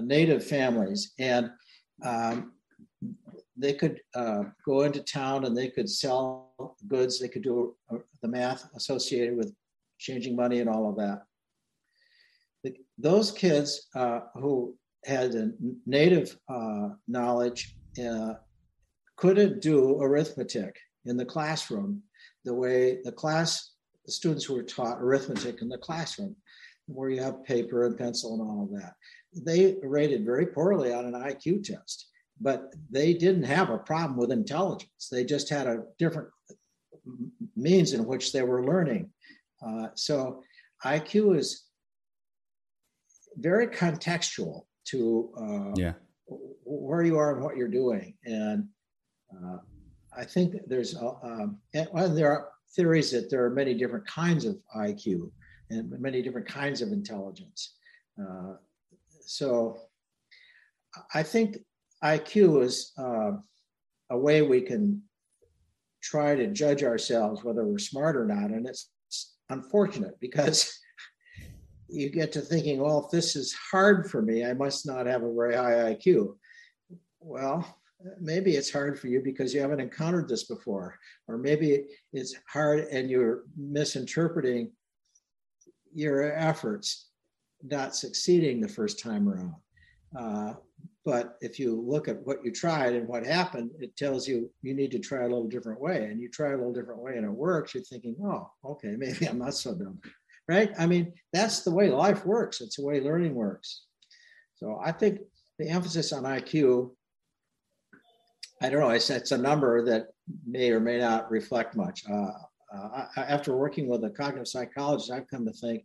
native 0.00 0.44
families 0.44 1.12
and 1.18 1.50
um, 2.04 2.52
they 3.56 3.74
could 3.74 4.00
uh, 4.14 4.44
go 4.64 4.82
into 4.82 5.02
town 5.02 5.44
and 5.44 5.56
they 5.56 5.68
could 5.68 5.88
sell 5.88 6.76
goods. 6.88 7.18
They 7.18 7.28
could 7.28 7.42
do 7.42 7.76
uh, 7.90 7.98
the 8.22 8.28
math 8.28 8.68
associated 8.74 9.36
with 9.36 9.54
changing 9.98 10.34
money 10.34 10.60
and 10.60 10.68
all 10.68 10.88
of 10.88 10.96
that. 10.96 11.22
The, 12.64 12.74
those 12.98 13.30
kids 13.30 13.88
uh, 13.94 14.20
who 14.34 14.74
had 15.04 15.34
a 15.34 15.50
native 15.86 16.36
uh, 16.48 16.90
knowledge 17.06 17.76
uh, 18.04 18.34
couldn't 19.16 19.60
do 19.60 20.00
arithmetic 20.00 20.76
in 21.04 21.16
the 21.16 21.24
classroom 21.24 22.02
the 22.44 22.54
way 22.54 23.00
the 23.04 23.12
class 23.12 23.72
the 24.06 24.12
students 24.12 24.48
were 24.48 24.62
taught 24.62 25.00
arithmetic 25.00 25.62
in 25.62 25.68
the 25.68 25.78
classroom, 25.78 26.34
where 26.94 27.10
you 27.10 27.22
have 27.22 27.44
paper 27.44 27.86
and 27.86 27.98
pencil 27.98 28.34
and 28.34 28.42
all 28.42 28.64
of 28.64 28.80
that 28.80 28.94
they 29.34 29.76
rated 29.82 30.24
very 30.24 30.46
poorly 30.46 30.92
on 30.92 31.06
an 31.06 31.14
IQ 31.14 31.64
test, 31.64 32.08
but 32.40 32.74
they 32.90 33.14
didn't 33.14 33.44
have 33.44 33.70
a 33.70 33.78
problem 33.78 34.16
with 34.16 34.30
intelligence. 34.30 35.08
They 35.10 35.24
just 35.24 35.48
had 35.48 35.66
a 35.66 35.84
different 35.98 36.28
means 37.56 37.92
in 37.92 38.04
which 38.04 38.32
they 38.32 38.42
were 38.42 38.64
learning. 38.64 39.10
Uh, 39.66 39.88
so 39.94 40.42
IQ 40.84 41.38
is 41.38 41.64
very 43.36 43.66
contextual 43.68 44.62
to 44.84 45.32
uh, 45.38 45.72
yeah. 45.76 45.92
where 46.64 47.02
you 47.02 47.16
are 47.16 47.34
and 47.34 47.42
what 47.42 47.56
you're 47.56 47.68
doing. 47.68 48.14
And 48.24 48.68
uh, 49.34 49.58
I 50.16 50.24
think 50.24 50.56
there's, 50.66 50.94
um, 50.96 51.58
and, 51.72 51.88
there 52.16 52.30
are 52.30 52.48
theories 52.76 53.10
that 53.12 53.30
there 53.30 53.44
are 53.44 53.50
many 53.50 53.74
different 53.74 54.06
kinds 54.06 54.44
of 54.44 54.58
IQ 54.76 55.30
and 55.72 55.90
many 56.00 56.22
different 56.22 56.46
kinds 56.46 56.82
of 56.82 56.92
intelligence. 56.92 57.74
Uh, 58.20 58.54
so 59.20 59.78
I 61.14 61.22
think 61.22 61.58
IQ 62.04 62.62
is 62.62 62.92
uh, 62.98 63.32
a 64.10 64.18
way 64.18 64.42
we 64.42 64.60
can 64.60 65.02
try 66.02 66.34
to 66.34 66.48
judge 66.48 66.82
ourselves 66.82 67.44
whether 67.44 67.64
we're 67.64 67.78
smart 67.78 68.16
or 68.16 68.26
not. 68.26 68.50
And 68.50 68.66
it's 68.66 68.90
unfortunate 69.48 70.18
because 70.20 70.78
you 71.88 72.10
get 72.10 72.32
to 72.32 72.40
thinking, 72.40 72.80
well, 72.80 73.04
if 73.04 73.10
this 73.10 73.36
is 73.36 73.54
hard 73.70 74.10
for 74.10 74.20
me, 74.20 74.44
I 74.44 74.52
must 74.52 74.86
not 74.86 75.06
have 75.06 75.22
a 75.22 75.32
very 75.32 75.54
high 75.54 75.94
IQ. 75.94 76.36
Well, 77.20 77.78
maybe 78.20 78.56
it's 78.56 78.72
hard 78.72 78.98
for 78.98 79.06
you 79.06 79.20
because 79.22 79.54
you 79.54 79.60
haven't 79.60 79.80
encountered 79.80 80.28
this 80.28 80.44
before, 80.44 80.98
or 81.28 81.38
maybe 81.38 81.86
it's 82.12 82.34
hard 82.48 82.80
and 82.90 83.08
you're 83.08 83.44
misinterpreting 83.56 84.72
your 85.94 86.32
efforts, 86.36 87.08
not 87.62 87.94
succeeding 87.94 88.60
the 88.60 88.68
first 88.68 88.98
time 88.98 89.28
around. 89.28 89.54
Uh, 90.16 90.54
but 91.04 91.36
if 91.40 91.58
you 91.58 91.80
look 91.80 92.06
at 92.06 92.24
what 92.24 92.44
you 92.44 92.52
tried 92.52 92.94
and 92.94 93.08
what 93.08 93.26
happened, 93.26 93.70
it 93.80 93.96
tells 93.96 94.28
you 94.28 94.50
you 94.62 94.72
need 94.72 94.92
to 94.92 95.00
try 95.00 95.20
a 95.20 95.28
little 95.28 95.48
different 95.48 95.80
way. 95.80 96.04
And 96.04 96.20
you 96.20 96.28
try 96.28 96.50
a 96.50 96.56
little 96.56 96.72
different 96.72 97.00
way 97.00 97.16
and 97.16 97.24
it 97.24 97.30
works, 97.30 97.74
you're 97.74 97.82
thinking, 97.82 98.16
oh, 98.24 98.50
okay, 98.64 98.94
maybe 98.96 99.26
I'm 99.26 99.38
not 99.38 99.54
so 99.54 99.74
dumb. 99.74 99.98
Right? 100.48 100.70
I 100.78 100.86
mean, 100.86 101.12
that's 101.32 101.62
the 101.62 101.70
way 101.70 101.90
life 101.90 102.24
works. 102.26 102.60
It's 102.60 102.76
the 102.76 102.84
way 102.84 103.00
learning 103.00 103.34
works. 103.34 103.84
So 104.56 104.80
I 104.84 104.92
think 104.92 105.20
the 105.58 105.68
emphasis 105.68 106.12
on 106.12 106.24
IQ, 106.24 106.90
I 108.60 108.68
don't 108.68 108.80
know, 108.80 108.90
it's, 108.90 109.10
it's 109.10 109.32
a 109.32 109.38
number 109.38 109.84
that 109.84 110.08
may 110.46 110.70
or 110.70 110.80
may 110.80 110.98
not 110.98 111.30
reflect 111.30 111.76
much. 111.76 112.04
Uh, 112.08 112.32
uh, 112.74 113.06
after 113.16 113.56
working 113.56 113.86
with 113.86 114.04
a 114.04 114.10
cognitive 114.10 114.48
psychologist, 114.48 115.10
I've 115.10 115.28
come 115.28 115.44
to 115.46 115.52
think 115.52 115.84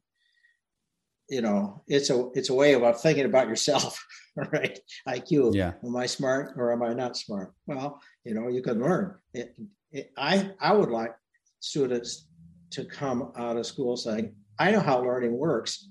you 1.30 1.42
know 1.42 1.84
it's 1.88 2.10
a 2.10 2.30
it's 2.34 2.50
a 2.50 2.54
way 2.54 2.74
of 2.74 3.02
thinking 3.02 3.26
about 3.26 3.48
yourself 3.48 4.04
right? 4.54 4.80
Iq 5.08 5.54
yeah. 5.54 5.74
Am 5.84 5.96
i 5.96 6.06
smart 6.06 6.54
or 6.58 6.72
am 6.72 6.84
i 6.84 6.94
not 6.94 7.18
smart? 7.18 7.54
Well 7.66 8.02
you 8.24 8.34
know 8.34 8.48
you 8.48 8.62
can 8.62 8.80
learn. 8.80 9.16
It, 9.34 9.56
it, 9.92 10.12
i 10.18 10.52
i 10.60 10.72
would 10.72 10.90
like 10.90 11.14
students 11.60 12.28
to 12.72 12.86
come 12.86 13.32
out 13.38 13.58
of 13.58 13.66
school 13.66 13.98
saying 13.98 14.36
i 14.60 14.72
know 14.72 14.80
how 14.80 15.02
learning 15.02 15.38
works. 15.38 15.90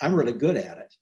I'm 0.00 0.14
really 0.14 0.32
good 0.32 0.56
at 0.56 0.78
it. 0.78 0.94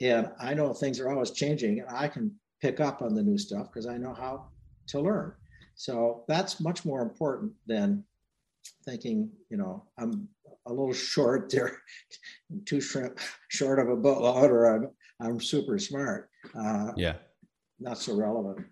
And 0.00 0.30
i 0.40 0.54
know 0.54 0.72
things 0.72 1.00
are 1.00 1.10
always 1.10 1.32
changing. 1.32 1.80
And 1.80 1.88
i 1.90 2.08
can 2.08 2.34
pick 2.62 2.80
up 2.80 3.02
on 3.02 3.14
the 3.14 3.22
new 3.22 3.38
stuff 3.38 3.66
because 3.66 3.86
i 3.86 3.96
know 3.96 4.14
how 4.14 4.48
to 4.88 5.00
learn. 5.00 5.32
So 5.74 6.24
that's 6.28 6.60
much 6.60 6.84
more 6.84 7.00
important 7.02 7.52
than 7.66 8.04
thinking 8.84 9.30
you 9.50 9.56
know 9.56 9.84
i'm 9.98 10.28
a 10.66 10.70
little 10.70 10.92
short 10.92 11.50
there, 11.50 11.82
too 12.64 12.80
shrimp, 12.80 13.18
short 13.48 13.78
of 13.78 13.88
a 13.88 13.96
boatload, 13.96 14.50
or 14.50 14.64
I'm 14.66 14.90
I'm 15.20 15.40
super 15.40 15.78
smart. 15.78 16.30
Uh, 16.54 16.92
yeah, 16.96 17.14
not 17.78 17.98
so 17.98 18.14
relevant. 18.14 18.66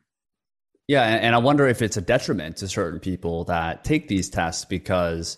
Yeah, 0.86 1.02
and 1.02 1.34
I 1.34 1.38
wonder 1.38 1.68
if 1.68 1.82
it's 1.82 1.98
a 1.98 2.00
detriment 2.00 2.56
to 2.58 2.68
certain 2.68 2.98
people 2.98 3.44
that 3.44 3.84
take 3.84 4.08
these 4.08 4.30
tests 4.30 4.64
because 4.64 5.36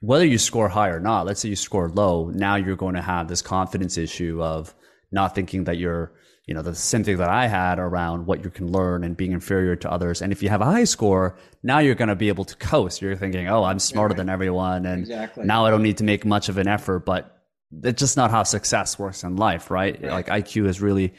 whether 0.00 0.26
you 0.26 0.36
score 0.36 0.68
high 0.68 0.88
or 0.88 1.00
not, 1.00 1.24
let's 1.24 1.40
say 1.40 1.48
you 1.48 1.56
score 1.56 1.88
low, 1.88 2.28
now 2.28 2.56
you're 2.56 2.76
going 2.76 2.94
to 2.94 3.00
have 3.00 3.28
this 3.28 3.40
confidence 3.40 3.96
issue 3.96 4.42
of 4.42 4.74
not 5.10 5.34
thinking 5.34 5.64
that 5.64 5.78
you're 5.78 6.12
you 6.48 6.54
know, 6.54 6.62
the 6.62 6.74
same 6.74 7.04
thing 7.04 7.18
that 7.18 7.28
I 7.28 7.46
had 7.46 7.78
around 7.78 8.24
what 8.24 8.42
you 8.42 8.48
can 8.48 8.72
learn 8.72 9.04
and 9.04 9.14
being 9.14 9.32
inferior 9.32 9.76
to 9.76 9.92
others. 9.92 10.22
And 10.22 10.32
if 10.32 10.42
you 10.42 10.48
have 10.48 10.62
a 10.62 10.64
high 10.64 10.84
score, 10.84 11.36
now 11.62 11.78
you're 11.78 11.94
going 11.94 12.08
to 12.08 12.16
be 12.16 12.28
able 12.28 12.46
to 12.46 12.56
coast. 12.56 13.02
You're 13.02 13.16
thinking, 13.16 13.46
oh, 13.48 13.64
I'm 13.64 13.78
smarter 13.78 14.12
right. 14.12 14.16
than 14.16 14.30
everyone. 14.30 14.86
And 14.86 15.00
exactly. 15.00 15.44
now 15.44 15.66
I 15.66 15.70
don't 15.70 15.82
need 15.82 15.98
to 15.98 16.04
make 16.04 16.24
much 16.24 16.48
of 16.48 16.56
an 16.56 16.66
effort. 16.66 17.00
But 17.00 17.38
that's 17.70 18.00
just 18.00 18.16
not 18.16 18.30
how 18.30 18.44
success 18.44 18.98
works 18.98 19.24
in 19.24 19.36
life, 19.36 19.70
right? 19.70 20.00
right? 20.00 20.10
Like 20.10 20.28
IQ 20.28 20.68
has 20.68 20.80
really 20.80 21.12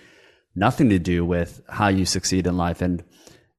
nothing 0.56 0.90
to 0.90 0.98
do 0.98 1.24
with 1.24 1.62
how 1.70 1.90
you 1.90 2.06
succeed 2.06 2.48
in 2.48 2.58
life. 2.58 2.82
And 2.82 3.04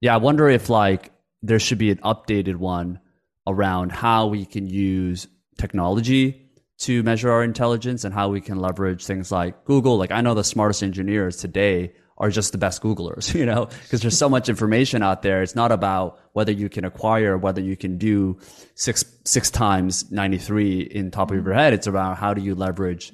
yeah, 0.01 0.15
I 0.15 0.17
wonder 0.17 0.49
if 0.49 0.71
like 0.71 1.13
there 1.41 1.61
should 1.61 1.79
be 1.79 1.93
an 1.93 1.99
updated 1.99 2.57
one 2.57 2.99
around 3.47 3.93
how 3.93 4.27
we 4.27 4.45
can 4.45 4.67
use 4.67 5.29
technology 5.57 6.50
to 6.81 7.03
measure 7.03 7.31
our 7.31 7.45
intelligence 7.45 8.05
and 8.05 8.15
how 8.15 8.29
we 8.29 8.41
can 8.41 8.59
leverage 8.59 9.05
things 9.05 9.31
like 9.31 9.65
Google. 9.65 9.99
Like 9.99 10.11
I 10.11 10.23
know 10.23 10.35
the 10.35 10.45
smartest 10.45 10.83
engineers 10.83 11.37
today 11.37 11.93
are 12.17 12.31
just 12.31 12.53
the 12.53 12.59
best 12.59 12.83
Googlers, 12.83 13.35
you 13.39 13.45
know, 13.47 13.67
because 13.83 14.01
there's 14.01 14.17
so 14.17 14.29
much 14.29 14.49
information 14.49 15.03
out 15.03 15.23
there. 15.23 15.43
It's 15.43 15.55
not 15.55 15.73
about 15.73 16.19
whether 16.33 16.53
you 16.53 16.69
can 16.69 16.85
acquire, 16.85 17.37
whether 17.37 17.61
you 17.61 17.77
can 17.77 17.99
do 17.99 18.39
six, 18.75 19.05
six 19.25 19.51
times 19.51 20.11
93 20.11 20.81
in 20.81 21.11
top 21.11 21.31
of 21.31 21.45
your 21.45 21.55
head. 21.55 21.75
It's 21.75 21.87
about 21.87 22.17
how 22.17 22.35
do 22.35 22.43
you 22.43 22.55
leverage 22.55 23.13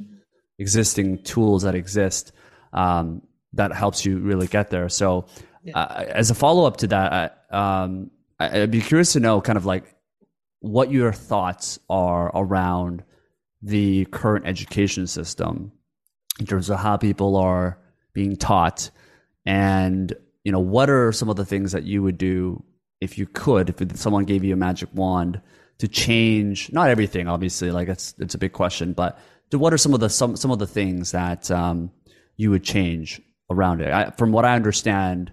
existing 0.58 1.22
tools 1.22 1.62
that 1.62 1.74
exist, 1.74 2.32
um, 2.72 3.22
that 3.52 3.72
helps 3.72 4.04
you 4.04 4.18
really 4.18 4.46
get 4.46 4.70
there. 4.70 4.88
So, 4.88 5.26
uh, 5.74 6.04
as 6.08 6.30
a 6.30 6.34
follow 6.34 6.66
up 6.66 6.76
to 6.78 6.86
that, 6.88 7.46
um, 7.50 8.10
I'd 8.38 8.70
be 8.70 8.80
curious 8.80 9.14
to 9.14 9.20
know 9.20 9.40
kind 9.40 9.56
of 9.56 9.66
like 9.66 9.92
what 10.60 10.92
your 10.92 11.12
thoughts 11.12 11.80
are 11.90 12.30
around 12.34 13.02
the 13.62 14.04
current 14.06 14.46
education 14.46 15.06
system 15.06 15.72
in 16.38 16.46
terms 16.46 16.70
of 16.70 16.78
how 16.78 16.96
people 16.96 17.36
are 17.36 17.78
being 18.12 18.36
taught 18.36 18.90
and 19.44 20.14
you 20.44 20.52
know 20.52 20.60
what 20.60 20.90
are 20.90 21.12
some 21.12 21.28
of 21.28 21.36
the 21.36 21.44
things 21.44 21.72
that 21.72 21.84
you 21.84 22.02
would 22.02 22.18
do 22.18 22.62
if 23.00 23.18
you 23.18 23.26
could 23.26 23.68
if 23.68 23.96
someone 23.96 24.24
gave 24.24 24.44
you 24.44 24.52
a 24.52 24.56
magic 24.56 24.88
wand 24.94 25.40
to 25.78 25.88
change 25.88 26.72
not 26.72 26.88
everything 26.88 27.28
obviously 27.28 27.70
like 27.70 27.88
it's 27.88 28.14
it's 28.18 28.34
a 28.34 28.38
big 28.38 28.52
question 28.52 28.92
but 28.92 29.18
what 29.52 29.72
are 29.72 29.78
some 29.78 29.94
of 29.94 30.00
the 30.00 30.08
some 30.08 30.36
some 30.36 30.50
of 30.50 30.58
the 30.58 30.66
things 30.66 31.12
that 31.12 31.50
um, 31.50 31.90
you 32.36 32.50
would 32.50 32.64
change 32.64 33.22
around 33.48 33.80
it? 33.80 33.92
I, 33.92 34.10
from 34.10 34.32
what 34.32 34.44
i 34.44 34.54
understand 34.54 35.32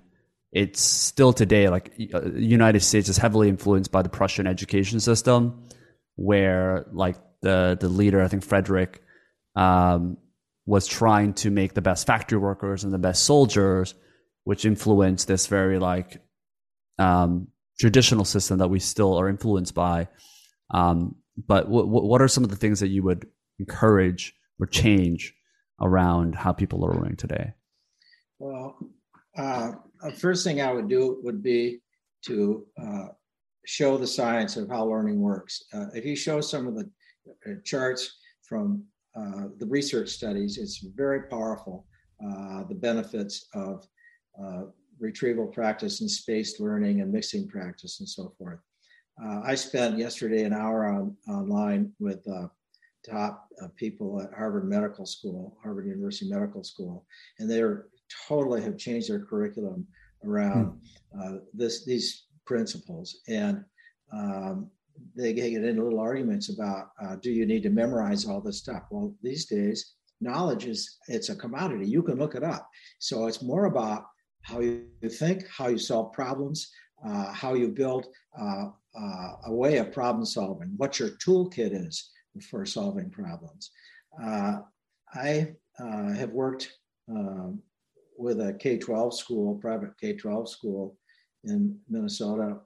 it's 0.52 0.82
still 0.82 1.34
today 1.34 1.70
like 1.70 1.92
uh, 2.14 2.32
united 2.34 2.82
states 2.82 3.10
is 3.10 3.18
heavily 3.18 3.50
influenced 3.50 3.92
by 3.92 4.02
the 4.02 4.10
prussian 4.10 4.48
education 4.48 5.00
system 5.00 5.64
where 6.16 6.86
like 6.92 7.16
the 7.44 7.78
the 7.80 7.90
leader, 7.90 8.24
I 8.24 8.28
think 8.28 8.44
Frederick, 8.44 9.04
um, 9.56 10.18
was 10.66 10.88
trying 10.88 11.34
to 11.34 11.52
make 11.52 11.74
the 11.74 11.82
best 11.82 12.08
factory 12.08 12.40
workers 12.40 12.84
and 12.84 12.92
the 12.92 12.98
best 12.98 13.26
soldiers, 13.26 13.94
which 14.46 14.66
influenced 14.66 15.28
this 15.28 15.46
very 15.48 15.78
like 15.78 16.22
um, 16.98 17.48
traditional 17.80 18.26
system 18.26 18.58
that 18.58 18.70
we 18.70 18.80
still 18.80 19.20
are 19.20 19.30
influenced 19.30 19.76
by. 19.76 20.08
Um, 20.72 21.16
but 21.48 21.66
w- 21.66 21.86
w- 21.86 22.08
what 22.08 22.22
are 22.22 22.28
some 22.28 22.44
of 22.44 22.50
the 22.50 22.56
things 22.56 22.80
that 22.80 22.88
you 22.88 23.04
would 23.04 23.28
encourage 23.60 24.34
or 24.60 24.66
change 24.66 25.34
around 25.82 26.36
how 26.36 26.54
people 26.54 26.86
are 26.86 26.94
learning 26.94 27.18
today? 27.18 27.54
Well, 28.40 28.78
uh, 29.38 29.72
first 30.18 30.44
thing 30.44 30.62
I 30.62 30.72
would 30.72 30.88
do 30.88 31.20
would 31.24 31.44
be 31.44 31.80
to 32.26 32.66
uh, 32.82 33.08
show 33.66 33.98
the 33.98 34.08
science 34.08 34.56
of 34.56 34.70
how 34.70 34.86
learning 34.86 35.20
works. 35.20 35.64
Uh, 35.74 35.88
if 35.94 36.06
you 36.06 36.16
show 36.16 36.40
some 36.42 36.68
of 36.68 36.76
the 36.76 36.90
charts 37.64 38.18
from 38.42 38.84
uh, 39.16 39.48
the 39.60 39.68
research 39.68 40.10
studies. 40.10 40.58
It's 40.58 40.80
very 40.96 41.24
powerful, 41.24 41.86
uh, 42.24 42.64
the 42.64 42.76
benefits 42.76 43.48
of 43.54 43.88
uh, 44.42 44.64
retrieval 45.00 45.48
practice 45.48 46.02
and 46.02 46.10
spaced 46.10 46.60
learning 46.60 47.02
and 47.02 47.12
mixing 47.12 47.48
practice 47.48 48.00
and 48.00 48.10
so 48.10 48.34
forth. 48.38 48.60
Uh, 49.24 49.42
I 49.44 49.54
spent 49.54 50.00
yesterday 50.00 50.44
an 50.44 50.54
hour 50.54 50.88
on, 50.88 51.16
online 51.30 51.94
with 52.00 52.28
uh, 52.28 52.48
top 53.08 53.48
people 53.76 54.20
at 54.22 54.34
Harvard 54.34 54.68
Medical 54.68 55.06
School, 55.06 55.58
Harvard 55.62 55.86
University 55.86 56.30
Medical 56.30 56.64
School, 56.64 57.06
and 57.38 57.50
they 57.50 57.62
totally 58.28 58.64
have 58.64 58.78
changed 58.78 59.10
their 59.10 59.24
curriculum 59.24 59.86
around 60.26 60.80
hmm. 61.14 61.38
this 61.54 61.86
these 61.86 62.26
principles. 62.46 63.20
And 63.28 63.64
um, 64.12 64.72
they 65.16 65.34
get 65.34 65.52
into 65.52 65.84
little 65.84 66.00
arguments 66.00 66.50
about 66.50 66.90
uh, 67.02 67.16
do 67.18 67.32
you 67.32 67.46
need 67.46 67.64
to 67.64 67.70
memorize 67.70 68.26
all 68.26 68.42
this 68.42 68.60
stuff? 68.60 68.84
Well 68.92 69.14
these 69.22 69.46
days 69.46 69.96
knowledge 70.22 70.66
is 70.66 70.98
it's 71.08 71.30
a 71.30 71.36
commodity. 71.36 71.88
You 71.88 72.02
can 72.02 72.18
look 72.18 72.36
it 72.36 72.44
up. 72.44 72.68
So 73.00 73.28
it's 73.28 73.42
more 73.42 73.66
about 73.66 74.06
how 74.42 74.60
you 74.60 74.86
think 75.10 75.46
how 75.48 75.68
you 75.68 75.78
solve 75.78 76.14
problems 76.14 76.72
uh, 77.06 77.32
how 77.34 77.54
you 77.54 77.68
build 77.68 78.08
uh, 78.40 78.68
uh 78.96 79.32
a 79.46 79.54
way 79.54 79.78
of 79.78 79.92
problem 79.92 80.26
solving 80.26 80.74
what 80.78 81.00
your 81.00 81.10
toolkit 81.26 81.74
is 81.88 82.12
for 82.50 82.66
solving 82.66 83.10
problems. 83.10 83.72
Uh, 84.24 84.60
i 85.16 85.54
uh, 85.80 86.14
have 86.14 86.32
worked 86.32 86.72
um, 87.10 87.62
with 88.18 88.40
a 88.42 88.54
k-12 88.54 89.14
school 89.14 89.56
private 89.56 89.92
k-12 90.00 90.48
school 90.48 90.98
in 91.46 91.78
minnesota 91.90 92.58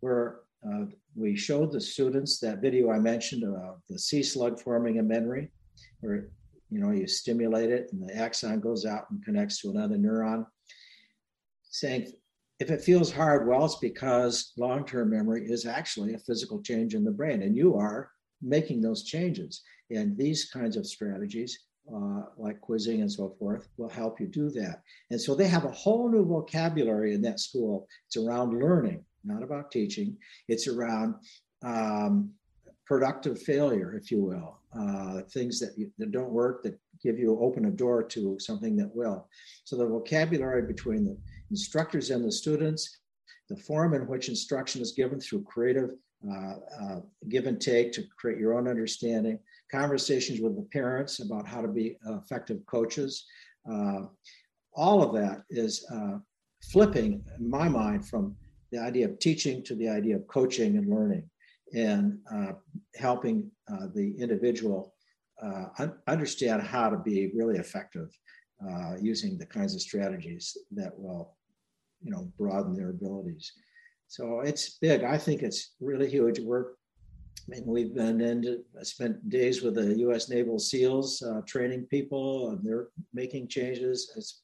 where 0.00 0.43
uh, 0.68 0.86
we 1.14 1.36
showed 1.36 1.72
the 1.72 1.80
students 1.80 2.38
that 2.40 2.60
video 2.60 2.90
I 2.90 2.98
mentioned 2.98 3.44
of 3.44 3.80
the 3.88 3.98
sea 3.98 4.22
slug 4.22 4.60
forming 4.60 4.98
a 4.98 5.02
memory, 5.02 5.50
where 6.00 6.28
you 6.70 6.80
know 6.80 6.90
you 6.90 7.06
stimulate 7.06 7.70
it 7.70 7.88
and 7.92 8.08
the 8.08 8.16
axon 8.16 8.60
goes 8.60 8.84
out 8.86 9.10
and 9.10 9.24
connects 9.24 9.60
to 9.60 9.70
another 9.70 9.96
neuron. 9.96 10.46
Saying 11.70 12.12
if 12.60 12.70
it 12.70 12.82
feels 12.82 13.12
hard, 13.12 13.46
well, 13.46 13.64
it's 13.64 13.76
because 13.76 14.52
long-term 14.56 15.10
memory 15.10 15.44
is 15.46 15.66
actually 15.66 16.14
a 16.14 16.18
physical 16.18 16.62
change 16.62 16.94
in 16.94 17.04
the 17.04 17.10
brain, 17.10 17.42
and 17.42 17.56
you 17.56 17.76
are 17.76 18.10
making 18.40 18.80
those 18.80 19.04
changes. 19.04 19.62
And 19.90 20.16
these 20.16 20.50
kinds 20.50 20.76
of 20.76 20.86
strategies, 20.86 21.58
uh, 21.92 22.22
like 22.38 22.60
quizzing 22.60 23.00
and 23.02 23.10
so 23.10 23.34
forth, 23.38 23.68
will 23.76 23.88
help 23.88 24.20
you 24.20 24.28
do 24.28 24.50
that. 24.50 24.82
And 25.10 25.20
so 25.20 25.34
they 25.34 25.48
have 25.48 25.64
a 25.64 25.72
whole 25.72 26.08
new 26.10 26.24
vocabulary 26.24 27.12
in 27.12 27.22
that 27.22 27.40
school. 27.40 27.86
It's 28.06 28.16
around 28.16 28.58
learning 28.58 29.04
not 29.24 29.42
about 29.42 29.70
teaching. 29.70 30.16
It's 30.48 30.68
around 30.68 31.14
um, 31.64 32.30
productive 32.86 33.40
failure, 33.40 33.94
if 33.94 34.10
you 34.10 34.22
will, 34.22 34.58
uh, 34.78 35.22
things 35.30 35.58
that, 35.60 35.76
you, 35.76 35.90
that 35.98 36.12
don't 36.12 36.30
work 36.30 36.62
that 36.62 36.78
give 37.02 37.18
you 37.18 37.38
open 37.40 37.66
a 37.66 37.70
door 37.70 38.02
to 38.02 38.38
something 38.38 38.76
that 38.76 38.94
will. 38.94 39.28
So 39.64 39.76
the 39.76 39.86
vocabulary 39.86 40.62
between 40.62 41.04
the 41.04 41.16
instructors 41.50 42.10
and 42.10 42.24
the 42.24 42.32
students, 42.32 42.98
the 43.48 43.56
form 43.56 43.94
in 43.94 44.06
which 44.06 44.28
instruction 44.28 44.80
is 44.80 44.92
given 44.92 45.20
through 45.20 45.44
creative 45.44 45.90
uh, 46.30 46.54
uh, 46.80 47.00
give 47.28 47.46
and 47.46 47.60
take 47.60 47.92
to 47.92 48.02
create 48.16 48.38
your 48.38 48.56
own 48.56 48.66
understanding, 48.66 49.38
conversations 49.70 50.40
with 50.40 50.56
the 50.56 50.66
parents 50.72 51.20
about 51.20 51.46
how 51.46 51.60
to 51.60 51.68
be 51.68 51.98
effective 52.06 52.64
coaches. 52.64 53.26
Uh, 53.70 54.02
all 54.74 55.02
of 55.02 55.12
that 55.14 55.42
is 55.50 55.86
uh, 55.94 56.16
flipping, 56.62 57.22
in 57.38 57.50
my 57.50 57.68
mind, 57.68 58.08
from 58.08 58.34
the 58.74 58.82
idea 58.82 59.06
of 59.06 59.18
teaching 59.18 59.62
to 59.64 59.74
the 59.74 59.88
idea 59.88 60.16
of 60.16 60.26
coaching 60.26 60.76
and 60.76 60.88
learning 60.88 61.28
and 61.74 62.18
uh, 62.32 62.52
helping 62.96 63.50
uh, 63.72 63.86
the 63.94 64.14
individual 64.18 64.94
un- 65.78 65.98
understand 66.06 66.62
how 66.62 66.88
to 66.88 66.98
be 66.98 67.32
really 67.34 67.58
effective 67.58 68.08
using 69.00 69.36
the 69.36 69.46
kinds 69.46 69.74
of 69.74 69.80
strategies 69.80 70.56
that 70.70 70.92
will 70.98 71.36
you 72.00 72.10
know 72.10 72.22
broaden 72.38 72.74
their 72.74 72.90
abilities 72.90 73.52
so 74.08 74.40
it's 74.40 74.78
big. 74.78 75.02
I 75.02 75.18
think 75.18 75.42
it's 75.42 75.74
really 75.80 76.08
huge 76.08 76.38
work. 76.38 76.76
I 77.46 77.50
mean, 77.50 77.64
we've 77.66 77.94
been 77.94 78.20
in, 78.20 78.62
spent 78.82 79.28
days 79.28 79.62
with 79.62 79.74
the 79.74 79.98
U.S. 80.06 80.28
Naval 80.28 80.58
SEALs 80.60 81.20
uh, 81.22 81.40
training 81.46 81.86
people, 81.90 82.50
and 82.50 82.60
they're 82.62 82.88
making 83.12 83.48
changes. 83.48 84.12
It's, 84.16 84.42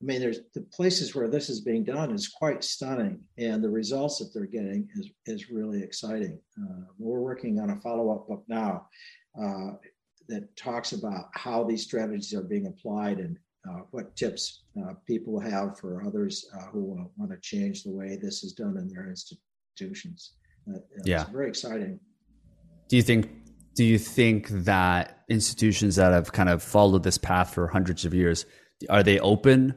I 0.00 0.04
mean, 0.04 0.20
there's 0.20 0.40
the 0.54 0.60
places 0.60 1.14
where 1.14 1.28
this 1.28 1.48
is 1.48 1.60
being 1.60 1.82
done 1.82 2.12
is 2.12 2.28
quite 2.28 2.62
stunning, 2.62 3.20
and 3.38 3.64
the 3.64 3.70
results 3.70 4.18
that 4.18 4.30
they're 4.34 4.44
getting 4.44 4.88
is 4.96 5.08
is 5.24 5.50
really 5.50 5.82
exciting. 5.82 6.38
Uh, 6.60 6.84
we're 6.98 7.20
working 7.20 7.58
on 7.58 7.70
a 7.70 7.80
follow 7.80 8.14
up 8.14 8.28
book 8.28 8.44
now 8.46 8.88
uh, 9.40 9.72
that 10.28 10.54
talks 10.54 10.92
about 10.92 11.26
how 11.32 11.64
these 11.64 11.82
strategies 11.82 12.34
are 12.34 12.42
being 12.42 12.66
applied 12.66 13.18
and 13.18 13.38
uh, 13.68 13.80
what 13.90 14.14
tips 14.16 14.64
uh, 14.78 14.92
people 15.06 15.40
have 15.40 15.78
for 15.78 16.02
others 16.06 16.46
uh, 16.54 16.66
who 16.66 17.08
want 17.16 17.30
to 17.30 17.38
change 17.40 17.82
the 17.82 17.90
way 17.90 18.18
this 18.20 18.44
is 18.44 18.52
done 18.52 18.76
in 18.76 18.88
their 18.88 19.08
institutions. 19.08 20.34
yeah, 21.04 21.22
it's 21.22 21.30
very 21.30 21.48
exciting. 21.48 21.98
Do 22.88 22.96
you 22.96 23.02
think? 23.02 23.30
Do 23.74 23.84
you 23.84 23.98
think 23.98 24.48
that 24.50 25.24
institutions 25.30 25.96
that 25.96 26.12
have 26.12 26.32
kind 26.32 26.50
of 26.50 26.62
followed 26.62 27.02
this 27.02 27.18
path 27.18 27.54
for 27.54 27.66
hundreds 27.66 28.04
of 28.04 28.12
years 28.12 28.44
are 28.90 29.02
they 29.02 29.18
open 29.20 29.74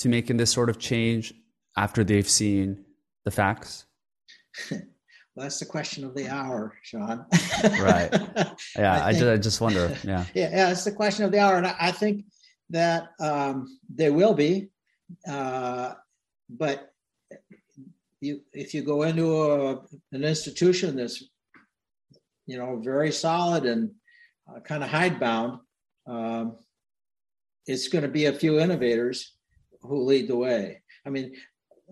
to 0.00 0.08
making 0.08 0.38
this 0.38 0.50
sort 0.50 0.70
of 0.70 0.78
change 0.78 1.32
after 1.76 2.02
they've 2.02 2.28
seen 2.28 2.84
the 3.24 3.30
facts? 3.30 3.84
well, 4.70 4.80
that's 5.36 5.60
the 5.60 5.66
question 5.66 6.04
of 6.04 6.14
the 6.14 6.28
hour, 6.28 6.74
Sean. 6.82 7.26
right. 7.62 8.10
Yeah, 8.76 9.04
I, 9.04 9.08
I, 9.08 9.12
just, 9.12 9.24
I 9.24 9.36
just 9.36 9.60
wonder. 9.60 9.96
Yeah. 10.04 10.24
Yeah, 10.34 10.50
yeah, 10.50 10.70
it's 10.70 10.84
the 10.84 10.92
question 10.92 11.24
of 11.24 11.32
the 11.32 11.38
hour, 11.38 11.56
and 11.56 11.66
I, 11.66 11.76
I 11.78 11.92
think 11.92 12.24
that 12.70 13.10
um, 13.20 13.78
they 13.92 14.10
will 14.10 14.34
be, 14.34 14.70
uh, 15.28 15.94
but 16.48 16.92
you, 18.20 18.40
if 18.52 18.74
you 18.74 18.82
go 18.82 19.02
into 19.02 19.42
a, 19.42 19.82
an 20.12 20.24
institution 20.24 20.96
that's 20.96 21.24
you 22.46 22.58
know 22.58 22.80
very 22.82 23.12
solid 23.12 23.64
and 23.64 23.90
uh, 24.48 24.60
kind 24.60 24.84
of 24.84 24.90
hidebound, 24.90 25.60
um, 26.06 26.56
it's 27.66 27.88
going 27.88 28.02
to 28.02 28.08
be 28.10 28.26
a 28.26 28.32
few 28.32 28.60
innovators 28.60 29.34
who 29.82 30.04
lead 30.04 30.28
the 30.28 30.36
way. 30.36 30.82
I 31.06 31.10
mean, 31.10 31.34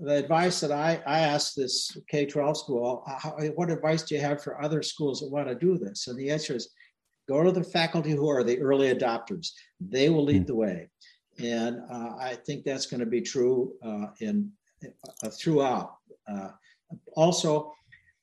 the 0.01 0.17
advice 0.17 0.61
that 0.61 0.71
I, 0.71 1.03
I 1.07 1.21
asked 1.21 1.57
this 1.57 1.97
K 2.09 2.27
12 2.27 2.57
school, 2.57 3.03
how, 3.07 3.37
what 3.57 3.71
advice 3.71 4.03
do 4.03 4.15
you 4.15 4.21
have 4.21 4.43
for 4.43 4.63
other 4.63 4.83
schools 4.83 5.21
that 5.21 5.31
want 5.31 5.49
to 5.49 5.55
do 5.55 5.77
this? 5.77 6.07
And 6.07 6.19
the 6.19 6.31
answer 6.31 6.55
is 6.55 6.71
Go 7.29 7.45
to 7.45 7.53
the 7.53 7.63
faculty 7.63 8.13
who 8.13 8.29
are 8.29 8.43
the 8.43 8.59
early 8.59 8.93
adopters. 8.93 9.51
They 9.81 10.09
will 10.09 10.25
lead 10.25 10.43
hmm. 10.43 10.47
the 10.47 10.55
way. 10.55 10.89
And 11.39 11.81
uh, 11.91 12.17
I 12.19 12.37
think 12.47 12.65
that's 12.65 12.87
going 12.87 13.01
to 13.01 13.07
be 13.07 13.21
true 13.21 13.75
uh, 13.85 14.07
in 14.21 14.51
uh, 15.23 15.29
throughout. 15.29 15.99
Uh, 16.27 16.49
also, 17.15 17.73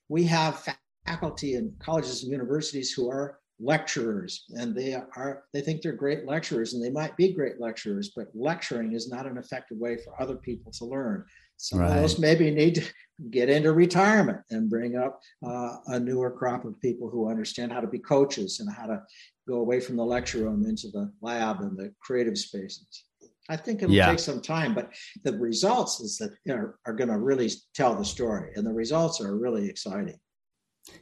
we 0.08 0.24
have 0.24 0.68
faculty 1.06 1.54
in 1.54 1.74
colleges 1.78 2.24
and 2.24 2.32
universities 2.32 2.92
who 2.92 3.08
are 3.08 3.38
lecturers 3.58 4.44
and 4.50 4.74
they 4.74 4.94
are 4.94 5.44
they 5.54 5.62
think 5.62 5.80
they're 5.80 5.92
great 5.92 6.26
lecturers 6.26 6.74
and 6.74 6.84
they 6.84 6.90
might 6.90 7.16
be 7.16 7.32
great 7.32 7.58
lecturers 7.58 8.12
but 8.14 8.26
lecturing 8.34 8.92
is 8.92 9.08
not 9.08 9.26
an 9.26 9.38
effective 9.38 9.78
way 9.78 9.96
for 9.96 10.20
other 10.20 10.36
people 10.36 10.70
to 10.70 10.84
learn 10.84 11.24
some 11.56 11.78
right. 11.78 11.88
of 11.88 12.02
those 12.02 12.18
maybe 12.18 12.50
need 12.50 12.74
to 12.74 12.84
get 13.30 13.48
into 13.48 13.72
retirement 13.72 14.38
and 14.50 14.68
bring 14.68 14.96
up 14.96 15.20
uh, 15.46 15.76
a 15.86 15.98
newer 15.98 16.30
crop 16.30 16.64
of 16.64 16.78
people 16.80 17.08
who 17.08 17.30
understand 17.30 17.72
how 17.72 17.80
to 17.80 17.86
be 17.86 17.98
coaches 17.98 18.60
and 18.60 18.70
how 18.70 18.86
to 18.86 19.02
go 19.48 19.56
away 19.56 19.80
from 19.80 19.96
the 19.96 20.04
lecture 20.04 20.44
room 20.44 20.66
into 20.66 20.88
the 20.88 21.10
lab 21.22 21.60
and 21.60 21.76
the 21.76 21.92
creative 22.00 22.36
spaces. 22.36 23.04
I 23.48 23.56
think 23.56 23.82
it'll 23.82 23.94
yeah. 23.94 24.10
take 24.10 24.18
some 24.18 24.42
time, 24.42 24.74
but 24.74 24.92
the 25.22 25.38
results 25.38 26.00
is 26.00 26.18
that 26.18 26.32
are, 26.52 26.78
are 26.84 26.92
going 26.92 27.10
to 27.10 27.18
really 27.18 27.50
tell 27.74 27.94
the 27.94 28.04
story, 28.04 28.50
and 28.56 28.66
the 28.66 28.72
results 28.72 29.20
are 29.20 29.36
really 29.36 29.68
exciting. 29.68 30.18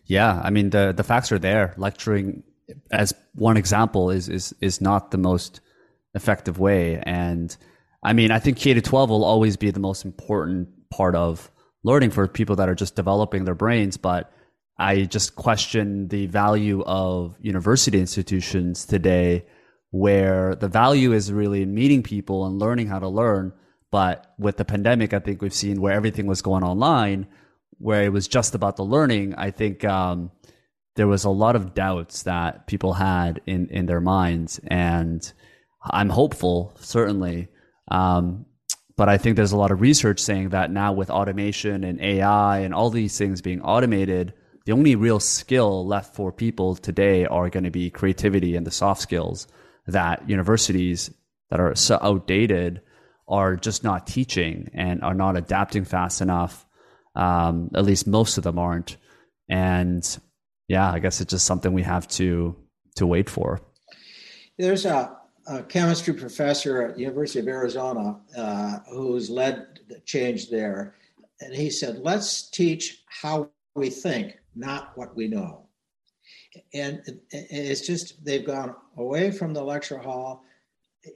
Yeah, 0.07 0.41
I 0.43 0.51
mean 0.51 0.71
the 0.71 0.93
the 0.97 1.05
facts 1.05 1.33
are 1.33 1.39
there. 1.39 1.75
Lecturing, 1.77 2.43
as 2.91 3.15
one 3.35 3.57
example, 3.57 4.11
is 4.11 4.29
is 4.29 4.55
is 4.61 4.81
not 4.81 5.11
the 5.11 5.19
most 5.19 5.61
effective 6.15 6.59
way, 6.59 7.01
and 7.03 7.57
I 8.03 8.13
mean 8.13 8.31
I 8.31 8.39
think 8.39 8.59
K 8.59 8.75
to 8.75 8.81
twelve 8.81 9.11
will 9.11 9.25
always 9.25 9.57
be 9.57 9.71
the 9.71 9.81
most 9.81 10.05
important 10.05 10.69
part 10.91 11.15
of 11.15 11.51
learning 11.83 12.11
for 12.11 12.27
people 12.29 12.57
that 12.57 12.69
are 12.69 12.75
just 12.75 12.97
developing 12.97 13.45
their 13.45 13.55
brains. 13.55 13.97
But 13.97 14.31
I 14.79 15.03
just 15.03 15.37
question 15.37 16.09
the 16.09 16.27
value 16.27 16.83
of 16.83 17.37
university 17.41 17.99
institutions 18.01 18.85
today, 18.85 19.47
where 19.91 20.55
the 20.55 20.69
value 20.69 21.13
is 21.13 21.33
really 21.33 21.63
in 21.63 21.75
meeting 21.75 22.03
people 22.03 22.47
and 22.47 22.59
learning 22.59 22.89
how 22.89 22.99
to 22.99 23.09
learn. 23.09 23.53
But 23.91 24.35
with 24.39 24.57
the 24.57 24.65
pandemic, 24.65 25.15
I 25.15 25.21
think 25.21 25.41
we've 25.41 25.55
seen 25.55 25.81
where 25.81 25.93
everything 25.93 26.27
was 26.27 26.43
going 26.43 26.65
online, 26.65 27.27
where 27.79 28.05
it 28.05 28.13
was 28.13 28.29
just 28.29 28.55
about 28.55 28.77
the 28.77 28.85
learning. 28.85 29.35
I 29.35 29.51
think 29.51 29.85
um, 29.85 30.31
there 30.97 31.07
was 31.07 31.25
a 31.25 31.31
lot 31.31 31.57
of 31.57 31.75
doubts 31.75 32.23
that 32.25 32.67
people 32.67 32.93
had 32.93 33.41
in 33.47 33.69
in 33.69 33.87
their 33.87 34.01
minds, 34.01 34.61
and 34.67 35.33
I'm 35.83 36.09
hopeful, 36.09 36.75
certainly. 36.81 37.49
Um, 37.91 38.47
but 38.97 39.09
I 39.09 39.19
think 39.19 39.37
there's 39.37 39.53
a 39.53 39.57
lot 39.57 39.73
of 39.73 39.81
research 39.81 40.21
saying 40.21 40.51
that 40.51 40.71
now 40.71 40.93
with 40.93 41.11
automation 41.11 41.83
and 41.83 42.01
AI 42.01 42.61
and 42.61 42.73
all 42.73 42.91
these 42.91 43.19
things 43.19 43.43
being 43.43 43.61
automated, 43.61 44.35
the 44.67 44.73
only 44.73 44.95
real 44.95 45.21
skill 45.21 45.87
left 45.87 46.15
for 46.15 46.33
people 46.33 46.77
today 46.77 47.27
are 47.27 47.51
going 47.51 47.65
to 47.65 47.71
be 47.71 47.91
creativity 47.91 48.57
and 48.57 48.67
the 48.67 48.71
soft 48.71 49.03
skills 49.03 49.49
that 49.87 50.29
universities 50.29 51.11
that 51.51 51.61
are 51.61 51.75
so 51.75 51.99
outdated 52.01 52.81
are 53.27 53.57
just 53.57 53.85
not 53.85 54.07
teaching 54.07 54.71
and 54.75 55.03
are 55.03 55.15
not 55.15 55.37
adapting 55.37 55.85
fast 55.85 56.21
enough. 56.21 56.67
Um, 57.15 57.71
at 57.75 57.85
least 57.85 58.07
most 58.07 58.39
of 58.39 58.45
them 58.45 58.59
aren't. 58.59 58.97
And 59.49 60.05
yeah, 60.69 60.91
I 60.91 60.99
guess 60.99 61.21
it's 61.21 61.31
just 61.31 61.47
something 61.47 61.73
we 61.73 61.83
have 61.83 62.09
to 62.09 62.57
to 62.97 63.07
wait 63.07 63.29
for. 63.29 63.61
There's 64.59 64.85
a 64.85 65.17
a 65.47 65.63
chemistry 65.63 66.15
professor 66.15 66.83
at 66.83 66.95
the 66.95 67.03
University 67.03 67.41
of 67.41 67.49
Arizona 67.49 68.19
uh, 68.37 68.79
who's 68.91 69.29
led 69.29 69.81
the 69.89 70.01
change 70.01 70.49
there, 70.49 70.95
and 71.41 71.55
he 71.55 71.71
said, 71.71 71.99
"Let's 71.99 72.49
teach 72.51 73.03
how 73.07 73.51
we 73.75 73.91
think, 73.91 74.39
not 74.55 74.97
what 74.97 75.15
we 75.15 75.29
know." 75.29 75.67
And 76.73 77.03
it's 77.31 77.87
just 77.87 78.25
they've 78.25 78.47
gone 78.47 78.75
away 78.97 79.31
from 79.33 79.53
the 79.53 79.63
lecture 79.63 79.99
hall 79.99 80.45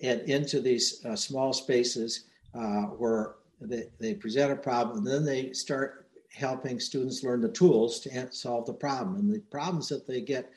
and 0.03 0.20
into 0.22 0.61
these 0.61 1.05
uh, 1.05 1.16
small 1.16 1.53
spaces 1.53 2.24
uh, 2.55 2.82
where 2.99 3.36
they, 3.61 3.84
they 3.98 4.14
present 4.14 4.52
a 4.52 4.56
problem, 4.56 4.98
and 4.98 5.06
then 5.06 5.24
they 5.24 5.52
start 5.52 6.06
helping 6.32 6.78
students 6.78 7.22
learn 7.22 7.40
the 7.40 7.48
tools 7.48 8.00
to 8.00 8.32
solve 8.32 8.66
the 8.66 8.72
problem. 8.72 9.16
And 9.16 9.32
the 9.32 9.40
problems 9.50 9.88
that 9.88 10.06
they 10.06 10.20
get 10.20 10.52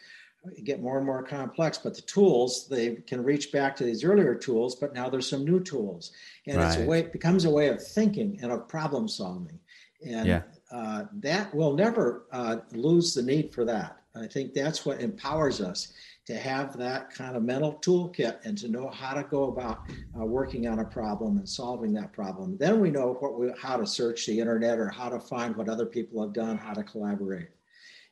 get 0.63 0.81
more 0.81 0.97
and 0.97 1.05
more 1.05 1.21
complex 1.21 1.77
but 1.77 1.95
the 1.95 2.01
tools 2.01 2.67
they 2.67 2.95
can 2.95 3.23
reach 3.23 3.51
back 3.51 3.75
to 3.75 3.83
these 3.83 4.03
earlier 4.03 4.33
tools 4.33 4.75
but 4.75 4.93
now 4.93 5.07
there's 5.07 5.29
some 5.29 5.45
new 5.45 5.59
tools 5.59 6.11
and 6.47 6.57
right. 6.57 6.65
it's 6.65 6.77
a 6.77 6.85
way 6.85 6.99
it 6.99 7.13
becomes 7.13 7.45
a 7.45 7.49
way 7.49 7.67
of 7.67 7.85
thinking 7.85 8.39
and 8.41 8.51
of 8.51 8.67
problem 8.67 9.07
solving 9.07 9.59
and 10.03 10.27
yeah. 10.27 10.41
uh, 10.71 11.03
that 11.13 11.53
will 11.53 11.73
never 11.73 12.25
uh, 12.31 12.57
lose 12.71 13.13
the 13.13 13.21
need 13.21 13.53
for 13.53 13.65
that 13.65 14.01
i 14.15 14.25
think 14.25 14.53
that's 14.53 14.83
what 14.83 14.99
empowers 14.99 15.61
us 15.61 15.93
to 16.27 16.35
have 16.35 16.77
that 16.77 17.13
kind 17.13 17.35
of 17.35 17.43
mental 17.43 17.79
toolkit 17.83 18.37
and 18.45 18.57
to 18.57 18.67
know 18.67 18.89
how 18.89 19.13
to 19.13 19.23
go 19.23 19.45
about 19.45 19.79
uh, 20.19 20.23
working 20.23 20.67
on 20.67 20.79
a 20.79 20.85
problem 20.85 21.37
and 21.37 21.47
solving 21.47 21.93
that 21.93 22.13
problem 22.13 22.57
then 22.57 22.79
we 22.79 22.89
know 22.89 23.17
what 23.19 23.39
we, 23.39 23.51
how 23.59 23.75
to 23.77 23.85
search 23.85 24.25
the 24.25 24.39
internet 24.39 24.77
or 24.77 24.89
how 24.89 25.09
to 25.09 25.19
find 25.19 25.55
what 25.55 25.67
other 25.67 25.85
people 25.85 26.21
have 26.21 26.33
done 26.33 26.57
how 26.57 26.73
to 26.73 26.83
collaborate 26.83 27.49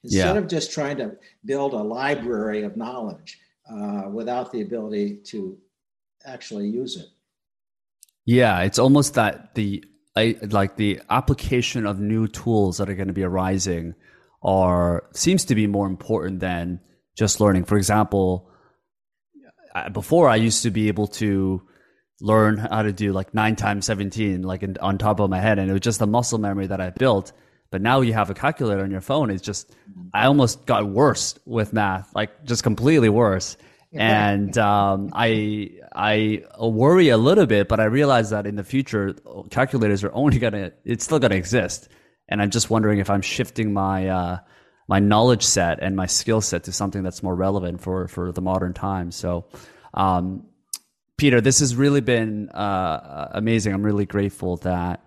instead 0.04 0.36
yeah. 0.36 0.40
of 0.40 0.48
just 0.48 0.72
trying 0.72 0.98
to 0.98 1.16
build 1.46 1.74
a 1.74 1.82
library 1.82 2.64
of 2.64 2.78
knowledge 2.78 3.40
uh, 3.70 4.10
without 4.12 4.52
the 4.52 4.62
ability 4.62 5.18
to 5.18 5.58
actually 6.26 6.68
use 6.68 6.98
it. 6.98 7.08
Yeah, 8.26 8.62
it's 8.62 8.80
almost 8.80 9.16
that 9.16 9.56
the 9.56 9.84
I, 10.16 10.38
like 10.50 10.76
the 10.76 11.02
application 11.10 11.86
of 11.86 12.00
new 12.00 12.28
tools 12.28 12.78
that 12.78 12.90
are 12.90 12.96
going 12.96 13.08
to 13.08 13.14
be 13.14 13.24
arising 13.24 13.96
are 14.42 15.08
seems 15.14 15.46
to 15.46 15.56
be 15.56 15.68
more 15.68 15.88
important 15.88 16.40
than 16.40 16.80
just 17.20 17.42
learning. 17.42 17.66
For 17.66 17.78
example, 17.78 18.50
before 19.92 20.30
I 20.30 20.38
used 20.38 20.64
to 20.64 20.72
be 20.72 20.88
able 20.88 21.08
to 21.22 21.62
learn 22.22 22.58
how 22.58 22.82
to 22.82 22.94
do 22.94 23.12
like 23.12 23.34
nine 23.34 23.58
times 23.58 23.86
17, 23.86 24.42
like 24.42 24.64
in, 24.64 24.78
on 24.80 24.98
top 24.98 25.20
of 25.20 25.30
my 25.30 25.40
head. 25.40 25.60
And 25.60 25.70
it 25.70 25.74
was 25.74 25.82
just 25.82 26.02
a 26.02 26.08
muscle 26.08 26.40
memory 26.40 26.68
that 26.68 26.80
I 26.80 26.92
built. 26.92 27.34
But 27.72 27.82
now 27.82 28.02
you 28.02 28.14
have 28.14 28.30
a 28.30 28.34
calculator 28.34 28.82
on 28.82 28.90
your 28.90 29.02
phone. 29.02 29.30
It's 29.30 29.44
just, 29.44 29.76
I 30.14 30.26
almost 30.26 30.66
got 30.66 30.88
worse 30.88 31.38
with 31.46 31.74
math, 31.74 32.10
like 32.16 32.46
just 32.46 32.64
completely 32.64 33.10
worse. 33.10 33.58
and 33.94 34.58
um, 34.58 35.10
I 35.14 35.72
I 35.94 36.44
worry 36.60 37.10
a 37.10 37.18
little 37.18 37.48
bit, 37.48 37.68
but 37.68 37.80
I 37.80 37.86
realize 37.86 38.30
that 38.30 38.46
in 38.46 38.56
the 38.56 38.64
future, 38.64 39.16
calculators 39.50 40.04
are 40.04 40.14
only 40.14 40.38
gonna 40.38 40.72
it's 40.86 41.06
still 41.06 41.18
gonna 41.18 41.34
exist, 41.34 41.90
and 42.28 42.40
I'm 42.40 42.52
just 42.52 42.70
wondering 42.70 43.00
if 43.00 43.10
I'm 43.10 43.24
shifting 43.24 43.74
my 43.74 44.08
uh, 44.08 44.38
my 44.90 45.00
knowledge 45.00 45.44
set 45.44 45.80
and 45.82 45.96
my 45.96 46.08
skill 46.08 46.42
set 46.42 46.64
to 46.64 46.72
something 46.72 47.04
that's 47.04 47.22
more 47.22 47.36
relevant 47.36 47.80
for 47.80 48.08
for 48.08 48.32
the 48.32 48.42
modern 48.42 48.74
times. 48.74 49.16
So, 49.16 49.46
um, 49.94 50.48
Peter, 51.16 51.42
this 51.42 51.60
has 51.60 51.76
really 51.76 52.02
been 52.02 52.50
uh, 52.50 53.30
amazing. 53.34 53.74
I'm 53.74 53.84
really 53.84 54.08
grateful 54.08 54.58
that 54.58 55.06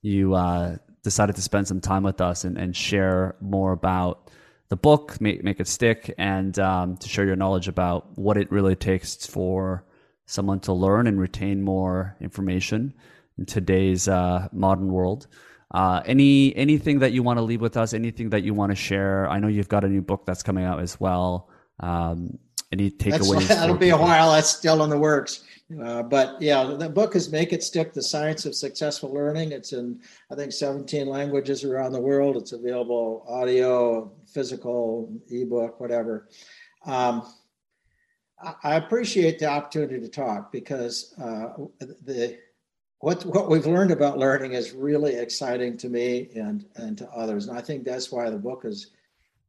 you 0.00 0.34
uh, 0.34 0.76
decided 1.02 1.36
to 1.36 1.42
spend 1.42 1.68
some 1.68 1.80
time 1.80 2.04
with 2.04 2.22
us 2.22 2.44
and, 2.44 2.56
and 2.56 2.74
share 2.74 3.36
more 3.40 3.72
about 3.72 4.30
the 4.70 4.76
book, 4.76 5.20
make, 5.20 5.44
make 5.44 5.60
it 5.60 5.68
stick, 5.68 6.14
and 6.16 6.58
um, 6.58 6.96
to 6.96 7.08
share 7.08 7.26
your 7.26 7.36
knowledge 7.36 7.68
about 7.68 8.16
what 8.16 8.38
it 8.38 8.50
really 8.50 8.76
takes 8.76 9.26
for 9.26 9.84
someone 10.26 10.60
to 10.60 10.72
learn 10.72 11.06
and 11.06 11.20
retain 11.20 11.62
more 11.62 12.16
information 12.20 12.94
in 13.36 13.44
today's 13.44 14.08
uh, 14.08 14.48
modern 14.52 14.88
world. 14.88 15.26
Uh, 15.70 16.00
any 16.06 16.56
anything 16.56 17.00
that 17.00 17.12
you 17.12 17.22
want 17.22 17.38
to 17.38 17.42
leave 17.42 17.60
with 17.60 17.76
us? 17.76 17.92
Anything 17.92 18.30
that 18.30 18.42
you 18.42 18.54
want 18.54 18.72
to 18.72 18.76
share? 18.76 19.28
I 19.28 19.38
know 19.38 19.48
you've 19.48 19.68
got 19.68 19.84
a 19.84 19.88
new 19.88 20.02
book 20.02 20.24
that's 20.24 20.42
coming 20.42 20.64
out 20.64 20.80
as 20.80 20.98
well. 20.98 21.50
Um, 21.80 22.38
any 22.72 22.90
takeaways? 22.90 23.48
that'll 23.48 23.76
be 23.76 23.90
a 23.90 23.96
while. 23.96 24.32
That's 24.32 24.48
still 24.48 24.82
in 24.84 24.90
the 24.90 24.98
works. 24.98 25.44
Uh, 25.82 26.02
but 26.02 26.40
yeah, 26.40 26.64
the 26.64 26.88
book 26.88 27.14
is 27.14 27.30
Make 27.30 27.52
It 27.52 27.62
Stick 27.62 27.92
The 27.92 28.02
Science 28.02 28.46
of 28.46 28.54
Successful 28.54 29.12
Learning. 29.12 29.52
It's 29.52 29.74
in, 29.74 30.00
I 30.32 30.34
think, 30.34 30.52
17 30.52 31.06
languages 31.06 31.62
around 31.62 31.92
the 31.92 32.00
world. 32.00 32.38
It's 32.38 32.52
available 32.52 33.24
audio, 33.28 34.10
physical, 34.26 35.12
ebook, 35.30 35.78
whatever. 35.78 36.28
Um, 36.86 37.30
I 38.62 38.76
appreciate 38.76 39.38
the 39.38 39.46
opportunity 39.46 40.00
to 40.00 40.08
talk 40.08 40.52
because 40.52 41.12
uh, 41.20 41.64
the 42.04 42.38
what 43.00 43.24
what 43.26 43.48
we've 43.48 43.66
learned 43.66 43.90
about 43.90 44.18
learning 44.18 44.52
is 44.52 44.72
really 44.72 45.14
exciting 45.14 45.76
to 45.78 45.88
me 45.88 46.28
and 46.34 46.64
and 46.76 46.98
to 46.98 47.08
others, 47.10 47.46
and 47.46 47.56
I 47.56 47.60
think 47.60 47.84
that's 47.84 48.10
why 48.10 48.28
the 48.30 48.38
book 48.38 48.64
has 48.64 48.88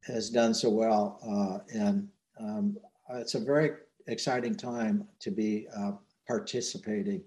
has 0.05 0.29
done 0.29 0.53
so 0.53 0.69
well. 0.69 1.19
Uh, 1.25 1.77
and 1.77 2.09
um, 2.39 2.77
it's 3.11 3.35
a 3.35 3.39
very 3.39 3.71
exciting 4.07 4.55
time 4.55 5.07
to 5.19 5.31
be 5.31 5.67
uh, 5.75 5.91
participating 6.27 7.21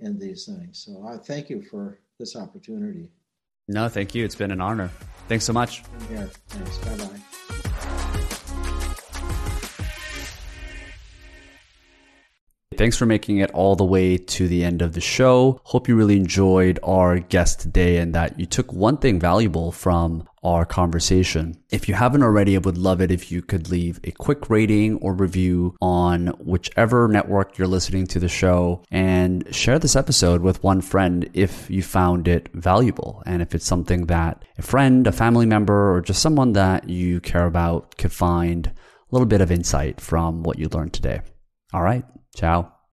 in 0.00 0.18
these 0.18 0.46
things. 0.46 0.84
So 0.84 1.06
I 1.06 1.16
thank 1.18 1.50
you 1.50 1.62
for 1.62 2.00
this 2.18 2.36
opportunity. 2.36 3.08
No, 3.68 3.88
thank 3.88 4.14
you. 4.14 4.24
It's 4.24 4.34
been 4.34 4.50
an 4.50 4.60
honor. 4.60 4.90
Thanks 5.28 5.44
so 5.44 5.52
much. 5.52 5.82
Yeah, 6.10 6.26
thanks. 6.48 6.78
Bye 6.78 6.96
bye. 6.96 7.35
Thanks 12.76 12.98
for 12.98 13.06
making 13.06 13.38
it 13.38 13.50
all 13.52 13.74
the 13.74 13.84
way 13.84 14.18
to 14.18 14.48
the 14.48 14.62
end 14.62 14.82
of 14.82 14.92
the 14.92 15.00
show. 15.00 15.60
Hope 15.64 15.88
you 15.88 15.96
really 15.96 16.16
enjoyed 16.16 16.78
our 16.82 17.18
guest 17.18 17.60
today 17.60 17.96
and 17.96 18.14
that 18.14 18.38
you 18.38 18.44
took 18.44 18.72
one 18.72 18.98
thing 18.98 19.18
valuable 19.18 19.72
from 19.72 20.28
our 20.44 20.64
conversation. 20.64 21.56
If 21.70 21.88
you 21.88 21.94
haven't 21.94 22.22
already, 22.22 22.54
I 22.54 22.58
would 22.58 22.78
love 22.78 23.00
it 23.00 23.10
if 23.10 23.32
you 23.32 23.42
could 23.42 23.70
leave 23.70 23.98
a 24.04 24.12
quick 24.12 24.50
rating 24.50 24.96
or 24.98 25.14
review 25.14 25.74
on 25.80 26.28
whichever 26.38 27.08
network 27.08 27.56
you're 27.56 27.66
listening 27.66 28.06
to 28.08 28.20
the 28.20 28.28
show 28.28 28.84
and 28.90 29.52
share 29.54 29.78
this 29.78 29.96
episode 29.96 30.42
with 30.42 30.62
one 30.62 30.82
friend 30.82 31.28
if 31.32 31.68
you 31.70 31.82
found 31.82 32.28
it 32.28 32.50
valuable. 32.52 33.22
And 33.26 33.40
if 33.40 33.54
it's 33.54 33.66
something 33.66 34.06
that 34.06 34.44
a 34.58 34.62
friend, 34.62 35.06
a 35.06 35.12
family 35.12 35.46
member, 35.46 35.94
or 35.94 36.00
just 36.02 36.22
someone 36.22 36.52
that 36.52 36.88
you 36.88 37.20
care 37.20 37.46
about 37.46 37.96
could 37.96 38.12
find 38.12 38.66
a 38.66 38.72
little 39.10 39.26
bit 39.26 39.40
of 39.40 39.50
insight 39.50 40.00
from 40.00 40.42
what 40.42 40.58
you 40.58 40.68
learned 40.68 40.92
today. 40.92 41.22
All 41.72 41.82
right. 41.82 42.04
Chao. 42.36 42.75